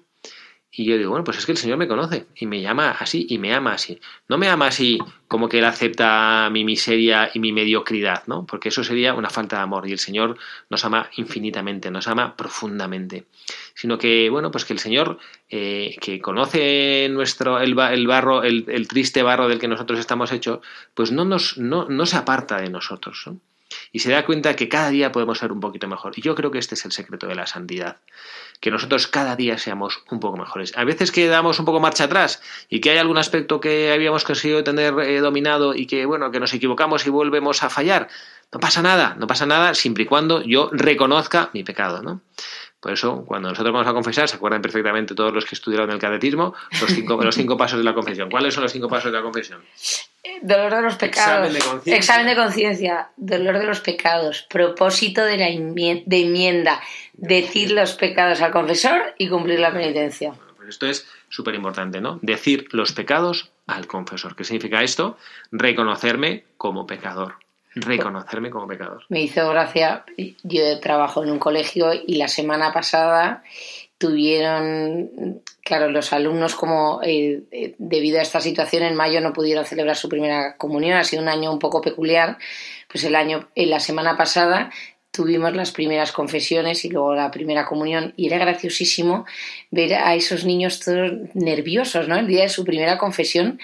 Y 0.78 0.84
yo 0.84 0.98
digo, 0.98 1.08
bueno, 1.08 1.24
pues 1.24 1.38
es 1.38 1.46
que 1.46 1.52
el 1.52 1.58
Señor 1.58 1.78
me 1.78 1.88
conoce 1.88 2.26
y 2.36 2.44
me 2.44 2.60
llama 2.60 2.90
así 2.90 3.26
y 3.30 3.38
me 3.38 3.54
ama 3.54 3.72
así. 3.72 3.98
No 4.28 4.36
me 4.36 4.46
ama 4.48 4.66
así 4.66 4.98
como 5.26 5.48
que 5.48 5.60
Él 5.60 5.64
acepta 5.64 6.50
mi 6.52 6.64
miseria 6.64 7.30
y 7.32 7.40
mi 7.40 7.50
mediocridad, 7.50 8.24
¿no? 8.26 8.44
Porque 8.44 8.68
eso 8.68 8.84
sería 8.84 9.14
una 9.14 9.30
falta 9.30 9.56
de 9.56 9.62
amor 9.62 9.88
y 9.88 9.92
el 9.92 9.98
Señor 9.98 10.36
nos 10.68 10.84
ama 10.84 11.08
infinitamente, 11.16 11.90
nos 11.90 12.08
ama 12.08 12.36
profundamente. 12.36 13.24
Sino 13.74 13.96
que, 13.96 14.28
bueno, 14.28 14.50
pues 14.50 14.66
que 14.66 14.74
el 14.74 14.78
Señor, 14.78 15.18
eh, 15.48 15.96
que 15.98 16.20
conoce 16.20 17.08
nuestro, 17.10 17.58
el, 17.58 17.74
barro, 17.74 18.42
el, 18.42 18.86
triste 18.86 19.22
barro 19.22 19.48
del 19.48 19.58
que 19.58 19.68
nosotros 19.68 19.98
estamos 19.98 20.30
hechos, 20.30 20.60
pues 20.92 21.10
no, 21.10 21.24
nos, 21.24 21.56
no, 21.56 21.88
no 21.88 22.04
se 22.04 22.18
aparta 22.18 22.60
de 22.60 22.68
nosotros. 22.68 23.22
¿no? 23.26 23.40
Y 23.96 23.98
se 23.98 24.10
da 24.10 24.26
cuenta 24.26 24.56
que 24.56 24.68
cada 24.68 24.90
día 24.90 25.10
podemos 25.10 25.38
ser 25.38 25.52
un 25.52 25.60
poquito 25.60 25.88
mejor. 25.88 26.12
Y 26.16 26.20
yo 26.20 26.34
creo 26.34 26.50
que 26.50 26.58
este 26.58 26.74
es 26.74 26.84
el 26.84 26.92
secreto 26.92 27.26
de 27.28 27.34
la 27.34 27.46
santidad, 27.46 27.96
que 28.60 28.70
nosotros 28.70 29.06
cada 29.06 29.36
día 29.36 29.56
seamos 29.56 30.04
un 30.10 30.20
poco 30.20 30.36
mejores. 30.36 30.76
A 30.76 30.84
veces 30.84 31.10
que 31.10 31.26
damos 31.28 31.58
un 31.60 31.64
poco 31.64 31.80
marcha 31.80 32.04
atrás 32.04 32.42
y 32.68 32.82
que 32.82 32.90
hay 32.90 32.98
algún 32.98 33.16
aspecto 33.16 33.58
que 33.58 33.90
habíamos 33.90 34.22
conseguido 34.24 34.62
tener 34.62 34.92
eh, 35.00 35.20
dominado 35.20 35.74
y 35.74 35.86
que, 35.86 36.04
bueno, 36.04 36.30
que 36.30 36.40
nos 36.40 36.52
equivocamos 36.52 37.06
y 37.06 37.08
volvemos 37.08 37.62
a 37.62 37.70
fallar. 37.70 38.08
No 38.52 38.60
pasa 38.60 38.82
nada, 38.82 39.16
no 39.18 39.26
pasa 39.26 39.46
nada 39.46 39.72
siempre 39.72 40.02
y 40.02 40.06
cuando 40.06 40.42
yo 40.42 40.68
reconozca 40.72 41.48
mi 41.54 41.64
pecado, 41.64 42.02
¿no? 42.02 42.20
Por 42.80 42.92
eso, 42.92 43.24
cuando 43.24 43.48
nosotros 43.48 43.72
vamos 43.72 43.88
a 43.88 43.92
confesar, 43.92 44.28
se 44.28 44.36
acuerdan 44.36 44.62
perfectamente 44.62 45.14
todos 45.14 45.32
los 45.32 45.44
que 45.44 45.54
estudiaron 45.54 45.90
el 45.90 45.98
catecismo, 45.98 46.54
los 46.80 46.90
cinco, 46.90 47.22
los 47.22 47.34
cinco 47.34 47.56
pasos 47.56 47.78
de 47.78 47.84
la 47.84 47.94
confesión. 47.94 48.30
¿Cuáles 48.30 48.54
son 48.54 48.62
los 48.62 48.72
cinco 48.72 48.88
pasos 48.88 49.10
de 49.10 49.18
la 49.18 49.22
confesión? 49.22 49.62
Dolor 50.42 50.74
de 50.74 50.82
los 50.82 50.96
pecados. 50.96 51.54
Examen 51.86 52.26
de 52.26 52.36
conciencia. 52.36 53.10
Dolor 53.16 53.58
de 53.58 53.66
los 53.66 53.80
pecados. 53.80 54.46
Propósito 54.50 55.24
de 55.24 55.38
la 55.38 55.48
enmienda. 55.48 56.80
Decir 57.14 57.70
los 57.70 57.94
pecados 57.94 58.42
al 58.42 58.52
confesor 58.52 59.14
y 59.18 59.28
cumplir 59.28 59.60
la 59.60 59.72
penitencia. 59.72 60.34
pues 60.56 60.68
esto 60.68 60.86
es 60.86 61.08
súper 61.28 61.54
importante, 61.54 62.00
¿no? 62.00 62.18
Decir 62.22 62.68
los 62.72 62.92
pecados 62.92 63.50
al 63.66 63.86
confesor. 63.86 64.36
¿Qué 64.36 64.44
significa 64.44 64.82
esto? 64.82 65.16
Reconocerme 65.50 66.44
como 66.58 66.86
pecador 66.86 67.36
reconocerme 67.76 68.50
como 68.50 68.66
pecador. 68.66 69.04
Me 69.08 69.22
hizo 69.22 69.48
gracia, 69.48 70.04
yo 70.42 70.80
trabajo 70.80 71.22
en 71.22 71.30
un 71.30 71.38
colegio 71.38 71.92
y 71.92 72.16
la 72.16 72.28
semana 72.28 72.72
pasada 72.72 73.42
tuvieron, 73.98 75.42
claro, 75.64 75.90
los 75.90 76.12
alumnos 76.12 76.54
como 76.54 77.00
eh, 77.02 77.42
eh, 77.50 77.74
debido 77.78 78.18
a 78.18 78.22
esta 78.22 78.40
situación 78.40 78.82
en 78.82 78.94
mayo 78.94 79.20
no 79.20 79.32
pudieron 79.32 79.64
celebrar 79.64 79.96
su 79.96 80.08
primera 80.08 80.56
comunión, 80.56 80.98
ha 80.98 81.04
sido 81.04 81.22
un 81.22 81.28
año 81.28 81.52
un 81.52 81.58
poco 81.58 81.80
peculiar, 81.80 82.38
pues 82.90 83.04
el 83.04 83.14
año, 83.14 83.48
en 83.54 83.70
la 83.70 83.80
semana 83.80 84.16
pasada 84.16 84.70
tuvimos 85.10 85.56
las 85.56 85.72
primeras 85.72 86.12
confesiones 86.12 86.84
y 86.84 86.90
luego 86.90 87.14
la 87.14 87.30
primera 87.30 87.64
comunión 87.64 88.12
y 88.16 88.26
era 88.26 88.36
graciosísimo 88.36 89.24
ver 89.70 89.94
a 89.94 90.14
esos 90.14 90.44
niños 90.44 90.80
todos 90.80 91.12
nerviosos, 91.32 92.06
¿no? 92.06 92.16
El 92.16 92.26
día 92.26 92.42
de 92.42 92.50
su 92.50 92.64
primera 92.64 92.98
confesión 92.98 93.58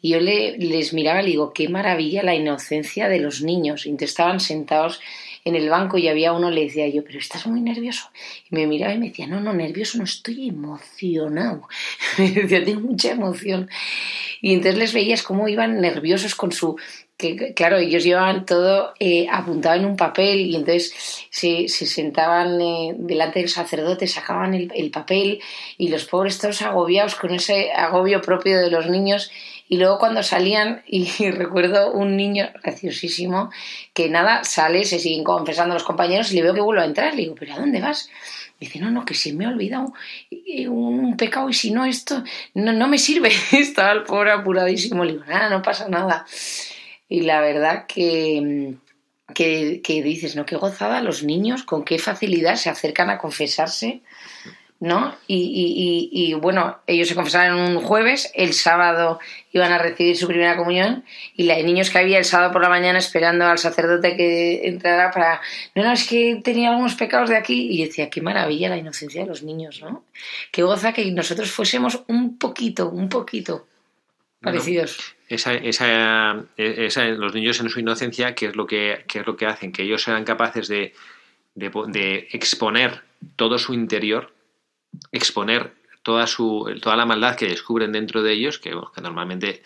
y 0.00 0.10
yo 0.10 0.20
le, 0.20 0.56
les 0.58 0.92
miraba 0.92 1.20
y 1.20 1.24
le 1.24 1.30
digo, 1.30 1.52
qué 1.52 1.68
maravilla 1.68 2.22
la 2.22 2.34
inocencia 2.34 3.08
de 3.08 3.18
los 3.18 3.42
niños. 3.42 3.86
Y 3.86 3.96
estaban 3.98 4.40
sentados 4.40 5.00
en 5.44 5.56
el 5.56 5.68
banco 5.68 5.98
y 5.98 6.08
había 6.08 6.32
uno, 6.32 6.50
le 6.50 6.64
decía 6.64 6.88
yo, 6.88 7.02
pero 7.04 7.18
estás 7.18 7.46
muy 7.46 7.60
nervioso. 7.60 8.10
Y 8.50 8.54
me 8.54 8.66
miraba 8.66 8.94
y 8.94 8.98
me 8.98 9.08
decía, 9.08 9.26
no, 9.26 9.40
no, 9.40 9.52
nervioso, 9.52 9.98
no 9.98 10.04
estoy 10.04 10.48
emocionado. 10.48 11.68
me 12.18 12.30
decía, 12.30 12.64
tengo 12.64 12.80
mucha 12.80 13.12
emoción. 13.12 13.68
Y 14.40 14.54
entonces 14.54 14.78
les 14.78 14.92
veías 14.92 15.22
cómo 15.22 15.48
iban 15.48 15.80
nerviosos 15.80 16.34
con 16.34 16.52
su 16.52 16.76
que 17.16 17.52
claro, 17.52 17.78
ellos 17.78 18.04
llevaban 18.04 18.46
todo 18.46 18.94
eh, 19.00 19.26
apuntado 19.28 19.74
en 19.74 19.86
un 19.86 19.96
papel 19.96 20.38
y 20.46 20.54
entonces 20.54 21.26
se, 21.30 21.66
sentaban 21.68 22.60
eh, 22.60 22.94
delante 22.96 23.40
del 23.40 23.48
sacerdote, 23.48 24.06
sacaban 24.06 24.54
el, 24.54 24.70
el, 24.72 24.92
papel 24.92 25.40
y 25.76 25.88
los 25.88 26.04
pobres 26.04 26.38
todos 26.38 26.62
agobiados 26.62 27.16
con 27.16 27.32
ese 27.32 27.72
agobio 27.72 28.22
propio 28.22 28.60
de 28.60 28.70
los 28.70 28.88
niños 28.88 29.32
y 29.68 29.76
luego 29.76 29.98
cuando 29.98 30.22
salían 30.22 30.82
y, 30.86 31.30
recuerdo 31.30 31.92
un 31.92 32.16
niño 32.16 32.50
graciosísimo 32.62 33.50
que 33.94 34.08
nada, 34.08 34.44
sale, 34.44 34.84
se 34.84 34.98
siguen 34.98 35.24
confesando 35.24 35.74
los 35.74 35.84
compañeros 35.84 36.32
y 36.32 36.36
le 36.36 36.42
veo 36.42 36.54
que 36.54 36.60
vuelve 36.60 36.82
a 36.82 36.86
entrar, 36.86 37.14
le 37.14 37.22
digo, 37.22 37.34
pero 37.38 37.54
¿a 37.54 37.58
dónde 37.58 37.80
vas? 37.80 38.10
dice, 38.60 38.80
no, 38.80 38.90
no, 38.90 39.04
que 39.04 39.14
se 39.14 39.32
me 39.32 39.44
ha 39.46 39.50
olvidado 39.50 39.92
eh, 40.30 40.68
un 40.68 41.16
pecado 41.16 41.48
y 41.48 41.54
si 41.54 41.70
no 41.70 41.84
esto 41.84 42.24
no, 42.54 42.72
no 42.72 42.88
me 42.88 42.98
sirve. 42.98 43.30
Estaba 43.52 43.92
el 43.92 44.02
pobre 44.02 44.32
apuradísimo, 44.32 45.04
le 45.04 45.12
digo, 45.12 45.24
nada, 45.26 45.48
no 45.48 45.62
pasa 45.62 45.88
nada. 45.88 46.26
Y 47.08 47.22
la 47.22 47.40
verdad 47.40 47.86
que, 47.86 48.74
que, 49.34 50.02
dices, 50.02 50.36
¿no? 50.36 50.44
Qué 50.44 50.56
gozada 50.56 51.00
los 51.00 51.22
niños, 51.22 51.62
con 51.62 51.84
qué 51.84 51.98
facilidad 51.98 52.56
se 52.56 52.70
acercan 52.70 53.10
a 53.10 53.18
confesarse, 53.18 54.02
¿no? 54.80 55.14
Y, 55.26 56.08
y, 56.12 56.34
bueno, 56.34 56.78
ellos 56.86 57.08
se 57.08 57.14
confesaron 57.14 57.58
un 57.58 57.80
jueves, 57.82 58.30
el 58.34 58.52
sábado 58.52 59.18
iban 59.52 59.72
a 59.72 59.78
recibir 59.78 60.16
su 60.16 60.28
primera 60.28 60.56
comunión 60.56 61.04
y 61.34 61.44
la 61.44 61.56
de 61.56 61.64
niños 61.64 61.90
que 61.90 61.98
había 61.98 62.18
el 62.18 62.24
sábado 62.24 62.52
por 62.52 62.62
la 62.62 62.68
mañana 62.68 62.98
esperando 62.98 63.44
al 63.46 63.58
sacerdote 63.58 64.16
que 64.16 64.68
entrara 64.68 65.10
para, 65.10 65.40
no, 65.74 65.82
no, 65.82 65.92
es 65.92 66.06
que 66.06 66.40
tenía 66.44 66.70
algunos 66.70 66.94
pecados 66.94 67.30
de 67.30 67.36
aquí 67.36 67.68
y 67.70 67.84
decía, 67.84 68.08
qué 68.08 68.20
maravilla 68.20 68.68
la 68.68 68.76
inocencia 68.76 69.22
de 69.22 69.28
los 69.28 69.42
niños, 69.42 69.80
¿no? 69.82 70.04
Qué 70.52 70.62
goza 70.62 70.92
que 70.92 71.10
nosotros 71.10 71.50
fuésemos 71.50 72.04
un 72.06 72.38
poquito, 72.38 72.88
un 72.88 73.08
poquito 73.08 73.66
parecidos 74.40 75.16
esa, 75.28 75.54
esa, 75.54 76.44
esa, 76.56 77.04
los 77.08 77.34
niños 77.34 77.60
en 77.60 77.68
su 77.68 77.80
inocencia, 77.80 78.34
¿qué 78.34 78.46
es 78.46 78.56
lo 78.56 78.66
que, 78.66 79.04
es 79.12 79.26
lo 79.26 79.36
que 79.36 79.46
hacen? 79.46 79.72
Que 79.72 79.82
ellos 79.82 80.02
sean 80.02 80.24
capaces 80.24 80.68
de, 80.68 80.94
de, 81.54 82.28
exponer 82.32 83.02
todo 83.36 83.58
su 83.58 83.74
interior, 83.74 84.32
exponer 85.12 85.74
toda, 86.02 86.26
su, 86.26 86.78
toda 86.82 86.96
la 86.96 87.06
maldad 87.06 87.36
que 87.36 87.48
descubren 87.48 87.92
dentro 87.92 88.22
de 88.22 88.32
ellos, 88.32 88.58
que, 88.58 88.74
normalmente 89.02 89.62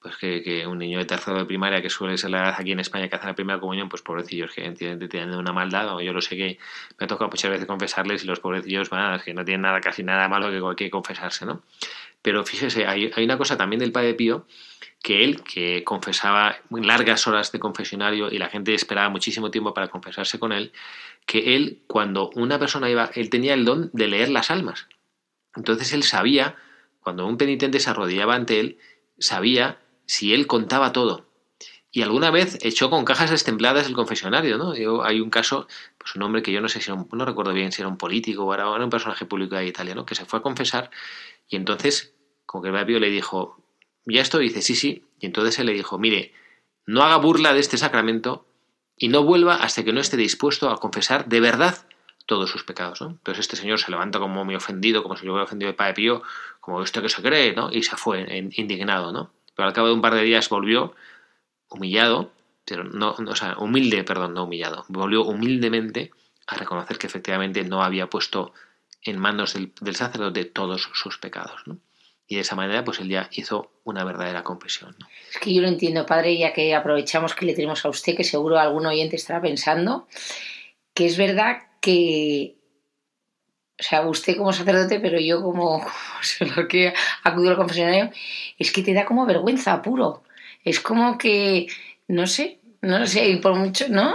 pues 0.00 0.16
que, 0.16 0.66
un 0.66 0.78
niño 0.78 0.98
de 0.98 1.04
tercero 1.04 1.38
de 1.38 1.44
primaria 1.44 1.80
que 1.80 1.88
suele 1.88 2.18
ser 2.18 2.30
la 2.30 2.38
edad 2.38 2.54
aquí 2.58 2.72
en 2.72 2.80
España 2.80 3.08
que 3.08 3.16
hace 3.16 3.26
la 3.26 3.34
primera 3.34 3.60
comunión, 3.60 3.88
pues 3.88 4.02
pobrecillos 4.02 4.52
que 4.52 4.68
tienen 4.72 5.34
una 5.36 5.52
maldad, 5.52 5.94
o 5.94 6.00
yo 6.00 6.12
lo 6.12 6.20
sé 6.20 6.36
que 6.36 6.58
me 6.98 7.04
ha 7.04 7.06
tocado 7.06 7.30
muchas 7.30 7.50
veces 7.50 7.66
confesarles 7.66 8.24
y 8.24 8.26
los 8.26 8.40
pobrecillos, 8.40 8.90
van 8.90 9.20
que 9.20 9.32
no 9.32 9.44
tienen 9.44 9.62
nada, 9.62 9.80
casi 9.80 10.02
nada 10.02 10.28
malo 10.28 10.74
que, 10.74 10.84
que 10.84 10.90
confesarse, 10.90 11.46
¿no? 11.46 11.62
Pero 12.20 12.44
fíjese, 12.44 12.86
hay, 12.86 13.12
hay 13.14 13.24
una 13.24 13.36
cosa 13.38 13.56
también 13.56 13.80
del 13.80 13.92
Padre 13.92 14.14
Pío 14.14 14.46
que 15.02 15.24
él, 15.24 15.42
que 15.42 15.82
confesaba 15.82 16.56
largas 16.70 17.26
horas 17.26 17.50
de 17.50 17.58
confesionario 17.58 18.30
y 18.30 18.38
la 18.38 18.48
gente 18.48 18.72
esperaba 18.72 19.08
muchísimo 19.08 19.50
tiempo 19.50 19.74
para 19.74 19.88
confesarse 19.88 20.38
con 20.38 20.52
él, 20.52 20.72
que 21.26 21.56
él, 21.56 21.82
cuando 21.86 22.30
una 22.34 22.58
persona 22.58 22.90
iba, 22.90 23.10
él 23.14 23.30
tenía 23.30 23.54
el 23.54 23.64
don 23.64 23.90
de 23.92 24.08
leer 24.08 24.28
las 24.28 24.50
almas. 24.50 24.88
Entonces 25.54 25.92
él 25.92 26.02
sabía, 26.02 26.56
cuando 27.00 27.26
un 27.26 27.36
penitente 27.36 27.80
se 27.80 27.90
arrodillaba 27.90 28.34
ante 28.34 28.60
él, 28.60 28.78
sabía 29.18 29.80
si 30.06 30.34
él 30.34 30.46
contaba 30.46 30.92
todo. 30.92 31.26
Y 31.94 32.00
alguna 32.00 32.30
vez 32.30 32.58
echó 32.62 32.88
con 32.88 33.04
cajas 33.04 33.30
destempladas 33.30 33.86
el 33.86 33.92
confesionario, 33.92 34.56
¿no? 34.56 34.74
Yo, 34.74 35.04
hay 35.04 35.20
un 35.20 35.28
caso, 35.28 35.68
pues 35.98 36.14
un 36.16 36.22
hombre 36.22 36.42
que 36.42 36.50
yo 36.50 36.62
no 36.62 36.70
sé 36.70 36.80
si 36.80 36.90
era 36.90 36.98
un, 36.98 37.06
no 37.12 37.26
recuerdo 37.26 37.52
bien 37.52 37.70
si 37.70 37.82
era 37.82 37.88
un 37.88 37.98
político 37.98 38.44
o 38.44 38.54
era, 38.54 38.70
un 38.70 38.88
personaje 38.88 39.26
público 39.26 39.56
de 39.56 39.66
Italia. 39.66 39.94
Que 40.06 40.14
se 40.14 40.24
fue 40.24 40.38
a 40.38 40.42
confesar 40.42 40.90
y 41.48 41.56
entonces, 41.56 42.14
como 42.46 42.62
que 42.64 42.70
el 42.70 42.86
Pío 42.86 42.98
le 42.98 43.10
dijo, 43.10 43.62
ya 44.06 44.22
esto 44.22 44.38
dice, 44.38 44.62
sí, 44.62 44.74
sí. 44.74 45.04
Y 45.20 45.26
entonces 45.26 45.58
él 45.58 45.66
le 45.66 45.74
dijo, 45.74 45.98
mire, 45.98 46.32
no 46.86 47.02
haga 47.02 47.16
burla 47.16 47.52
de 47.52 47.60
este 47.60 47.76
sacramento 47.76 48.46
y 48.96 49.08
no 49.08 49.22
vuelva 49.22 49.56
hasta 49.56 49.84
que 49.84 49.92
no 49.92 50.00
esté 50.00 50.16
dispuesto 50.16 50.70
a 50.70 50.78
confesar 50.78 51.26
de 51.26 51.40
verdad 51.40 51.76
todos 52.26 52.50
sus 52.50 52.64
pecados. 52.64 53.00
¿no? 53.00 53.08
Entonces 53.10 53.40
este 53.40 53.56
señor 53.56 53.78
se 53.78 53.90
levanta 53.90 54.18
como 54.18 54.44
muy 54.44 54.54
ofendido, 54.54 55.02
como 55.02 55.16
si 55.16 55.26
lo 55.26 55.32
hubiera 55.32 55.44
ofendido 55.44 55.70
el 55.70 55.76
Padre 55.76 55.94
Pío, 55.94 56.22
como 56.60 56.82
esto 56.82 57.02
que 57.02 57.08
se 57.08 57.22
cree, 57.22 57.54
¿no? 57.54 57.72
Y 57.72 57.82
se 57.82 57.96
fue 57.96 58.26
indignado, 58.56 59.12
¿no? 59.12 59.32
Pero 59.56 59.66
al 59.66 59.74
cabo 59.74 59.88
de 59.88 59.94
un 59.94 60.00
par 60.00 60.14
de 60.14 60.22
días 60.22 60.48
volvió 60.48 60.94
humillado, 61.68 62.30
pero 62.64 62.84
no, 62.84 63.16
o 63.18 63.36
sea, 63.36 63.56
humilde, 63.58 64.04
perdón, 64.04 64.34
no 64.34 64.44
humillado, 64.44 64.84
volvió 64.88 65.24
humildemente 65.24 66.12
a 66.46 66.56
reconocer 66.56 66.98
que 66.98 67.06
efectivamente 67.06 67.64
no 67.64 67.82
había 67.82 68.08
puesto 68.08 68.52
en 69.02 69.18
manos 69.18 69.54
del, 69.54 69.96
sacerdote 69.96 70.44
todos 70.44 70.88
sus 70.94 71.18
pecados. 71.18 71.62
Y 72.26 72.36
de 72.36 72.40
esa 72.40 72.56
manera 72.56 72.84
pues 72.84 72.98
él 73.00 73.08
ya 73.08 73.28
hizo 73.32 73.70
una 73.84 74.04
verdadera 74.04 74.42
confesión. 74.42 74.96
Es 75.30 75.38
que 75.38 75.52
yo 75.52 75.60
lo 75.60 75.68
entiendo, 75.68 76.06
padre, 76.06 76.36
ya 76.38 76.52
que 76.52 76.74
aprovechamos 76.74 77.34
que 77.34 77.46
le 77.46 77.54
tenemos 77.54 77.84
a 77.84 77.88
usted, 77.88 78.16
que 78.16 78.24
seguro 78.24 78.58
algún 78.58 78.86
oyente 78.86 79.16
estará 79.16 79.40
pensando, 79.40 80.06
que 80.94 81.06
es 81.06 81.16
verdad 81.16 81.58
que, 81.80 82.56
o 83.78 83.82
sea, 83.82 84.02
usted 84.06 84.36
como 84.36 84.52
sacerdote, 84.52 85.00
pero 85.00 85.18
yo 85.18 85.42
como 85.42 85.84
lo 86.56 86.68
que 86.68 86.94
acudo 87.22 87.50
al 87.50 87.56
confesionario, 87.56 88.10
es 88.58 88.72
que 88.72 88.82
te 88.82 88.94
da 88.94 89.04
como 89.04 89.26
vergüenza 89.26 89.82
puro. 89.82 90.22
Es 90.64 90.80
como 90.80 91.18
que, 91.18 91.66
no 92.06 92.26
sé, 92.26 92.60
no 92.82 93.06
sé, 93.06 93.28
y 93.28 93.36
por 93.36 93.54
mucho, 93.56 93.88
¿no? 93.88 94.14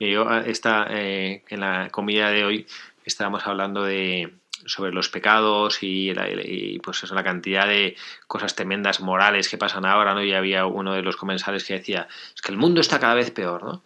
Yo, 0.00 0.28
ah, 0.28 0.42
está, 0.46 0.86
eh, 0.90 1.44
en 1.48 1.60
la 1.60 1.88
comida 1.90 2.30
de 2.30 2.44
hoy 2.44 2.66
estábamos 3.04 3.46
hablando 3.46 3.84
de, 3.84 4.32
sobre 4.66 4.92
los 4.92 5.08
pecados 5.08 5.78
y, 5.82 6.12
pues 6.82 7.02
eso, 7.02 7.14
la 7.14 7.24
cantidad 7.24 7.66
de 7.66 7.96
cosas 8.26 8.54
tremendas 8.54 9.00
morales 9.00 9.48
que 9.48 9.58
pasan 9.58 9.84
ahora, 9.84 10.14
¿no? 10.14 10.22
Y 10.22 10.32
había 10.32 10.66
uno 10.66 10.94
de 10.94 11.02
los 11.02 11.16
comensales 11.16 11.64
que 11.64 11.74
decía, 11.74 12.08
es 12.34 12.42
que 12.42 12.52
el 12.52 12.58
mundo 12.58 12.80
está 12.80 12.98
cada 12.98 13.14
vez 13.14 13.30
peor, 13.30 13.64
¿no? 13.64 13.82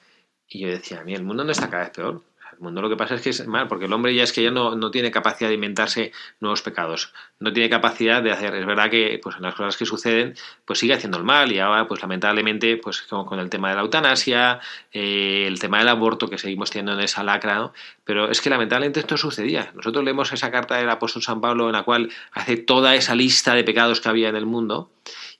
Y 0.48 0.60
yo 0.60 0.68
decía, 0.68 1.00
a 1.00 1.04
mí 1.04 1.14
el 1.14 1.24
mundo 1.24 1.44
no 1.44 1.52
está 1.52 1.68
cada 1.68 1.84
vez 1.84 1.92
peor. 1.92 2.22
Mundo 2.60 2.82
lo 2.82 2.88
que 2.88 2.96
pasa 2.96 3.14
es 3.14 3.22
que 3.22 3.30
es 3.30 3.46
mal, 3.46 3.68
porque 3.68 3.86
el 3.86 3.92
hombre 3.92 4.14
ya 4.14 4.22
es 4.22 4.32
que 4.32 4.42
ya 4.42 4.50
no, 4.50 4.76
no 4.76 4.90
tiene 4.90 5.10
capacidad 5.10 5.48
de 5.48 5.54
inventarse 5.54 6.12
nuevos 6.40 6.62
pecados, 6.62 7.12
no 7.38 7.52
tiene 7.52 7.68
capacidad 7.70 8.22
de 8.22 8.32
hacer. 8.32 8.54
Es 8.54 8.66
verdad 8.66 8.90
que 8.90 9.18
pues 9.22 9.36
en 9.36 9.42
las 9.42 9.54
cosas 9.54 9.76
que 9.76 9.84
suceden, 9.84 10.34
pues 10.64 10.78
sigue 10.78 10.94
haciendo 10.94 11.18
el 11.18 11.24
mal 11.24 11.52
y 11.52 11.58
ahora, 11.58 11.86
pues 11.86 12.00
lamentablemente, 12.02 12.76
pues 12.76 13.02
con, 13.02 13.38
el 13.38 13.50
tema 13.50 13.70
de 13.70 13.76
la 13.76 13.82
eutanasia, 13.82 14.60
eh, 14.92 15.44
el 15.46 15.58
tema 15.58 15.78
del 15.78 15.88
aborto 15.88 16.28
que 16.28 16.38
seguimos 16.38 16.70
teniendo 16.70 16.92
en 16.92 17.00
esa 17.00 17.22
lacra. 17.22 17.72
Pero 18.04 18.30
es 18.30 18.40
que 18.40 18.50
lamentablemente 18.50 19.00
esto 19.00 19.16
sucedía. 19.16 19.72
Nosotros 19.74 20.04
leemos 20.04 20.32
esa 20.32 20.50
carta 20.50 20.76
del 20.76 20.90
apóstol 20.90 21.22
San 21.22 21.40
Pablo 21.40 21.66
en 21.66 21.72
la 21.72 21.82
cual 21.82 22.10
hace 22.32 22.56
toda 22.56 22.94
esa 22.94 23.14
lista 23.14 23.54
de 23.54 23.64
pecados 23.64 24.00
que 24.00 24.08
había 24.08 24.28
en 24.28 24.36
el 24.36 24.46
mundo 24.46 24.90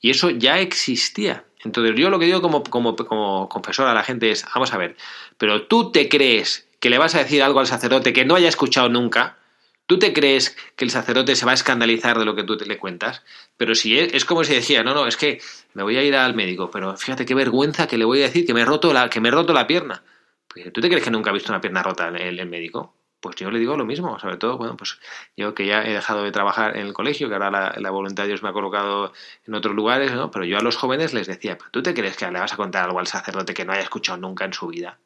y 0.01 0.11
eso 0.11 0.31
ya 0.31 0.61
existía. 0.61 1.45
Entonces 1.65 1.95
yo 1.97 2.11
lo 2.11 2.19
que 2.19 2.27
digo 2.27 2.43
como, 2.43 2.63
como, 2.63 2.95
como 2.97 3.49
confesor 3.49 3.89
a 3.89 3.95
la 3.95 4.05
gente 4.05 4.31
es, 4.31 4.45
vamos 4.55 4.73
a 4.73 4.79
ver, 4.79 4.97
pero 5.39 5.63
tú 5.63 5.91
te 5.91 6.09
crees 6.09 6.69
que 6.87 6.91
le 6.91 6.99
vas 6.99 7.17
a 7.17 7.19
decir 7.19 7.43
algo 7.43 7.59
al 7.59 7.67
sacerdote 7.67 8.13
que 8.13 8.25
no 8.25 8.37
haya 8.37 8.49
escuchado 8.49 8.89
nunca, 8.89 9.39
¿tú 9.87 9.99
te 9.99 10.13
crees 10.13 10.57
que 10.77 10.85
el 10.85 10.93
sacerdote 10.93 11.35
se 11.35 11.45
va 11.45 11.51
a 11.51 11.55
escandalizar 11.55 12.17
de 12.17 12.25
lo 12.25 12.37
que 12.37 12.45
tú 12.45 12.57
le 12.65 12.79
cuentas? 12.79 13.25
Pero 13.57 13.75
si 13.75 13.99
es, 13.99 14.25
como 14.25 14.45
si 14.45 14.55
decía, 14.55 14.85
no, 14.85 14.95
no, 14.95 15.09
es 15.09 15.17
que 15.17 15.41
me 15.75 15.83
voy 15.83 15.97
a 15.97 16.05
ir 16.05 16.15
al 16.15 16.37
médico, 16.37 16.71
pero 16.71 16.97
fíjate 16.97 17.27
qué 17.27 17.35
vergüenza 17.35 17.89
que 17.89 17.99
le 17.99 18.05
voy 18.05 18.21
a 18.21 18.27
decir 18.27 18.47
que 18.47 18.55
me 18.55 18.61
he 18.61 18.65
roto 18.65 18.93
la, 18.93 19.11
que 19.11 19.21
me 19.21 19.31
he 19.31 19.33
roto 19.33 19.53
la 19.53 19.67
pierna. 19.67 20.05
Pues, 20.47 20.73
¿Tú 20.73 20.81
te 20.81 20.89
crees 20.89 21.03
que 21.03 21.11
nunca 21.11 21.31
ha 21.31 21.33
visto 21.33 21.51
una 21.51 21.61
pierna 21.61 21.83
rota 21.83 22.07
el, 22.07 22.39
el 22.39 22.49
médico? 22.49 22.95
Pues 23.19 23.35
yo 23.35 23.51
le 23.51 23.59
digo 23.59 23.77
lo 23.77 23.85
mismo, 23.85 24.17
sobre 24.21 24.37
todo, 24.37 24.57
bueno, 24.57 24.77
pues 24.77 25.01
yo 25.37 25.57
que 25.57 25.67
ya 25.67 25.83
he 25.83 25.93
dejado 25.93 26.23
de 26.23 26.31
trabajar 26.31 26.77
en 26.77 26.87
el 26.87 26.93
colegio, 26.93 27.29
que 27.29 27.35
ahora 27.35 27.51
la, 27.51 27.75
la 27.79 27.91
voluntad 27.91 28.23
de 28.23 28.29
Dios 28.29 28.45
me 28.45 28.51
ha 28.51 28.53
colocado 28.53 29.13
en 29.45 29.55
otros 29.57 29.75
lugares, 29.75 30.13
¿no? 30.13 30.31
Pero 30.31 30.45
yo 30.45 30.57
a 30.57 30.63
los 30.63 30.77
jóvenes 30.77 31.15
les 31.15 31.27
decía, 31.27 31.59
¿tú 31.73 31.83
te 31.83 31.95
crees 31.95 32.17
que 32.17 32.31
le 32.31 32.39
vas 32.39 32.53
a 32.53 32.57
contar 32.57 32.85
algo 32.85 33.01
al 33.01 33.09
sacerdote 33.09 33.55
que 33.55 33.65
no 33.65 33.73
haya 33.73 33.83
escuchado 33.83 34.19
nunca 34.19 34.45
en 34.45 34.53
su 34.53 34.69
vida? 34.69 35.01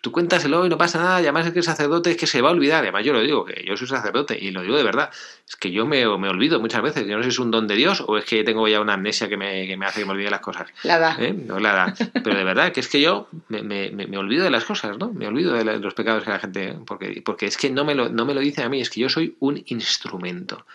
Tú 0.00 0.12
cuéntaselo 0.12 0.66
y 0.66 0.68
no 0.68 0.78
pasa 0.78 0.98
nada, 0.98 1.20
y 1.20 1.24
además 1.24 1.46
es 1.46 1.52
que 1.52 1.58
el 1.58 1.64
sacerdote 1.64 2.10
es 2.10 2.16
que 2.16 2.26
se 2.26 2.40
va 2.40 2.50
a 2.50 2.52
olvidar, 2.52 2.82
además 2.82 3.04
yo 3.04 3.12
lo 3.12 3.20
digo, 3.20 3.44
que 3.44 3.64
yo 3.66 3.76
soy 3.76 3.86
sacerdote 3.86 4.38
y 4.40 4.50
lo 4.50 4.62
digo 4.62 4.76
de 4.76 4.82
verdad, 4.82 5.10
es 5.48 5.56
que 5.56 5.70
yo 5.70 5.86
me, 5.86 6.04
me 6.18 6.28
olvido 6.28 6.60
muchas 6.60 6.82
veces, 6.82 7.06
yo 7.06 7.16
no 7.16 7.22
sé 7.22 7.30
si 7.30 7.34
es 7.34 7.38
un 7.38 7.50
don 7.50 7.66
de 7.66 7.74
Dios 7.74 8.02
o 8.06 8.16
es 8.16 8.24
que 8.24 8.44
tengo 8.44 8.66
ya 8.68 8.80
una 8.80 8.94
amnesia 8.94 9.28
que 9.28 9.36
me, 9.36 9.66
que 9.66 9.76
me 9.76 9.86
hace 9.86 10.00
que 10.00 10.06
me 10.06 10.12
olvide 10.12 10.30
las 10.30 10.40
cosas. 10.40 10.68
La 10.82 10.98
da. 10.98 11.16
¿Eh? 11.18 11.32
No, 11.32 11.58
la 11.58 11.72
da. 11.72 11.94
Pero 12.22 12.36
de 12.36 12.44
verdad, 12.44 12.72
que 12.72 12.80
es 12.80 12.88
que 12.88 13.00
yo 13.00 13.28
me, 13.48 13.62
me, 13.62 13.90
me 13.90 14.18
olvido 14.18 14.44
de 14.44 14.50
las 14.50 14.64
cosas, 14.64 14.98
¿no? 14.98 15.12
Me 15.12 15.26
olvido 15.26 15.52
de, 15.52 15.78
los 15.78 15.94
pecados 15.94 16.24
que 16.24 16.30
la 16.30 16.38
gente, 16.38 16.76
porque, 16.86 17.22
porque 17.24 17.46
es 17.46 17.56
que 17.56 17.70
no 17.70 17.84
me, 17.84 17.94
lo, 17.94 18.08
no 18.08 18.24
me 18.24 18.34
lo 18.34 18.40
dice 18.40 18.62
a 18.62 18.68
mí, 18.68 18.80
es 18.80 18.90
que 18.90 19.00
yo 19.00 19.08
soy 19.08 19.36
un 19.40 19.62
instrumento. 19.66 20.66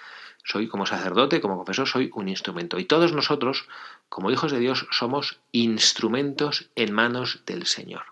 Soy 0.43 0.67
como 0.67 0.85
sacerdote, 0.85 1.41
como 1.41 1.57
confesor, 1.57 1.87
soy 1.87 2.09
un 2.13 2.27
instrumento. 2.27 2.79
Y 2.79 2.85
todos 2.85 3.13
nosotros, 3.13 3.67
como 4.07 4.31
hijos 4.31 4.51
de 4.51 4.59
Dios, 4.59 4.87
somos 4.91 5.39
instrumentos 5.51 6.69
en 6.75 6.93
manos 6.93 7.41
del 7.45 7.67
Señor. 7.67 8.03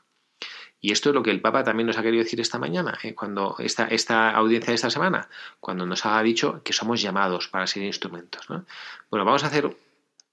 Y 0.80 0.92
esto 0.92 1.10
es 1.10 1.16
lo 1.16 1.24
que 1.24 1.32
el 1.32 1.42
Papa 1.42 1.63
también 1.63 1.88
nos 1.88 1.98
ha 1.98 2.04
querido 2.04 2.24
decir 2.24 2.40
esta 2.40 2.60
mañana, 2.60 2.98
eh, 3.04 3.16
cuando 3.16 3.56
esta, 3.60 3.88
esta 3.88 4.32
audiencia 4.32 4.72
de 4.72 4.76
esta 4.76 4.90
semana, 4.90 5.28
cuando 5.60 5.86
nos 5.86 6.06
ha 6.06 6.22
dicho 6.22 6.62
que 6.63 6.74
somos 6.74 7.02
llamados 7.02 7.48
para 7.48 7.68
ser 7.68 7.84
instrumentos. 7.84 8.46
Bueno, 8.48 9.26
vamos 9.26 9.44
a 9.44 9.48
hacer 9.48 9.76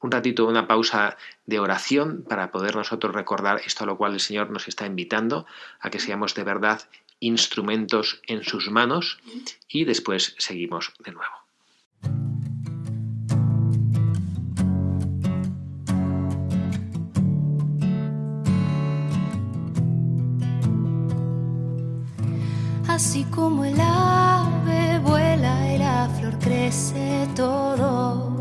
un 0.00 0.10
ratito, 0.10 0.46
una 0.46 0.66
pausa 0.66 1.16
de 1.46 1.58
oración 1.58 2.24
para 2.28 2.50
poder 2.50 2.76
nosotros 2.76 3.14
recordar 3.14 3.62
esto 3.64 3.84
a 3.84 3.86
lo 3.86 3.96
cual 3.96 4.12
el 4.12 4.20
Señor 4.20 4.50
nos 4.50 4.68
está 4.68 4.84
invitando 4.84 5.46
a 5.80 5.88
que 5.88 5.98
seamos 5.98 6.34
de 6.34 6.44
verdad 6.44 6.82
instrumentos 7.20 8.20
en 8.26 8.44
sus 8.44 8.70
manos 8.70 9.18
y 9.66 9.84
después 9.84 10.34
seguimos 10.38 10.92
de 10.98 11.12
nuevo. 11.12 11.43
Así 22.94 23.24
como 23.24 23.64
el 23.64 23.80
ave 23.80 25.00
vuela 25.00 25.74
y 25.74 25.78
la 25.78 26.08
flor 26.16 26.38
crece 26.38 27.26
todo, 27.34 28.38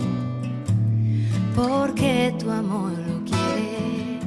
porque 1.56 2.36
tu 2.38 2.52
amor 2.52 2.92
lo 2.92 3.24
quiere. 3.26 4.20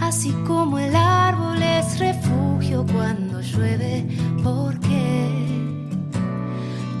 Así 0.00 0.32
como 0.46 0.78
el 0.78 0.94
árbol 0.94 1.62
es 1.62 1.98
refugio 1.98 2.84
cuando 2.92 3.40
llueve, 3.40 4.06
porque 4.44 5.88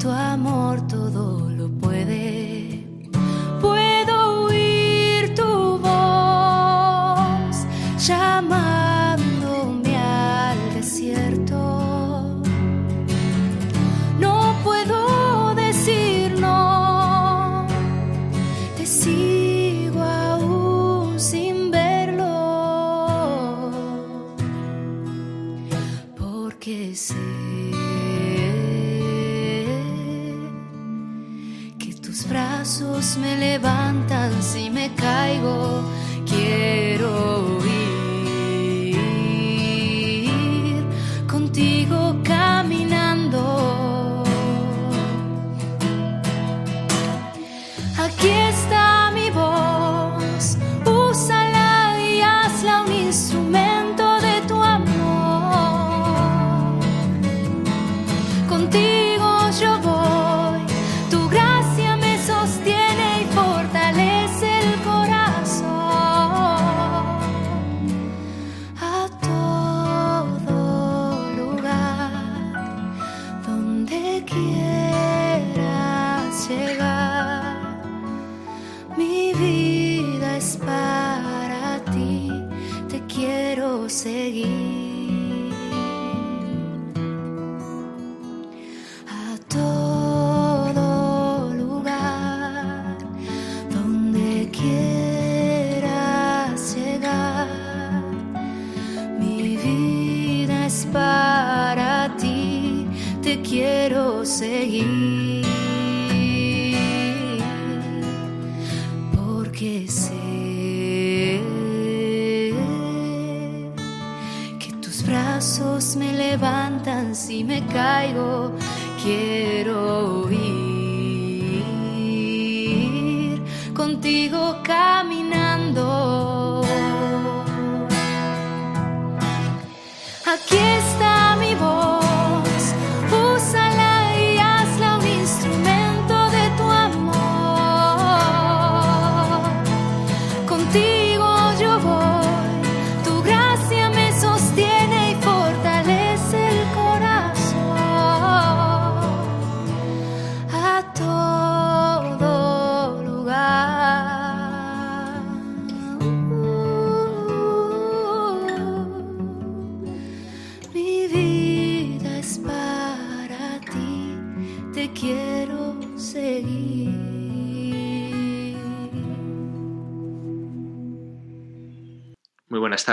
tu 0.00 0.08
amor 0.08 0.86
todo 0.86 1.50
lo 1.50 1.68
puede. 1.68 2.57
Si 34.40 34.70
me 34.70 34.88
caigo. 34.94 35.77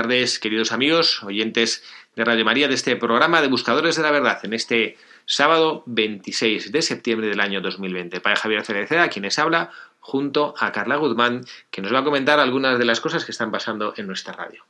Tardes, 0.05 0.37
queridos 0.37 0.71
amigos, 0.71 1.23
oyentes 1.23 1.83
de 2.15 2.23
Radio 2.23 2.45
María, 2.45 2.67
de 2.67 2.75
este 2.75 2.95
programa 2.95 3.41
de 3.41 3.47
Buscadores 3.47 3.95
de 3.95 4.03
la 4.03 4.11
Verdad, 4.11 4.37
en 4.43 4.53
este 4.53 4.97
sábado 5.25 5.81
26 5.87 6.71
de 6.71 6.83
septiembre 6.83 7.27
del 7.27 7.39
año 7.39 7.59
2020. 7.59 8.21
Padre 8.21 8.39
Javier 8.39 8.63
Cereceda, 8.63 9.09
quienes 9.09 9.39
habla, 9.39 9.71
junto 9.99 10.53
a 10.59 10.71
Carla 10.71 10.97
Guzmán, 10.97 11.43
que 11.71 11.81
nos 11.81 11.91
va 11.91 12.01
a 12.01 12.03
comentar 12.03 12.39
algunas 12.39 12.77
de 12.77 12.85
las 12.85 13.01
cosas 13.01 13.25
que 13.25 13.31
están 13.31 13.49
pasando 13.49 13.95
en 13.97 14.05
nuestra 14.05 14.33
radio. 14.33 14.63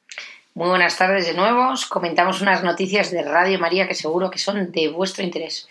Muy 0.53 0.69
buenas 0.69 0.97
tardes 0.97 1.27
de 1.27 1.33
nuevo. 1.33 1.71
Os 1.71 1.85
comentamos 1.85 2.39
unas 2.39 2.63
noticias 2.63 3.11
de 3.11 3.21
Radio 3.21 3.59
María 3.59 3.89
que 3.89 3.93
seguro 3.93 4.31
que 4.31 4.39
son 4.39 4.71
de 4.71 4.87
vuestro 4.87 5.21
interés. 5.21 5.67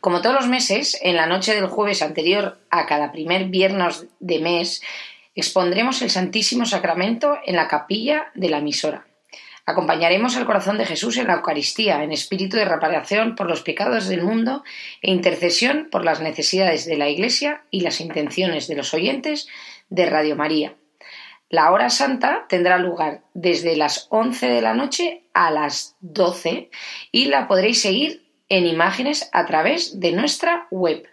Como 0.00 0.22
todos 0.22 0.34
los 0.34 0.48
meses, 0.48 0.98
en 1.02 1.14
la 1.14 1.28
noche 1.28 1.54
del 1.54 1.68
jueves 1.68 2.02
anterior 2.02 2.58
a 2.68 2.84
cada 2.86 3.12
primer 3.12 3.44
viernes 3.44 4.06
de 4.18 4.40
mes, 4.40 4.82
expondremos 5.34 6.02
el 6.02 6.10
Santísimo 6.10 6.66
Sacramento 6.66 7.38
en 7.44 7.56
la 7.56 7.68
capilla 7.68 8.30
de 8.34 8.50
la 8.50 8.58
emisora. 8.58 9.06
Acompañaremos 9.66 10.36
al 10.36 10.44
corazón 10.44 10.76
de 10.76 10.84
Jesús 10.84 11.16
en 11.16 11.26
la 11.26 11.34
Eucaristía, 11.34 12.02
en 12.02 12.12
espíritu 12.12 12.56
de 12.56 12.66
reparación 12.66 13.34
por 13.34 13.48
los 13.48 13.62
pecados 13.62 14.08
del 14.08 14.22
mundo 14.22 14.62
e 15.00 15.10
intercesión 15.10 15.88
por 15.90 16.04
las 16.04 16.20
necesidades 16.20 16.84
de 16.84 16.98
la 16.98 17.08
Iglesia 17.08 17.64
y 17.70 17.80
las 17.80 18.00
intenciones 18.00 18.68
de 18.68 18.76
los 18.76 18.92
oyentes 18.92 19.48
de 19.88 20.04
Radio 20.06 20.36
María. 20.36 20.74
La 21.48 21.70
hora 21.72 21.88
santa 21.88 22.46
tendrá 22.48 22.78
lugar 22.78 23.22
desde 23.32 23.76
las 23.76 24.06
11 24.10 24.48
de 24.48 24.60
la 24.60 24.74
noche 24.74 25.24
a 25.32 25.50
las 25.50 25.96
12 26.00 26.70
y 27.10 27.26
la 27.26 27.48
podréis 27.48 27.80
seguir 27.80 28.23
en 28.48 28.66
imágenes 28.66 29.28
a 29.32 29.46
través 29.46 30.00
de 30.00 30.10
nuestra 30.12 30.66
web. 30.70 31.08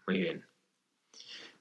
Muy 0.07 0.19
bien. 0.19 0.47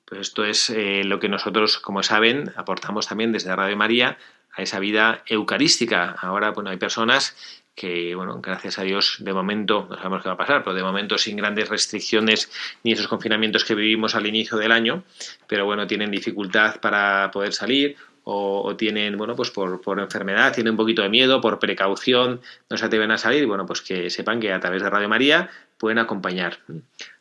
Pues 0.06 0.22
esto 0.22 0.46
es 0.46 0.70
eh, 0.70 1.04
lo 1.04 1.20
que 1.20 1.30
nosotros, 1.30 1.80
como 1.80 2.04
saben, 2.04 2.54
aportamos 2.56 3.08
también 3.08 3.32
desde 3.32 3.56
Radio 3.56 3.76
María 3.76 4.20
a 4.56 4.62
esa 4.62 4.80
vida 4.80 5.24
eucarística. 5.28 6.16
Ahora, 6.20 6.52
bueno, 6.52 6.70
hay 6.70 6.78
personas 6.78 7.36
que, 7.76 8.16
bueno, 8.16 8.40
gracias 8.42 8.80
a 8.80 8.84
Dios, 8.84 9.18
de 9.20 9.34
momento, 9.34 9.88
no 9.90 9.98
sabemos 9.98 10.24
qué 10.24 10.30
va 10.30 10.36
a 10.36 10.38
pasar, 10.38 10.64
pero 10.64 10.76
de 10.76 10.84
momento 10.84 11.18
sin 11.18 11.36
grandes 11.36 11.68
restricciones 11.68 12.50
ni 12.84 12.94
esos 12.94 13.08
confinamientos 13.08 13.66
que 13.66 13.76
vivimos 13.76 14.16
al 14.16 14.26
inicio 14.26 14.58
del 14.58 14.72
año, 14.72 15.04
pero 15.48 15.66
bueno, 15.66 15.86
tienen 15.86 16.10
dificultad 16.10 16.80
para 16.80 17.30
poder 17.32 17.54
salir 17.54 17.98
o, 18.28 18.76
tienen, 18.76 19.18
bueno, 19.18 19.36
pues 19.36 19.52
por, 19.52 20.00
enfermedad, 20.00 20.52
tienen 20.52 20.72
un 20.72 20.78
poquito 20.78 21.04
de 21.04 21.10
miedo, 21.10 21.42
por 21.42 21.60
precaución, 21.60 22.42
no 22.70 22.78
se 22.78 22.86
atreven 22.86 23.12
a 23.12 23.20
salir, 23.20 23.46
bueno, 23.46 23.68
pues 23.68 23.82
que 23.82 24.10
sepan 24.10 24.40
que 24.40 24.52
a 24.52 24.60
través 24.60 24.82
de 24.82 24.90
Radio 24.90 25.08
María 25.08 25.50
pueden 25.78 26.00
acompañar. 26.00 26.58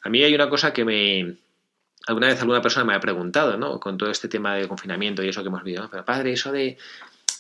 A 0.03 0.09
mí 0.09 0.23
hay 0.23 0.35
una 0.35 0.49
cosa 0.49 0.73
que 0.73 0.85
me, 0.87 1.37
alguna 2.07 2.29
vez 2.29 2.41
alguna 2.41 2.63
persona 2.63 2.87
me 2.87 2.95
ha 2.95 3.01
preguntado, 3.01 3.59
¿no? 3.59 3.81
Con 3.81 3.99
todo 3.99 4.11
este 4.11 4.29
tema 4.29 4.55
de 4.55 4.67
confinamiento 4.67 5.23
y 5.23 5.29
eso 5.29 5.43
que 5.43 5.49
hemos 5.49 5.63
vivido, 5.63 5.89
pero 5.91 6.07
padre, 6.07 6.33
eso 6.33 6.53
de 6.53 6.79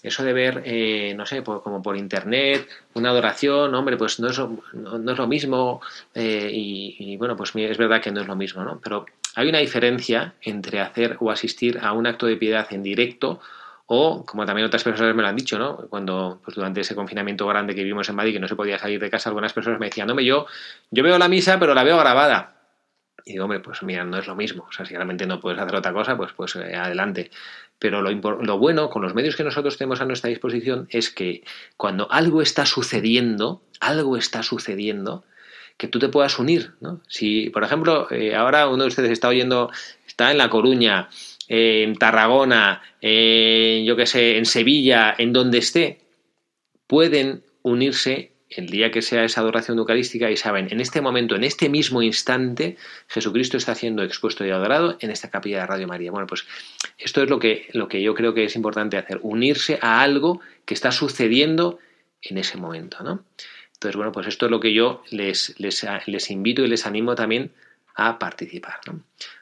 eso 0.05 0.23
de 0.23 0.33
ver, 0.35 0.63
eh, 0.67 1.15
no 1.17 1.25
sé, 1.25 1.43
como 1.43 1.83
por 1.83 1.97
internet, 1.97 2.69
una 2.93 3.09
adoración, 3.09 3.75
hombre, 3.75 3.97
pues 3.97 4.21
no 4.21 4.29
es, 4.29 4.39
no, 4.39 5.13
es 5.13 5.19
lo 5.19 5.27
mismo, 5.27 5.81
eh, 6.15 6.51
y, 6.53 7.17
bueno, 7.17 7.37
pues 7.37 7.53
es 7.57 7.79
verdad 7.79 8.03
que 8.03 8.13
no 8.13 8.21
es 8.21 8.27
lo 8.27 8.37
mismo, 8.37 8.63
¿no? 8.63 8.79
Pero 8.83 9.07
hay 9.35 9.49
una 9.49 9.59
diferencia 9.59 10.35
entre 10.43 10.81
hacer 10.81 11.17
o 11.21 11.31
asistir 11.31 11.79
a 11.83 11.93
un 11.93 12.07
acto 12.07 12.27
de 12.27 12.37
piedad 12.37 12.67
en 12.71 12.83
directo 12.83 13.41
o, 13.87 14.25
como 14.25 14.45
también 14.47 14.67
otras 14.67 14.85
personas 14.85 15.15
me 15.15 15.23
lo 15.23 15.29
han 15.29 15.37
dicho, 15.37 15.59
¿no? 15.59 15.77
Cuando, 15.89 16.41
pues 16.45 16.55
durante 16.55 16.81
ese 16.81 16.95
confinamiento 16.95 17.47
grande 17.47 17.75
que 17.75 17.83
vivimos 17.83 18.09
en 18.09 18.17
Madrid, 18.17 18.35
que 18.35 18.41
no 18.41 18.49
se 18.49 18.57
podía 18.57 18.79
salir 18.79 19.01
de 19.01 19.11
casa, 19.11 19.31
algunas 19.31 19.53
personas 19.53 19.81
me 19.81 19.87
decían, 19.87 20.09
no, 20.09 20.21
yo, 20.21 20.47
yo 20.91 21.03
veo 21.03 21.19
la 21.19 21.29
misa, 21.29 21.59
pero 21.59 21.75
la 21.75 21.83
veo 21.83 21.99
grabada. 21.99 22.54
Y 23.25 23.33
digo, 23.33 23.45
hombre, 23.45 23.61
pues 23.61 23.83
mira, 23.83 24.05
no 24.05 24.19
es 24.19 24.27
lo 24.27 24.37
mismo. 24.37 24.67
O 24.69 24.73
sea, 24.73 24.85
si 24.85 24.95
realmente 24.95 25.27
no 25.27 25.41
puedes 25.41 25.59
hacer 25.59 25.75
otra 25.75 25.93
cosa, 25.93 26.17
pues, 26.17 26.33
pues 26.33 26.57
eh, 26.57 26.75
adelante. 26.75 27.31
Pero 27.79 28.03
lo, 28.03 28.11
lo, 28.11 28.59
bueno 28.59 28.91
con 28.91 29.03
los 29.03 29.15
medios 29.15 29.37
que 29.37 29.45
nosotros 29.45 29.79
tenemos 29.79 30.01
a 30.01 30.05
nuestra 30.05 30.31
disposición 30.31 30.87
es 30.91 31.11
que 31.11 31.43
cuando 31.77 32.11
algo 32.13 32.43
está 32.43 32.67
sucediendo, 32.67 33.63
algo 33.81 34.17
está 34.17 34.43
sucediendo, 34.43 35.25
que 35.77 35.89
tú 35.89 35.99
te 35.99 36.09
puedas 36.09 36.39
unir. 36.39 36.73
¿no? 36.81 37.01
Si, 37.09 37.51
por 37.51 37.65
ejemplo, 37.65 38.11
eh, 38.11 38.35
ahora 38.35 38.69
uno 38.69 38.85
de 38.85 38.89
ustedes 38.89 39.11
está 39.11 39.29
oyendo, 39.29 39.71
está 40.07 40.31
en 40.31 40.39
La 40.39 40.51
Coruña, 40.51 41.09
en 41.49 41.97
Tarragona, 41.97 42.83
yo 43.03 43.97
qué 43.97 44.07
sé, 44.07 44.39
en 44.39 44.47
Sevilla, 44.47 45.15
en 45.17 45.33
donde 45.33 45.59
esté, 45.59 46.01
pueden 46.87 47.43
unirse 47.63 48.34
el 48.57 48.67
día 48.67 48.91
que 48.91 49.03
sea 49.03 49.25
esa 49.25 49.41
adoración 49.41 49.79
eucarística 49.79 50.31
y 50.31 50.37
saben, 50.37 50.69
en 50.71 50.81
este 50.81 51.01
momento, 51.01 51.35
en 51.37 51.45
este 51.45 51.69
mismo 51.69 52.03
instante, 52.03 52.77
Jesucristo 53.09 53.57
está 53.57 53.75
siendo 53.75 54.03
expuesto 54.03 54.45
y 54.45 54.51
adorado 54.51 54.97
en 55.01 55.11
esta 55.11 55.31
capilla 55.31 55.61
de 55.61 55.67
Radio 55.67 55.89
María. 55.89 56.11
Bueno, 56.11 56.27
pues 56.27 56.47
esto 56.99 57.23
es 57.23 57.31
lo 57.31 57.39
que, 57.39 57.69
lo 57.73 57.89
que 57.89 58.03
yo 58.03 58.15
creo 58.15 58.35
que 58.35 58.45
es 58.45 58.57
importante 58.57 58.97
hacer, 58.97 59.21
unirse 59.23 59.79
a 59.81 60.01
algo 60.01 60.41
que 60.65 60.75
está 60.75 60.93
sucediendo 60.93 61.79
en 62.23 62.39
ese 62.39 62.57
momento, 62.57 63.03
¿no? 63.03 63.25
Entonces, 63.75 63.97
bueno, 63.97 64.13
pues 64.13 64.27
esto 64.29 64.47
es 64.47 64.51
lo 64.51 64.61
que 64.61 64.73
yo 64.73 65.03
les, 65.11 65.59
les, 65.59 65.87
les 66.07 66.31
invito 66.31 66.63
y 66.63 66.69
les 66.69 66.87
animo 66.87 67.15
también 67.15 67.53
a 67.95 68.19
participar. 68.19 68.81
¿no? 68.87 69.01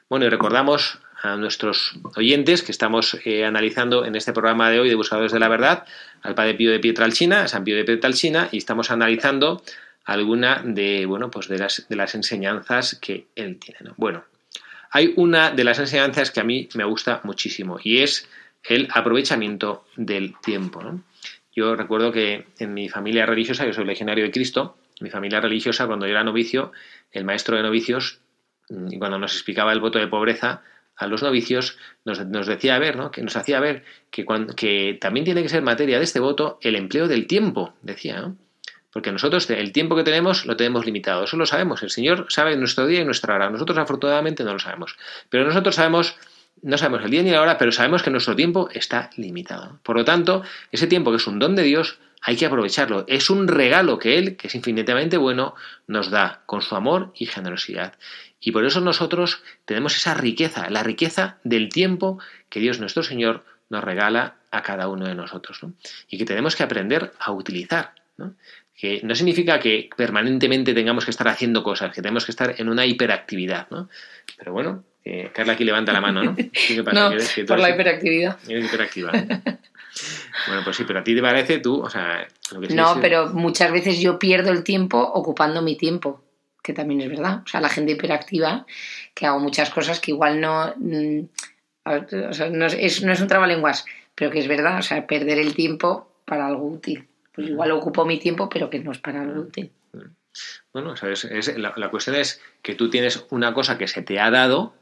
Bueno, 0.09 0.25
y 0.25 0.29
recordamos 0.29 0.99
a 1.23 1.37
nuestros 1.37 1.95
oyentes 2.15 2.63
que 2.63 2.73
estamos 2.73 3.17
eh, 3.23 3.45
analizando 3.45 4.05
en 4.05 4.15
este 4.15 4.33
programa 4.33 4.69
de 4.69 4.81
hoy 4.81 4.89
de 4.89 4.95
Buscadores 4.95 5.31
de 5.31 5.39
la 5.39 5.47
Verdad 5.47 5.85
al 6.21 6.35
Padre 6.35 6.53
Pío 6.53 6.69
de 6.69 6.79
Pietralcina, 6.79 7.43
a 7.43 7.47
San 7.47 7.63
Pío 7.63 7.77
de 7.77 7.85
Pietralcina, 7.85 8.49
y 8.51 8.57
estamos 8.57 8.91
analizando 8.91 9.63
alguna 10.03 10.61
de, 10.65 11.05
bueno, 11.05 11.31
pues 11.31 11.47
de, 11.47 11.57
las, 11.57 11.87
de 11.87 11.95
las 11.95 12.13
enseñanzas 12.13 12.99
que 13.01 13.27
él 13.35 13.57
tiene. 13.57 13.91
Bueno, 13.95 14.25
hay 14.91 15.13
una 15.15 15.51
de 15.51 15.63
las 15.63 15.79
enseñanzas 15.79 16.29
que 16.29 16.41
a 16.41 16.43
mí 16.43 16.67
me 16.75 16.83
gusta 16.83 17.21
muchísimo 17.23 17.79
y 17.81 17.99
es 17.99 18.27
el 18.65 18.89
aprovechamiento 18.93 19.85
del 19.95 20.35
tiempo. 20.41 20.81
Yo 21.55 21.75
recuerdo 21.77 22.11
que 22.11 22.47
en 22.59 22.73
mi 22.73 22.89
familia 22.89 23.25
religiosa, 23.25 23.65
yo 23.65 23.73
soy 23.73 23.85
legionario 23.85 24.25
de 24.25 24.31
Cristo, 24.31 24.75
mi 24.99 25.09
familia 25.09 25.39
religiosa, 25.39 25.87
cuando 25.87 26.05
yo 26.05 26.11
era 26.11 26.23
novicio, 26.25 26.73
el 27.13 27.23
maestro 27.23 27.55
de 27.55 27.63
novicios, 27.63 28.19
mm, 28.69 28.97
cuando 28.97 29.17
nos 29.19 29.33
explicaba 29.33 29.71
el 29.71 29.79
voto 29.79 29.99
de 29.99 30.07
pobreza, 30.07 30.63
a 30.95 31.07
los 31.07 31.23
novicios, 31.23 31.77
nos, 32.05 32.25
nos 32.27 32.47
decía 32.47 32.77
ver, 32.79 32.95
¿no? 32.95 33.11
que 33.11 33.21
nos 33.21 33.35
hacía 33.35 33.59
ver 33.59 33.83
que, 34.11 34.25
que 34.55 34.97
también 34.99 35.25
tiene 35.25 35.41
que 35.41 35.49
ser 35.49 35.61
materia 35.61 35.97
de 35.97 36.03
este 36.03 36.19
voto 36.19 36.59
el 36.61 36.75
empleo 36.75 37.07
del 37.07 37.27
tiempo, 37.27 37.73
decía. 37.81 38.33
Porque 38.91 39.11
nosotros 39.11 39.49
el 39.49 39.71
tiempo 39.71 39.95
que 39.95 40.03
tenemos 40.03 40.45
lo 40.45 40.55
tenemos 40.55 40.85
limitado, 40.85 41.23
eso 41.23 41.35
lo 41.35 41.47
sabemos, 41.47 41.81
el 41.81 41.89
Señor 41.89 42.27
sabe 42.29 42.55
nuestro 42.55 42.85
día 42.85 43.01
y 43.01 43.05
nuestra 43.05 43.33
hora, 43.33 43.49
nosotros 43.49 43.77
afortunadamente 43.77 44.43
no 44.43 44.53
lo 44.53 44.59
sabemos, 44.59 44.97
pero 45.29 45.45
nosotros 45.45 45.73
sabemos, 45.73 46.15
no 46.61 46.77
sabemos 46.77 47.03
el 47.03 47.09
día 47.09 47.23
ni 47.23 47.31
la 47.31 47.41
hora, 47.41 47.57
pero 47.57 47.71
sabemos 47.71 48.03
que 48.03 48.11
nuestro 48.11 48.35
tiempo 48.35 48.69
está 48.71 49.09
limitado. 49.17 49.79
Por 49.81 49.97
lo 49.97 50.05
tanto, 50.05 50.43
ese 50.71 50.85
tiempo 50.85 51.09
que 51.09 51.17
es 51.17 51.25
un 51.25 51.39
don 51.39 51.55
de 51.55 51.63
Dios, 51.63 51.97
hay 52.21 52.37
que 52.37 52.45
aprovecharlo. 52.45 53.03
Es 53.07 53.29
un 53.29 53.47
regalo 53.47 53.99
que 53.99 54.17
Él, 54.17 54.37
que 54.37 54.47
es 54.47 54.55
infinitamente 54.55 55.17
bueno, 55.17 55.55
nos 55.87 56.09
da 56.09 56.41
con 56.45 56.61
su 56.61 56.75
amor 56.75 57.11
y 57.15 57.25
generosidad. 57.25 57.95
Y 58.43 58.51
por 58.51 58.65
eso 58.65 58.81
nosotros 58.81 59.41
tenemos 59.65 59.95
esa 59.95 60.13
riqueza, 60.13 60.69
la 60.69 60.83
riqueza 60.83 61.37
del 61.45 61.69
tiempo 61.69 62.19
que 62.49 62.59
Dios 62.59 62.79
nuestro 62.79 63.01
Señor 63.01 63.45
nos 63.69 63.83
regala 63.83 64.35
a 64.51 64.61
cada 64.61 64.89
uno 64.89 65.07
de 65.07 65.15
nosotros. 65.15 65.61
Y 66.09 66.17
que 66.17 66.25
tenemos 66.25 66.55
que 66.55 66.63
aprender 66.63 67.13
a 67.19 67.31
utilizar. 67.31 67.93
Que 68.75 68.99
no 69.03 69.15
significa 69.15 69.59
que 69.59 69.89
permanentemente 69.95 70.73
tengamos 70.73 71.05
que 71.05 71.11
estar 71.11 71.27
haciendo 71.29 71.63
cosas, 71.63 71.95
que 71.95 72.01
tenemos 72.01 72.25
que 72.25 72.31
estar 72.31 72.53
en 72.57 72.67
una 72.67 72.85
hiperactividad. 72.85 73.69
¿no? 73.69 73.89
Pero 74.37 74.51
bueno, 74.51 74.83
eh, 75.05 75.31
Carla 75.33 75.53
aquí 75.53 75.63
levanta 75.63 75.93
la 75.93 76.01
mano, 76.01 76.23
¿no? 76.23 76.35
¿Qué 76.67 76.83
pasa? 76.83 77.11
no 77.11 77.17
por 77.47 77.59
la 77.59 77.69
hiperactividad. 77.69 78.37
hiperactiva. 78.45 79.11
bueno, 80.47 80.61
pues 80.65 80.75
sí, 80.75 80.83
pero 80.85 80.99
a 80.99 81.03
ti 81.03 81.15
te 81.15 81.21
parece 81.21 81.59
tú, 81.59 81.81
o 81.81 81.89
sea... 81.89 82.27
no, 82.71 82.99
pero 82.99 83.27
muchas 83.29 83.71
veces 83.71 84.01
yo 84.01 84.19
pierdo 84.19 84.51
el 84.51 84.63
tiempo 84.63 84.99
ocupando 84.99 85.61
mi 85.61 85.77
tiempo 85.77 86.21
que 86.63 86.73
también 86.73 87.01
es 87.01 87.09
verdad. 87.09 87.41
O 87.45 87.47
sea, 87.47 87.61
la 87.61 87.69
gente 87.69 87.91
hiperactiva, 87.91 88.65
que 89.13 89.27
hago 89.27 89.39
muchas 89.39 89.69
cosas 89.69 89.99
que 89.99 90.11
igual 90.11 90.41
no. 90.41 90.73
Mm, 90.77 91.25
o 91.85 92.33
sea, 92.33 92.49
no, 92.49 92.65
es, 92.65 93.03
no 93.03 93.11
es 93.11 93.21
un 93.21 93.27
trabalenguas, 93.27 93.85
pero 94.15 94.31
que 94.31 94.39
es 94.39 94.47
verdad. 94.47 94.79
O 94.79 94.81
sea, 94.81 95.05
perder 95.05 95.37
el 95.37 95.53
tiempo 95.53 96.09
para 96.25 96.47
algo 96.47 96.65
útil. 96.65 97.07
Pues 97.33 97.49
igual 97.49 97.71
ocupo 97.71 98.05
mi 98.05 98.17
tiempo, 98.17 98.49
pero 98.49 98.69
que 98.69 98.79
no 98.79 98.91
es 98.91 98.99
para 98.99 99.21
algo 99.21 99.41
útil. 99.41 99.71
Bueno, 100.71 100.95
¿sabes? 100.95 101.25
Es, 101.25 101.55
la, 101.57 101.89
cuestión 101.91 102.15
es 102.15 102.41
que 102.61 102.73
tú 102.73 102.89
tienes 102.89 103.25
una 103.29 103.53
cosa 103.53 103.77
que 103.77 103.87
se 103.87 104.01
te 104.01 104.19
ha 104.19 104.31
dado 104.31 104.73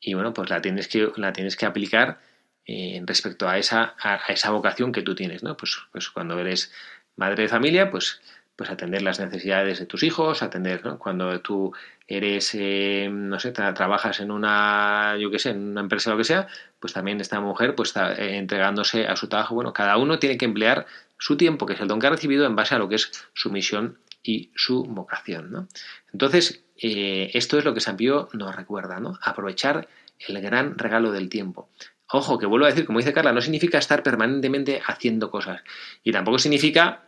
y 0.00 0.14
bueno, 0.14 0.34
pues 0.34 0.50
la 0.50 0.60
tienes 0.60 0.88
que, 0.88 1.10
la 1.16 1.32
tienes 1.32 1.56
que 1.56 1.64
aplicar 1.64 2.20
eh, 2.66 3.00
respecto 3.06 3.48
a 3.48 3.56
esa, 3.58 3.94
a, 4.02 4.20
esa 4.28 4.50
vocación 4.50 4.92
que 4.92 5.02
tú 5.02 5.14
tienes, 5.14 5.42
¿no? 5.42 5.56
Pues, 5.56 5.78
pues 5.92 6.10
cuando 6.10 6.38
eres 6.38 6.72
madre 7.16 7.42
de 7.42 7.48
familia, 7.48 7.90
pues 7.90 8.20
pues 8.56 8.70
atender 8.70 9.02
las 9.02 9.18
necesidades 9.18 9.78
de 9.78 9.86
tus 9.86 10.02
hijos, 10.02 10.42
atender 10.42 10.82
cuando 10.98 11.40
tú 11.40 11.72
eres, 12.06 12.54
eh, 12.54 13.08
no 13.10 13.38
sé, 13.40 13.52
trabajas 13.52 14.20
en 14.20 14.30
una, 14.30 15.16
yo 15.18 15.30
qué 15.30 15.38
sé, 15.38 15.50
en 15.50 15.70
una 15.70 15.80
empresa 15.80 16.10
o 16.10 16.12
lo 16.12 16.18
que 16.18 16.24
sea, 16.24 16.46
pues 16.78 16.92
también 16.92 17.20
esta 17.20 17.40
mujer 17.40 17.74
pues 17.74 17.90
está 17.90 18.14
eh, 18.14 18.36
entregándose 18.36 19.06
a 19.06 19.16
su 19.16 19.28
trabajo. 19.28 19.54
Bueno, 19.54 19.72
cada 19.72 19.96
uno 19.96 20.18
tiene 20.18 20.36
que 20.36 20.44
emplear 20.44 20.86
su 21.18 21.36
tiempo, 21.36 21.66
que 21.66 21.74
es 21.74 21.80
el 21.80 21.88
don 21.88 22.00
que 22.00 22.06
ha 22.08 22.10
recibido, 22.10 22.46
en 22.46 22.56
base 22.56 22.74
a 22.74 22.78
lo 22.78 22.88
que 22.88 22.96
es 22.96 23.10
su 23.32 23.50
misión 23.50 23.98
y 24.22 24.50
su 24.54 24.84
vocación. 24.84 25.50
¿no? 25.50 25.68
Entonces, 26.12 26.64
eh, 26.76 27.30
esto 27.34 27.58
es 27.58 27.64
lo 27.64 27.74
que 27.74 27.80
San 27.80 27.96
Pío 27.96 28.28
nos 28.32 28.54
recuerda, 28.54 29.00
¿no? 29.00 29.18
Aprovechar 29.22 29.88
el 30.18 30.40
gran 30.40 30.78
regalo 30.78 31.12
del 31.12 31.28
tiempo. 31.28 31.68
Ojo, 32.08 32.38
que 32.38 32.46
vuelvo 32.46 32.66
a 32.66 32.68
decir, 32.68 32.84
como 32.84 32.98
dice 32.98 33.12
Carla, 33.12 33.32
no 33.32 33.40
significa 33.40 33.78
estar 33.78 34.02
permanentemente 34.02 34.82
haciendo 34.84 35.30
cosas. 35.30 35.62
Y 36.02 36.12
tampoco 36.12 36.38
significa 36.38 37.04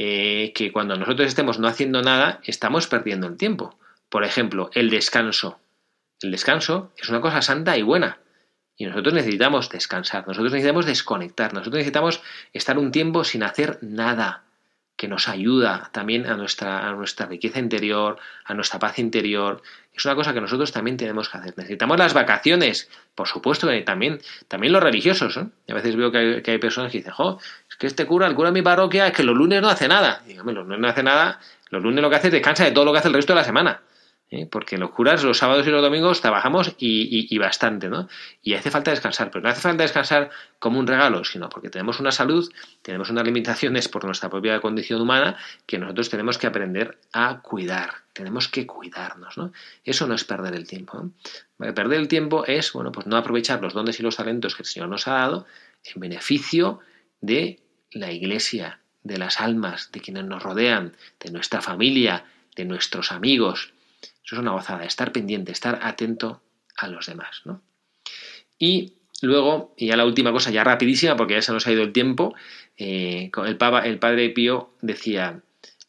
eh, 0.00 0.52
que 0.54 0.70
cuando 0.70 0.96
nosotros 0.96 1.26
estemos 1.26 1.58
no 1.58 1.66
haciendo 1.66 2.02
nada, 2.02 2.38
estamos 2.44 2.86
perdiendo 2.86 3.26
el 3.26 3.36
tiempo. 3.36 3.76
Por 4.08 4.22
ejemplo, 4.22 4.70
el 4.74 4.90
descanso. 4.90 5.58
El 6.20 6.30
descanso 6.30 6.92
es 6.96 7.08
una 7.08 7.20
cosa 7.20 7.42
santa 7.42 7.76
y 7.76 7.82
buena. 7.82 8.20
Y 8.76 8.86
nosotros 8.86 9.12
necesitamos 9.12 9.70
descansar, 9.70 10.24
nosotros 10.28 10.52
necesitamos 10.52 10.86
desconectar, 10.86 11.52
nosotros 11.52 11.78
necesitamos 11.78 12.22
estar 12.52 12.78
un 12.78 12.92
tiempo 12.92 13.24
sin 13.24 13.42
hacer 13.42 13.80
nada 13.82 14.44
que 14.94 15.08
nos 15.08 15.28
ayuda 15.28 15.90
también 15.92 16.26
a 16.26 16.36
nuestra, 16.36 16.88
a 16.88 16.92
nuestra 16.92 17.26
riqueza 17.26 17.58
interior, 17.58 18.20
a 18.44 18.54
nuestra 18.54 18.78
paz 18.78 19.00
interior. 19.00 19.62
Es 19.98 20.04
una 20.04 20.14
cosa 20.14 20.32
que 20.32 20.40
nosotros 20.40 20.70
también 20.70 20.96
tenemos 20.96 21.28
que 21.28 21.38
hacer. 21.38 21.54
Necesitamos 21.56 21.98
las 21.98 22.14
vacaciones, 22.14 22.88
por 23.16 23.26
supuesto 23.26 23.66
que 23.66 23.80
también, 23.80 24.20
también 24.46 24.72
los 24.72 24.80
religiosos. 24.80 25.36
a 25.36 25.74
veces 25.74 25.96
veo 25.96 26.12
que 26.12 26.18
hay, 26.18 26.42
que 26.42 26.52
hay, 26.52 26.58
personas 26.58 26.92
que 26.92 26.98
dicen, 26.98 27.12
jo, 27.12 27.40
es 27.68 27.74
que 27.74 27.88
este 27.88 28.06
cura, 28.06 28.28
el 28.28 28.36
cura 28.36 28.50
de 28.50 28.54
mi 28.54 28.62
parroquia, 28.62 29.08
es 29.08 29.12
que 29.12 29.24
los 29.24 29.36
lunes 29.36 29.60
no 29.60 29.68
hace 29.68 29.88
nada. 29.88 30.22
Dígame, 30.24 30.52
los 30.52 30.64
lunes 30.64 30.80
no 30.80 30.86
hace 30.86 31.02
nada, 31.02 31.40
los 31.70 31.82
lunes 31.82 32.00
lo 32.00 32.10
que 32.10 32.14
hace 32.16 32.28
es 32.28 32.32
descansa 32.32 32.64
de 32.64 32.70
todo 32.70 32.84
lo 32.84 32.92
que 32.92 32.98
hace 32.98 33.08
el 33.08 33.14
resto 33.14 33.32
de 33.32 33.40
la 33.40 33.44
semana. 33.44 33.80
¿Eh? 34.30 34.46
porque 34.46 34.78
los 34.78 34.90
curas 34.90 35.22
los 35.24 35.38
sábados 35.38 35.66
y 35.66 35.70
los 35.70 35.82
domingos 35.82 36.20
trabajamos 36.20 36.74
y, 36.78 37.38
bastante, 37.38 37.88
¿no? 37.88 38.08
Y 38.42 38.54
hace 38.54 38.70
falta 38.70 38.90
descansar, 38.90 39.30
pero 39.30 39.42
no 39.42 39.48
hace 39.48 39.60
falta 39.60 39.82
descansar 39.82 40.30
como 40.58 40.78
un 40.78 40.86
regalo, 40.86 41.24
sino 41.24 41.48
porque 41.48 41.70
tenemos 41.70 42.00
una 42.00 42.12
salud, 42.12 42.50
tenemos 42.82 43.10
unas 43.10 43.24
limitaciones 43.24 43.88
por 43.88 44.04
nuestra 44.04 44.28
propia 44.28 44.60
condición 44.60 45.00
humana 45.00 45.36
que 45.66 45.78
nosotros 45.78 46.10
tenemos 46.10 46.38
que 46.38 46.46
aprender 46.46 46.98
a 47.12 47.40
cuidar, 47.40 47.90
tenemos 48.12 48.48
que 48.48 48.66
cuidarnos, 48.66 49.38
¿no? 49.38 49.52
Eso 49.84 50.06
no 50.06 50.14
es 50.14 50.24
perder 50.24 50.54
el 50.54 50.66
tiempo. 50.66 51.10
Perder 51.58 51.98
el 51.98 52.08
tiempo 52.08 52.44
es, 52.46 52.72
bueno, 52.72 52.92
pues 52.92 53.06
no 53.06 53.16
aprovechar 53.16 53.60
los 53.60 53.74
dones 53.74 53.98
y 54.00 54.02
los 54.02 54.16
talentos 54.16 54.54
que 54.54 54.62
el 54.62 54.68
Señor 54.68 54.88
nos 54.88 55.08
ha 55.08 55.12
dado 55.12 55.46
en 55.84 56.00
beneficio 56.00 56.80
de 57.20 57.60
la 57.90 58.12
Iglesia, 58.12 58.80
de 59.02 59.18
las 59.18 59.40
almas, 59.40 59.90
de 59.92 60.00
quienes 60.00 60.24
nos 60.24 60.42
rodean, 60.42 60.96
de 61.20 61.30
nuestra 61.30 61.60
familia, 61.60 62.24
de 62.54 62.64
nuestros 62.64 63.12
amigos. 63.12 63.72
Eso 64.00 64.36
es 64.36 64.38
una 64.40 64.52
gozada, 64.52 64.84
estar 64.84 65.12
pendiente, 65.12 65.52
estar 65.52 65.78
atento 65.82 66.42
a 66.76 66.88
los 66.88 67.06
demás. 67.06 67.42
¿no? 67.44 67.62
Y 68.58 68.94
luego, 69.22 69.74
y 69.76 69.86
ya 69.86 69.96
la 69.96 70.04
última 70.04 70.32
cosa, 70.32 70.50
ya 70.50 70.64
rapidísima, 70.64 71.16
porque 71.16 71.34
ya 71.34 71.42
se 71.42 71.52
nos 71.52 71.66
ha 71.66 71.72
ido 71.72 71.82
el 71.82 71.92
tiempo, 71.92 72.34
eh, 72.76 73.30
el, 73.46 73.56
papa, 73.56 73.80
el 73.80 73.98
padre 73.98 74.30
Pío 74.30 74.74
decía, 74.80 75.40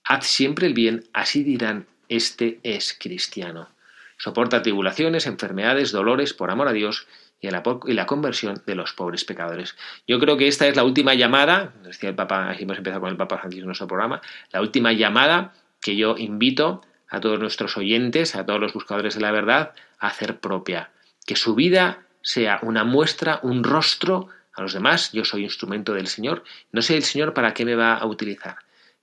haz 0.03 0.25
siempre 0.25 0.67
el 0.67 0.73
bien, 0.73 1.05
así 1.13 1.43
dirán, 1.43 1.87
este 2.07 2.59
es 2.63 2.97
cristiano. 2.99 3.69
Soporta 4.17 4.61
tribulaciones, 4.61 5.27
enfermedades, 5.27 5.91
dolores 5.91 6.33
por 6.33 6.51
amor 6.51 6.67
a 6.67 6.73
Dios 6.73 7.07
y 7.39 7.49
la, 7.49 7.63
y 7.85 7.93
la, 7.93 8.05
conversión 8.05 8.61
de 8.65 8.75
los 8.75 8.93
pobres 8.93 9.23
pecadores. 9.23 9.77
Yo 10.07 10.19
creo 10.19 10.35
que 10.35 10.47
esta 10.47 10.67
es 10.67 10.75
la 10.75 10.83
última 10.83 11.13
llamada, 11.13 11.73
decía 11.83 12.09
el 12.09 12.15
Papa, 12.15 12.53
hemos 12.59 12.77
empezado 12.77 13.01
con 13.01 13.11
el 13.11 13.17
Papa 13.17 13.37
Francisco 13.37 13.63
en 13.63 13.67
nuestro 13.67 13.87
programa, 13.87 14.21
la 14.51 14.61
última 14.61 14.91
llamada 14.91 15.53
que 15.79 15.95
yo 15.95 16.17
invito 16.17 16.81
a 17.09 17.19
todos 17.19 17.39
nuestros 17.39 17.77
oyentes, 17.77 18.35
a 18.35 18.45
todos 18.45 18.59
los 18.59 18.73
buscadores 18.73 19.15
de 19.15 19.21
la 19.21 19.31
verdad, 19.31 19.73
hacer 19.99 20.39
propia. 20.39 20.91
Que 21.25 21.35
su 21.35 21.55
vida 21.55 22.03
sea 22.21 22.59
una 22.61 22.83
muestra, 22.83 23.39
un 23.43 23.63
rostro 23.63 24.29
a 24.53 24.61
los 24.61 24.73
demás. 24.73 25.11
Yo 25.11 25.25
soy 25.25 25.43
instrumento 25.43 25.93
del 25.93 26.07
Señor. 26.07 26.43
No 26.71 26.81
sé 26.81 26.95
el 26.95 27.03
Señor 27.03 27.33
para 27.33 27.53
qué 27.53 27.65
me 27.65 27.75
va 27.75 27.95
a 27.95 28.05
utilizar, 28.05 28.57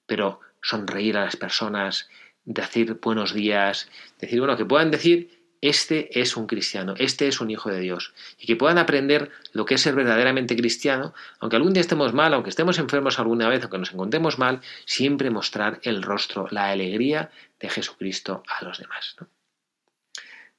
pero 0.06 0.40
sonreír 0.62 1.16
a 1.16 1.24
las 1.24 1.36
personas, 1.36 2.08
decir 2.44 2.98
buenos 3.02 3.34
días, 3.34 3.90
decir, 4.20 4.38
bueno, 4.38 4.56
que 4.56 4.64
puedan 4.64 4.90
decir 4.90 5.35
este 5.68 6.20
es 6.20 6.36
un 6.36 6.46
cristiano, 6.46 6.94
este 6.98 7.28
es 7.28 7.40
un 7.40 7.50
hijo 7.50 7.70
de 7.70 7.80
Dios, 7.80 8.14
y 8.38 8.46
que 8.46 8.56
puedan 8.56 8.78
aprender 8.78 9.30
lo 9.52 9.64
que 9.64 9.74
es 9.74 9.80
ser 9.80 9.94
verdaderamente 9.94 10.56
cristiano, 10.56 11.14
aunque 11.40 11.56
algún 11.56 11.72
día 11.72 11.80
estemos 11.80 12.12
mal, 12.12 12.34
aunque 12.34 12.50
estemos 12.50 12.78
enfermos 12.78 13.18
alguna 13.18 13.48
vez, 13.48 13.62
aunque 13.62 13.78
nos 13.78 13.92
encontremos 13.92 14.38
mal, 14.38 14.60
siempre 14.84 15.30
mostrar 15.30 15.80
el 15.82 16.02
rostro, 16.02 16.48
la 16.50 16.70
alegría 16.70 17.30
de 17.60 17.68
Jesucristo 17.68 18.42
a 18.48 18.64
los 18.64 18.78
demás. 18.78 19.16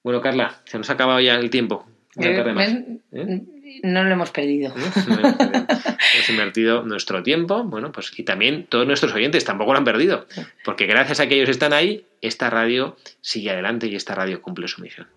Bueno, 0.03 0.21
Carla, 0.21 0.61
se 0.65 0.77
nos 0.77 0.89
ha 0.89 0.93
acabado 0.93 1.19
ya 1.19 1.35
el 1.35 1.49
tiempo. 1.49 1.87
¿Eh? 2.15 2.99
¿Eh? 3.11 3.43
No 3.83 4.03
lo 4.03 4.11
hemos 4.11 4.31
perdido. 4.31 4.73
hemos 4.75 6.29
invertido 6.29 6.83
nuestro 6.83 7.23
tiempo, 7.23 7.63
bueno, 7.63 7.91
pues 7.91 8.17
y 8.17 8.23
también 8.23 8.65
todos 8.67 8.87
nuestros 8.87 9.13
oyentes 9.13 9.45
tampoco 9.45 9.73
lo 9.73 9.79
han 9.79 9.85
perdido, 9.85 10.25
porque 10.63 10.85
gracias 10.85 11.19
a 11.19 11.27
que 11.27 11.35
ellos 11.35 11.49
están 11.49 11.73
ahí, 11.73 12.05
esta 12.21 12.49
radio 12.49 12.97
sigue 13.21 13.51
adelante 13.51 13.87
y 13.87 13.95
esta 13.95 14.15
radio 14.15 14.41
cumple 14.41 14.67
su 14.67 14.81
misión. 14.81 15.07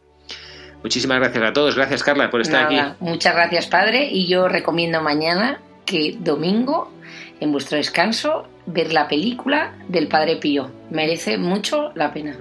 Muchísimas 0.83 1.19
gracias 1.21 1.45
a 1.45 1.53
todos, 1.53 1.77
gracias 1.77 2.03
Carla 2.03 2.31
por 2.31 2.41
estar 2.41 2.65
aquí. 2.65 2.79
Muchas 3.01 3.35
gracias 3.35 3.67
Padre 3.67 4.09
y 4.11 4.27
yo 4.27 4.49
recomiendo 4.49 5.03
mañana 5.03 5.61
que 5.85 6.17
domingo 6.19 6.93
en 7.41 7.53
vuestro 7.53 7.77
descanso 7.77 8.49
ver 8.67 8.93
la 8.93 9.09
película 9.09 9.75
del 9.89 10.09
Padre 10.09 10.37
Pío. 10.37 10.71
Merece 10.91 11.39
mucho 11.39 11.93
la 11.95 12.13
pena. 12.13 12.37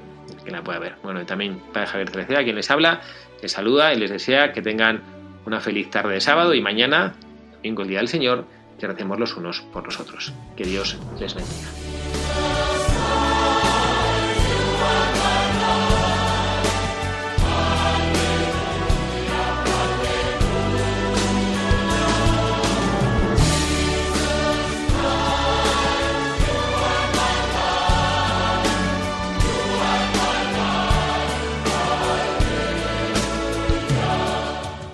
Que 0.46 0.52
la 0.52 0.64
pueda 0.64 0.80
ver. 0.80 0.96
Bueno, 1.04 1.22
y 1.22 1.26
también 1.26 1.60
para 1.74 1.86
Javier 1.86 2.10
Cereceda, 2.10 2.44
quien 2.44 2.56
les 2.56 2.70
habla, 2.72 3.02
les 3.42 3.52
saluda 3.52 3.94
y 3.94 3.98
les 3.98 4.10
desea 4.10 4.54
que 4.54 4.62
tengan 4.62 5.19
una 5.50 5.60
feliz 5.60 5.90
tarde 5.90 6.14
de 6.14 6.22
sábado 6.22 6.54
y 6.54 6.62
mañana, 6.62 7.16
domingo, 7.56 7.82
el 7.82 7.88
Día 7.88 7.98
del 7.98 8.08
Señor, 8.08 8.46
que 8.80 8.86
recemos 8.86 9.20
los 9.20 9.36
unos 9.36 9.62
por 9.62 9.84
los 9.84 10.00
otros. 10.00 10.32
Que 10.56 10.64
Dios 10.64 10.96
les 11.20 11.34
bendiga. 11.34 11.89